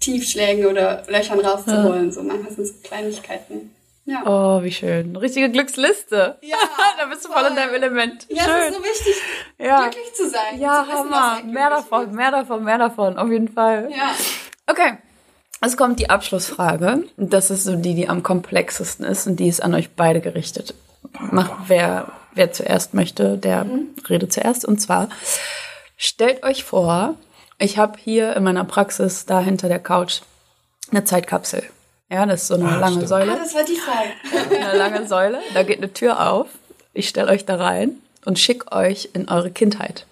[0.00, 2.10] Tiefschlägen oder Löchern rauszuholen.
[2.10, 3.73] So manchmal sind es Kleinigkeiten.
[4.06, 4.22] Ja.
[4.26, 5.16] Oh, wie schön.
[5.16, 6.36] Richtige Glücksliste.
[6.42, 6.56] Ja,
[6.98, 7.56] da bist du voll in voll.
[7.56, 8.26] deinem Element.
[8.28, 8.68] Ja, schön.
[8.72, 9.14] ist so wichtig,
[9.58, 9.82] Ja.
[9.88, 10.58] glücklich zu sein.
[10.60, 11.40] Ja, zu Hammer.
[11.44, 13.16] Mehr davon, mehr davon, mehr davon.
[13.16, 13.88] Auf jeden Fall.
[13.90, 14.14] Ja.
[14.66, 14.98] Okay.
[15.62, 17.04] Es kommt die Abschlussfrage.
[17.16, 20.74] Das ist so die, die am komplexesten ist und die ist an euch beide gerichtet.
[21.30, 23.64] Macht wer, wer zuerst möchte, der
[24.10, 24.66] redet zuerst.
[24.66, 25.08] Und zwar,
[25.96, 27.14] stellt euch vor,
[27.58, 30.20] ich habe hier in meiner Praxis da hinter der Couch
[30.90, 31.62] eine Zeitkapsel.
[32.14, 33.04] Ja, das ist so eine Ah, lange stimmt.
[33.04, 33.36] Ah, Säule.
[33.36, 34.56] das war die Frage.
[34.68, 35.40] Eine lange Säule.
[35.52, 36.46] Da geht eine Tür auf.
[36.92, 40.06] Ich stelle euch da rein und schicke euch in eure Kindheit.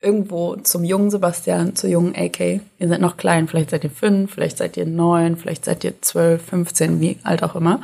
[0.00, 2.40] Irgendwo zum jungen Sebastian, zur jungen AK.
[2.40, 6.02] Ihr seid noch klein, vielleicht seid ihr fünf, vielleicht seid ihr neun, vielleicht seid ihr
[6.02, 7.80] zwölf, 15, wie alt auch immer.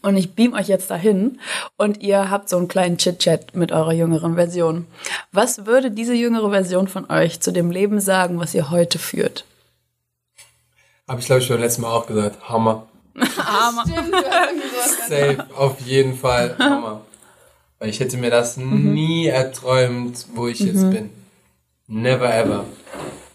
[0.00, 1.38] Und ich beam euch jetzt dahin
[1.76, 4.86] und ihr habt so einen kleinen Chit-Chat mit eurer jüngeren Version.
[5.32, 9.44] Was würde diese jüngere Version von euch zu dem Leben sagen, was ihr heute führt?
[11.12, 12.38] Habe ich, glaube ich, beim letzten Mal auch gesagt.
[12.48, 12.86] Hammer.
[13.14, 15.10] Stimmt, sowas gesagt.
[15.10, 17.02] Safe, auf jeden Fall Hammer.
[17.78, 21.10] Weil ich hätte mir das nie erträumt, wo ich jetzt bin.
[21.86, 22.64] Never ever.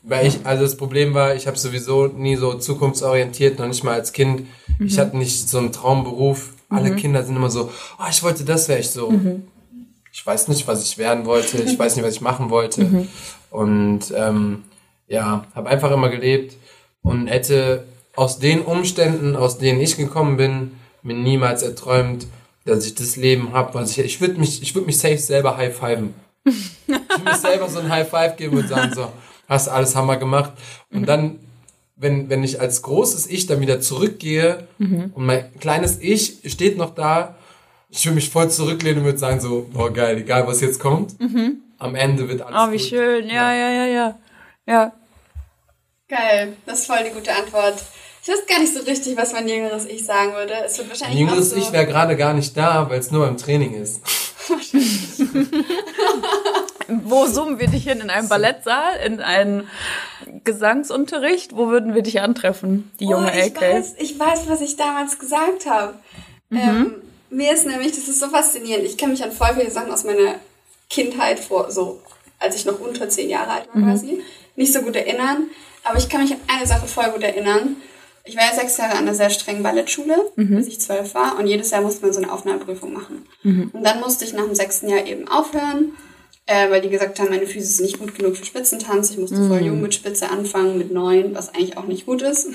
[0.01, 3.93] Weil ich, also das Problem war, ich habe sowieso nie so zukunftsorientiert, noch nicht mal
[3.93, 4.47] als Kind.
[4.79, 6.53] Ich hatte nicht so einen Traumberuf.
[6.69, 9.13] Alle Kinder sind immer so, oh, ich wollte das, wäre ich so.
[10.11, 11.61] Ich weiß nicht, was ich werden wollte.
[11.61, 13.07] Ich weiß nicht, was ich machen wollte.
[13.51, 14.63] Und ähm,
[15.07, 16.55] ja, habe einfach immer gelebt
[17.03, 20.71] und hätte aus den Umständen, aus denen ich gekommen bin,
[21.03, 22.27] mir niemals erträumt,
[22.65, 23.99] dass ich das Leben habe, was ich.
[23.99, 26.13] Ich würde mich, ich würde mich safe selber high fiven.
[26.45, 29.09] Ich würde mir selber so ein High Five geben und sagen so,
[29.49, 30.53] hast alles Hammer gemacht.
[30.91, 31.39] Und dann,
[31.95, 36.95] wenn, wenn ich als großes Ich dann wieder zurückgehe und mein kleines Ich steht noch
[36.95, 37.35] da,
[37.89, 41.15] ich würde mich voll zurücklehnen und würde sagen so, boah geil, egal was jetzt kommt,
[41.79, 42.85] am Ende wird alles Oh, wie gut.
[42.87, 43.27] schön.
[43.29, 44.19] Ja, ja, ja, ja.
[44.67, 44.93] Ja.
[46.09, 47.75] Geil, das ist voll die gute Antwort.
[48.23, 50.53] Ich weiß gar nicht so richtig, was mein jüngeres Ich sagen würde.
[50.65, 53.25] Es wird Ein wahrscheinlich jüngeres so, Ich wäre gerade gar nicht da, weil es nur
[53.25, 54.01] beim Training ist.
[56.87, 57.99] Wo zoomen wir dich hin?
[57.99, 58.97] In einem Ballettsaal?
[59.05, 59.69] In einen
[60.45, 61.55] Gesangsunterricht?
[61.57, 63.61] Wo würden wir dich antreffen, die junge oh, ich AK?
[63.61, 65.95] weiß, ich weiß, was ich damals gesagt habe.
[66.49, 66.57] Mhm.
[66.57, 66.95] Ähm,
[67.29, 68.85] mir ist nämlich, das ist so faszinierend.
[68.85, 70.35] Ich kann mich an voll viele Sachen aus meiner
[70.89, 72.01] Kindheit vor, so
[72.39, 73.81] als ich noch unter zehn Jahre alt Mhm.
[73.81, 74.21] war quasi,
[74.55, 75.49] nicht so gut erinnern.
[75.87, 77.77] Aber ich kann mich an eine Sache voll gut erinnern.
[78.25, 80.57] Ich war ja sechs Jahre an einer sehr strengen Ballettschule, Mhm.
[80.57, 81.37] bis ich zwölf war.
[81.39, 83.25] Und jedes Jahr musste man so eine Aufnahmeprüfung machen.
[83.43, 83.69] Mhm.
[83.71, 85.93] Und dann musste ich nach dem sechsten Jahr eben aufhören,
[86.45, 89.11] äh, weil die gesagt haben, meine Füße sind nicht gut genug für Spitzentanz.
[89.11, 89.67] Ich musste voll Mhm.
[89.67, 92.47] jung mit Spitze anfangen, mit neun, was eigentlich auch nicht gut ist.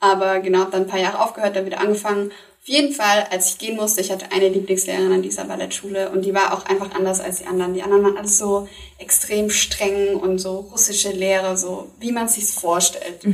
[0.00, 2.32] Aber genau, hab dann ein paar Jahre aufgehört, dann wieder angefangen.
[2.62, 6.24] Auf jeden Fall, als ich gehen musste, ich hatte eine Lieblingslehrerin an dieser Ballettschule und
[6.24, 7.74] die war auch einfach anders als die anderen.
[7.74, 8.68] Die anderen waren alles so
[8.98, 13.24] extrem streng und so russische Lehre, so wie man sich's vorstellt.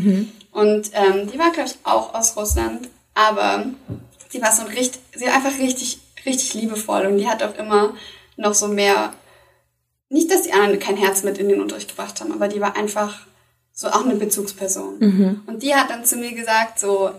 [0.50, 3.66] Und ähm, die war, glaube ich, auch aus Russland, aber
[4.30, 7.55] sie war so ein richtig, sie war einfach richtig, richtig liebevoll und die hat auch
[7.59, 7.94] immer
[8.38, 9.12] noch so mehr,
[10.09, 12.76] nicht, dass die anderen kein Herz mit in den Unterricht gebracht haben, aber die war
[12.76, 13.26] einfach
[13.74, 14.98] so auch eine Bezugsperson.
[15.46, 17.10] Und die hat dann zu mir gesagt, so,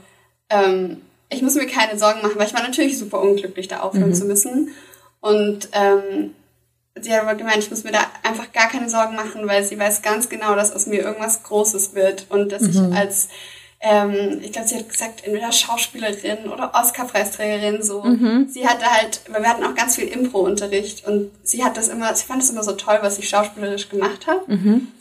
[0.49, 4.13] ähm, ich muss mir keine Sorgen machen, weil ich war natürlich super unglücklich, da aufhören
[4.13, 4.69] zu müssen.
[5.21, 6.33] Und ähm,
[6.99, 9.77] sie hat aber gemeint, ich muss mir da einfach gar keine Sorgen machen, weil sie
[9.77, 13.29] weiß ganz genau, dass aus mir irgendwas Großes wird und dass ich als
[13.81, 18.03] ähm, ich glaube, sie hat gesagt, entweder Schauspielerin oder Oscar-Preisträgerin, so.
[18.49, 22.13] Sie hatte halt, weil wir hatten auch ganz viel Impro-Unterricht und sie hat das immer,
[22.13, 24.41] sie fand es immer so toll, was ich schauspielerisch gemacht habe.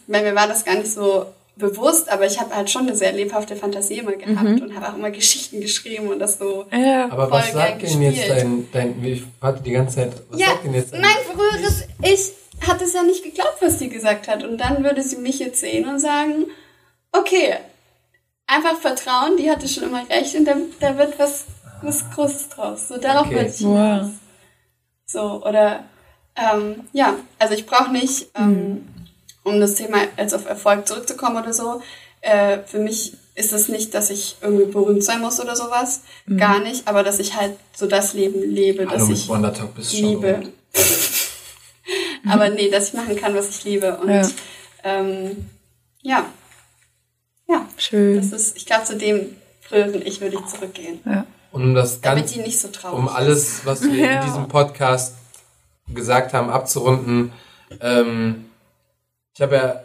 [0.06, 1.26] Weil mir war das gar nicht so
[1.58, 4.94] bewusst, aber ich habe halt schon eine sehr lebhafte Fantasie immer gehabt und habe auch
[4.96, 6.66] immer Geschichten geschrieben und das so.
[6.72, 7.10] Ja.
[7.10, 10.46] Aber was Voll sagt denn jetzt dein, dein, wie, warte die ganze Zeit, was Ja,
[10.48, 12.32] sagt denn jetzt dein, mein früheres Ich
[12.66, 14.44] hat es ja nicht geglaubt, was die gesagt hat.
[14.44, 16.46] Und dann würde sie mich jetzt sehen und sagen,
[17.12, 17.54] okay,
[18.46, 21.44] einfach vertrauen, die hatte schon immer recht und da, da wird was,
[21.82, 22.88] was Großes draus.
[22.88, 23.34] So, darauf Okay.
[23.36, 23.76] würde ich Wow.
[23.76, 24.10] hinaus.
[25.06, 25.84] So, oder,
[26.36, 28.86] ähm, ja, also ich brauche nicht, ähm,
[29.48, 31.82] um das Thema als auf Erfolg zurückzukommen oder so,
[32.20, 36.00] äh, für mich ist es nicht, dass ich irgendwie berühmt sein muss oder sowas.
[36.36, 39.92] Gar nicht, aber dass ich halt so das Leben lebe, Hallo, das ich Wandertag bist
[39.96, 40.42] schon liebe.
[42.28, 43.96] Aber nee, dass ich machen kann, was ich liebe.
[43.98, 44.28] Und Ja.
[44.84, 45.46] ähm,
[46.02, 46.26] ja.
[47.48, 47.66] Ja.
[47.78, 48.16] Schön.
[48.16, 51.00] Das ist, ich glaube, zu dem früheren Ich würde ich zurückgehen.
[51.06, 51.24] Ja.
[51.52, 54.20] Und um das Damit ganz, die nicht so traurig um alles, was wir Ja.
[54.20, 55.14] in diesem Podcast
[55.94, 57.32] gesagt haben, abzurunden.
[57.80, 58.47] Ähm,
[59.38, 59.82] ich habe ja,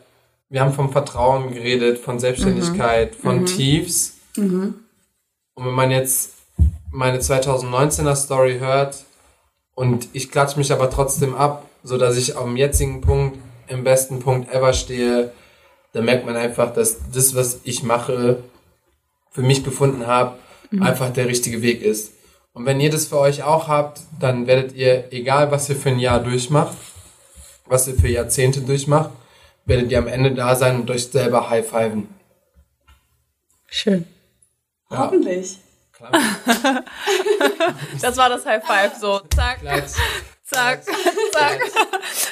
[0.49, 4.15] wir haben vom Vertrauen geredet, von Selbstständigkeit, von Tiefs.
[5.53, 6.31] Und wenn man jetzt
[6.91, 9.03] meine 2019er Story hört
[9.75, 14.21] und ich klatsche mich aber trotzdem ab, so dass ich am jetzigen Punkt im besten
[14.21, 15.31] Punkt ever stehe,
[15.91, 18.39] dann merkt man einfach, dass das, was ich mache,
[19.29, 20.39] für mich gefunden habe,
[20.79, 22.11] einfach der richtige Weg ist.
[22.53, 25.89] Und wenn ihr das für euch auch habt, dann werdet ihr, egal was ihr für
[25.89, 26.75] ein Jahr durchmacht,
[27.67, 29.11] was ihr für Jahrzehnte durchmacht,
[29.65, 32.07] werdet ihr am Ende da sein und euch selber high-fiven.
[33.67, 34.05] Schön.
[34.89, 35.57] Hoffentlich.
[35.93, 36.11] Klar.
[38.01, 39.21] Das war das High Five, so.
[39.33, 39.93] Zack, Klatsch.
[40.43, 40.83] zack,
[41.31, 41.59] zack.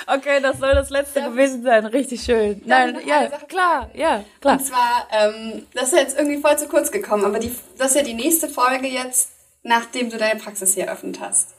[0.07, 1.85] Okay, das soll das letzte gewesen sein.
[1.85, 2.61] Richtig schön.
[2.65, 4.57] Nein, ja, klar, ja, klar.
[4.57, 7.95] Und zwar, ähm, das ist jetzt irgendwie voll zu kurz gekommen, aber die, das ist
[7.95, 9.31] ja die nächste Folge jetzt,
[9.63, 11.55] nachdem du deine Praxis hier eröffnet hast.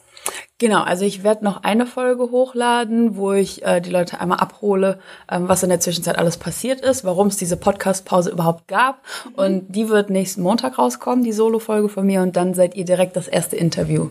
[0.58, 5.00] Genau, also ich werde noch eine Folge hochladen, wo ich äh, die Leute einmal abhole,
[5.28, 9.02] ähm, was in der Zwischenzeit alles passiert ist, warum es diese Podcast-Pause überhaupt gab.
[9.34, 12.22] Und die wird nächsten Montag rauskommen, die Solo-Folge von mir.
[12.22, 14.10] Und dann seid ihr direkt das erste Interview,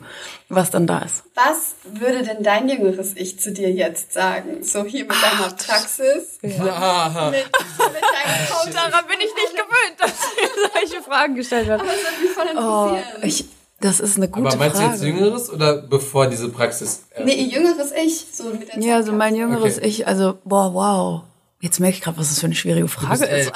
[0.49, 1.23] was dann da ist.
[1.35, 4.61] Was würde denn dein jüngeres Ich zu dir jetzt sagen?
[4.63, 8.73] So hier mit deiner Praxis, mit, mit deinem Coaching.
[8.73, 11.81] Daran bin ich nicht gewöhnt, dass mir solche Fragen gestellt werden.
[11.81, 13.23] Aber das würde mich voll Oh, interessieren.
[13.23, 13.45] ich,
[13.81, 14.93] das ist eine gute Aber meinst du Frage.
[14.93, 17.03] jetzt Jüngeres oder bevor diese Praxis?
[17.11, 19.87] äh, nee, jüngeres Ich, so mit der Ja, also mein jüngeres Okay.
[19.87, 21.21] Ich, also, boah, wow.
[21.59, 23.51] Jetzt merke ich gerade, was das für eine schwierige Frage ist,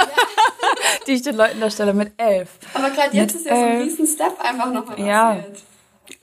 [1.07, 2.49] die ich den Leuten da stelle mit elf.
[2.73, 5.37] Aber gerade jetzt Mit, ist ja so ein riesen Step einfach nochmal ja.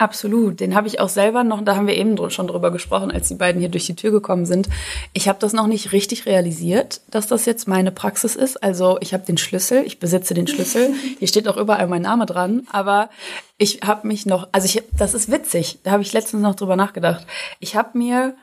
[0.02, 0.58] Absolut.
[0.58, 3.36] Den habe ich auch selber noch, da haben wir eben schon drüber gesprochen, als die
[3.36, 4.68] beiden hier durch die Tür gekommen sind.
[5.12, 8.60] Ich habe das noch nicht richtig realisiert, dass das jetzt meine Praxis ist.
[8.64, 10.92] Also ich habe den Schlüssel, ich besitze den Schlüssel.
[11.20, 12.66] Hier steht auch überall mein Name dran.
[12.72, 13.10] Aber
[13.58, 16.74] ich habe mich noch, also ich, das ist witzig, da habe ich letztens noch drüber
[16.74, 17.24] nachgedacht.
[17.60, 18.34] Ich habe mir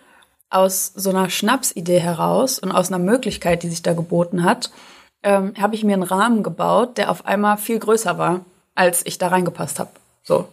[0.49, 4.71] aus so einer Schnapsidee heraus und aus einer Möglichkeit, die sich da geboten hat,
[5.23, 8.45] ähm, habe ich mir einen Rahmen gebaut, der auf einmal viel größer war,
[8.75, 9.89] als ich da reingepasst habe.
[10.23, 10.49] So.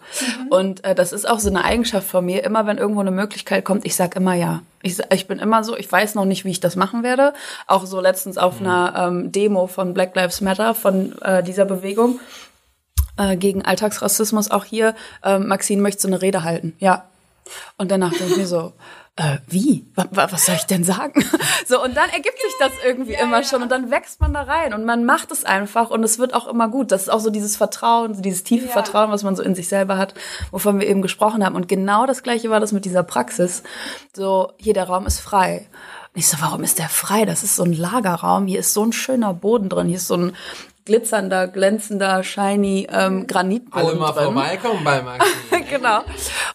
[0.51, 2.45] Und äh, das ist auch so eine Eigenschaft von mir.
[2.45, 4.63] Immer wenn irgendwo eine Möglichkeit kommt, ich sag immer ja.
[4.83, 7.35] Ich, ich bin immer so, ich weiß noch nicht, wie ich das machen werde.
[7.67, 12.21] Auch so letztens auf einer ähm, Demo von Black Lives Matter, von äh, dieser Bewegung
[13.17, 14.95] äh, gegen Alltagsrassismus auch hier.
[15.23, 16.75] Ähm, Maxine möchte so eine Rede halten.
[16.79, 17.07] Ja.
[17.77, 18.73] Und danach denke ich mir so,
[19.17, 19.87] äh, wie?
[19.95, 21.25] Wa- wa- Was soll ich denn sagen?
[21.69, 24.73] So, und dann ergibt sich das irgendwie immer schon und dann wächst man da rein
[24.73, 26.93] und man macht es einfach und es wird auch immer gut.
[26.93, 28.73] Das ist auch so dieses Vertrauen, so dieses tiefe Ja.
[28.73, 30.15] Vertrauen, was man so in sich selber hat,
[30.53, 31.57] wovon wir eben gesprochen haben.
[31.57, 33.65] Und genau das Gleiche war das mit dieser Praxis.
[34.15, 35.67] So, hier, der Raum ist frei.
[36.15, 37.25] Und ich so, warum ist der frei?
[37.25, 38.47] Das ist so ein Lagerraum.
[38.47, 39.89] Hier ist so ein schöner Boden drin.
[39.89, 40.37] Hier ist so ein
[40.87, 45.31] glitzernder, glänzender, shiny ähm, Granitboden Alle mal drin vorbeikommen bei Maxi.
[45.71, 46.01] genau.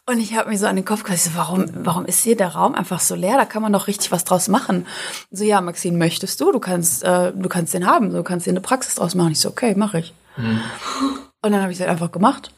[0.07, 2.73] Und ich habe mir so an den Kopf gesagt, warum, warum ist hier der Raum
[2.73, 3.37] einfach so leer?
[3.37, 4.87] Da kann man doch richtig was draus machen.
[5.29, 6.51] So, ja, Maxine, möchtest du?
[6.51, 8.11] Du kannst, äh, du kannst den haben.
[8.11, 9.33] Du kannst dir eine Praxis draus machen.
[9.33, 10.13] Ich so, okay, mache ich.
[10.37, 12.51] Und dann habe ich es halt einfach gemacht.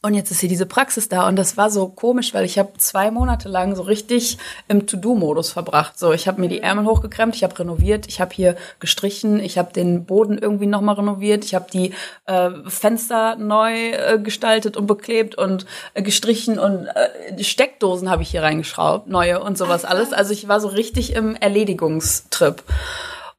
[0.00, 2.74] Und jetzt ist hier diese Praxis da und das war so komisch, weil ich habe
[2.78, 4.38] zwei Monate lang so richtig
[4.68, 5.98] im To-Do-Modus verbracht.
[5.98, 9.58] So, ich habe mir die Ärmel hochgekremmt, ich habe renoviert, ich habe hier gestrichen, ich
[9.58, 11.94] habe den Boden irgendwie nochmal renoviert, ich habe die
[12.26, 18.30] äh, Fenster neu äh, gestaltet und beklebt und äh, gestrichen und äh, Steckdosen habe ich
[18.30, 20.12] hier reingeschraubt, neue und sowas alles.
[20.12, 22.62] Also ich war so richtig im Erledigungstrip.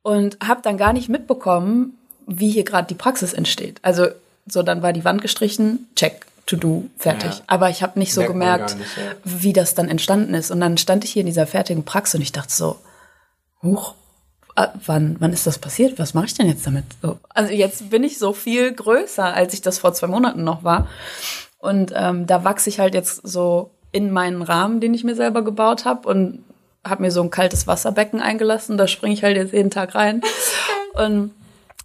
[0.02, 3.80] und habe dann gar nicht mitbekommen, wie hier gerade die Praxis entsteht.
[3.81, 4.07] Also
[4.45, 7.31] so, dann war die Wand gestrichen, check, to do, fertig.
[7.31, 7.43] Ja.
[7.47, 9.03] Aber ich habe nicht so Merkt gemerkt, nicht, ja.
[9.23, 10.51] wie das dann entstanden ist.
[10.51, 12.77] Und dann stand ich hier in dieser fertigen Praxis und ich dachte so,
[13.61, 13.93] huch,
[14.55, 15.99] äh, wann, wann ist das passiert?
[15.99, 16.85] Was mache ich denn jetzt damit?
[17.01, 20.63] So, also jetzt bin ich so viel größer, als ich das vor zwei Monaten noch
[20.63, 20.88] war.
[21.59, 25.43] Und ähm, da wachse ich halt jetzt so in meinen Rahmen, den ich mir selber
[25.43, 26.43] gebaut habe und
[26.84, 28.77] habe mir so ein kaltes Wasserbecken eingelassen.
[28.77, 30.21] Da springe ich halt jetzt jeden Tag rein.
[30.93, 31.31] Und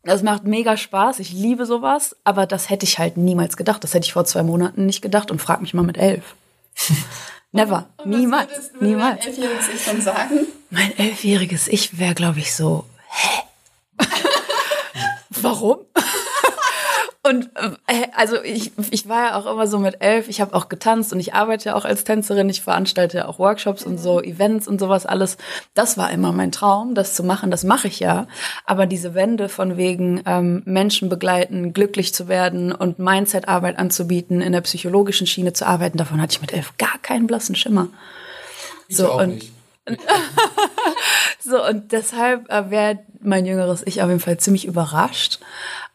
[0.05, 1.19] das macht mega Spaß.
[1.21, 2.17] Ich liebe sowas.
[2.25, 3.83] Aber das hätte ich halt niemals gedacht.
[3.85, 6.35] Das hätte ich vor zwei Monaten nicht gedacht und frag mich mal mit elf.
[7.53, 7.87] Never.
[7.99, 8.51] Und was niemals.
[8.51, 9.21] würdest- würde niemals.
[9.25, 10.47] dein elfjähriges Ich dann sagen?
[10.71, 13.43] Mein elfjähriges Ich wäre, glaube ich, so, hä?
[15.31, 15.79] Warum?
[17.27, 17.51] Und
[17.87, 21.11] äh, also ich, ich war ja auch immer so mit elf, ich habe auch getanzt
[21.11, 24.69] und ich arbeite ja auch als Tänzerin, ich veranstalte ja auch Workshops und so, Events
[24.69, 25.39] und sowas alles.
[25.73, 28.27] Das war immer mein Traum, das zu machen, das mache ich ja.
[28.67, 34.53] Aber diese Wende von wegen ähm, Menschen begleiten, glücklich zu werden und Mindset-Arbeit anzubieten, in
[34.53, 37.89] der psychologischen Schiene zu arbeiten, davon hatte ich mit elf gar keinen blassen Schimmer.
[38.89, 39.51] Ich So, auch und- nicht.
[41.41, 45.41] So, und deshalb äh, wäre mein jüngeres Ich auf jeden Fall ziemlich überrascht.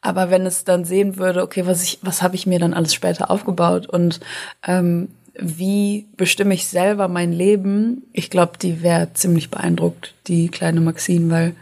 [0.01, 2.93] Aber wenn es dann sehen würde, okay, was ich, was habe ich mir dann alles
[2.93, 4.19] später aufgebaut und
[4.65, 5.09] ähm,
[5.41, 11.29] wie bestimme ich selber mein Leben, ich glaube, die wäre ziemlich beeindruckt, die kleine Maxine,
[11.31, 11.55] weil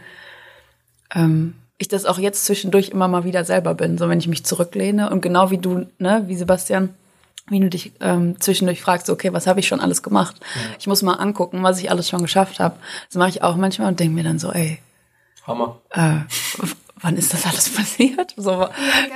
[1.14, 4.44] ähm, ich das auch jetzt zwischendurch immer mal wieder selber bin, so wenn ich mich
[4.44, 6.90] zurücklehne und genau wie du, ne, wie Sebastian,
[7.48, 10.36] wie du dich ähm, zwischendurch fragst, okay, was habe ich schon alles gemacht?
[10.78, 12.76] Ich muss mal angucken, was ich alles schon geschafft habe.
[13.08, 14.78] Das mache ich auch manchmal und denke mir dann so, ey,
[15.46, 15.78] Hammer.
[15.90, 16.18] äh,
[17.00, 18.34] wann ist das alles passiert?
[18.36, 18.68] So,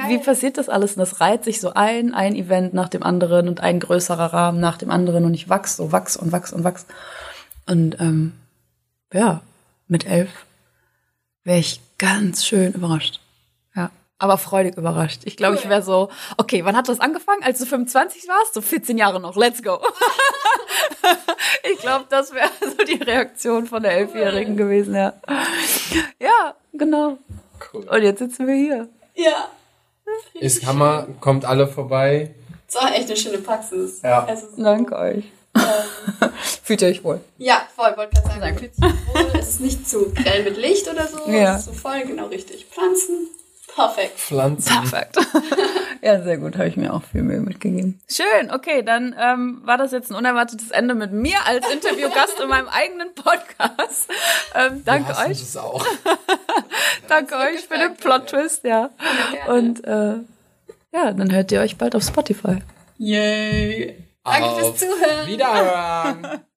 [0.08, 0.92] wie passiert das alles?
[0.92, 4.60] Und das reiht sich so ein, ein Event nach dem anderen und ein größerer Rahmen
[4.60, 6.86] nach dem anderen und ich wachs so, wachs und wachs und wachs.
[7.66, 8.32] Und ähm,
[9.12, 9.42] ja,
[9.88, 10.30] mit elf
[11.44, 13.20] wäre ich ganz schön überrascht.
[13.74, 13.90] Ja.
[14.18, 15.22] Aber freudig überrascht.
[15.24, 17.42] Ich glaube, ich wäre so, okay, wann hat das angefangen?
[17.42, 18.54] Als du 25 warst?
[18.54, 19.80] So 14 Jahre noch, let's go.
[21.72, 25.14] ich glaube, das wäre so die Reaktion von der Elfjährigen gewesen, ja.
[26.20, 27.18] Ja, genau.
[27.72, 27.88] Cool.
[27.88, 28.88] Und jetzt sitzen wir hier.
[29.14, 29.48] Ja.
[30.34, 32.34] Ist Hammer, kommt alle vorbei.
[32.66, 34.00] Das war echt eine schöne Praxis.
[34.02, 34.24] Ja.
[34.24, 35.24] Also so, Danke euch.
[36.62, 37.20] Fühlt ihr euch wohl?
[37.38, 39.40] Ja, voll, wollte gerade sagen, fühlt sich wohl.
[39.40, 41.30] Es ist nicht zu grell mit Licht oder so.
[41.30, 41.54] Ja.
[41.54, 42.66] Es ist so voll, genau richtig.
[42.66, 43.28] Pflanzen,
[43.74, 44.18] perfekt.
[44.18, 44.72] Pflanzen.
[44.72, 45.16] Perfekt.
[46.02, 48.00] ja, sehr gut, habe ich mir auch viel Mühe mitgegeben.
[48.08, 52.48] Schön, okay, dann ähm, war das jetzt ein unerwartetes Ende mit mir als Interviewgast in
[52.48, 54.08] meinem eigenen Podcast.
[54.54, 55.86] Ähm, danke euch, Das auch.
[57.08, 58.90] danke euch für den Plot-Twist, ja.
[59.32, 59.58] gerne.
[59.58, 60.14] Und äh,
[60.94, 62.58] ja, dann hört ihr euch bald auf Spotify.
[62.98, 63.96] Yay.
[64.24, 65.26] Danke Auf fürs Zuhören.
[65.26, 66.40] Wiederhören.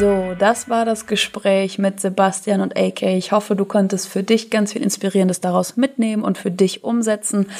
[0.00, 3.02] So, das war das Gespräch mit Sebastian und AK.
[3.02, 7.50] Ich hoffe, du konntest für dich ganz viel Inspirierendes daraus mitnehmen und für dich umsetzen.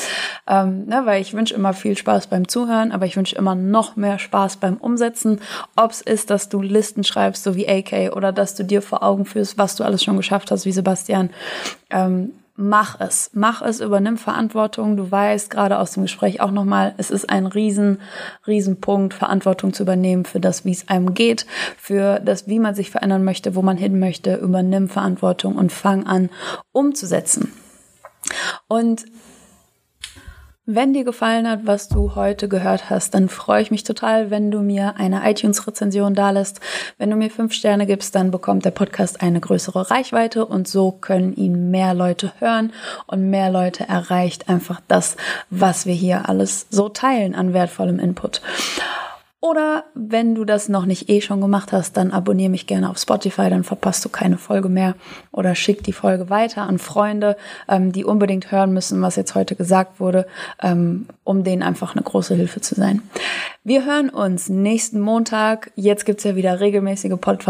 [0.49, 3.97] Ähm, ne, weil ich wünsche immer viel Spaß beim Zuhören, aber ich wünsche immer noch
[3.97, 5.43] mehr Spaß beim Umsetzen.
[5.77, 9.03] Ob es ist, dass du Listen schreibst, so wie AK, oder dass du dir vor
[9.03, 11.29] Augen führst, was du alles schon geschafft hast, wie Sebastian.
[11.91, 14.97] Ähm, mach es, mach es, übernimm Verantwortung.
[14.97, 18.01] Du weißt gerade aus dem Gespräch auch nochmal, es ist ein riesen,
[18.47, 21.47] riesen Punkt, Verantwortung zu übernehmen für das, wie es einem geht,
[21.77, 24.37] für das, wie man sich verändern möchte, wo man hin möchte.
[24.37, 26.31] Übernimm Verantwortung und fang an,
[26.73, 27.53] umzusetzen.
[28.69, 29.05] Und
[30.75, 34.51] wenn dir gefallen hat, was du heute gehört hast, dann freue ich mich total, wenn
[34.51, 36.61] du mir eine iTunes-Rezension dalässt.
[36.99, 40.93] Wenn du mir fünf Sterne gibst, dann bekommt der Podcast eine größere Reichweite und so
[40.93, 42.73] können ihn mehr Leute hören
[43.07, 45.17] und mehr Leute erreicht einfach das,
[45.51, 48.41] was wir hier alles so teilen an wertvollem Input.
[49.43, 52.99] Oder wenn du das noch nicht eh schon gemacht hast, dann abonniere mich gerne auf
[52.99, 54.97] Spotify, dann verpasst du keine Folge mehr.
[55.33, 59.57] Oder schick die Folge weiter an Freunde, ähm, die unbedingt hören müssen, was jetzt heute
[59.57, 60.27] gesagt wurde,
[60.63, 63.01] ähm, um denen einfach eine große Hilfe zu sein.
[63.65, 65.73] Wir hören uns nächsten Montag.
[65.75, 67.43] Jetzt gibt's ja wieder regelmäßige Pod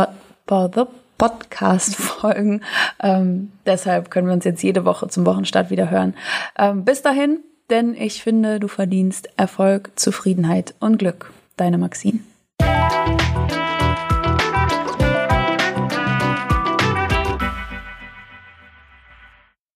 [0.46, 0.88] Pod
[1.18, 2.62] Podcast-Folgen.
[3.02, 6.14] Ähm, deshalb können wir uns jetzt jede Woche zum Wochenstart wieder hören.
[6.56, 11.30] Ähm, bis dahin, denn ich finde, du verdienst Erfolg, Zufriedenheit und Glück
[11.60, 12.20] deine Maxine.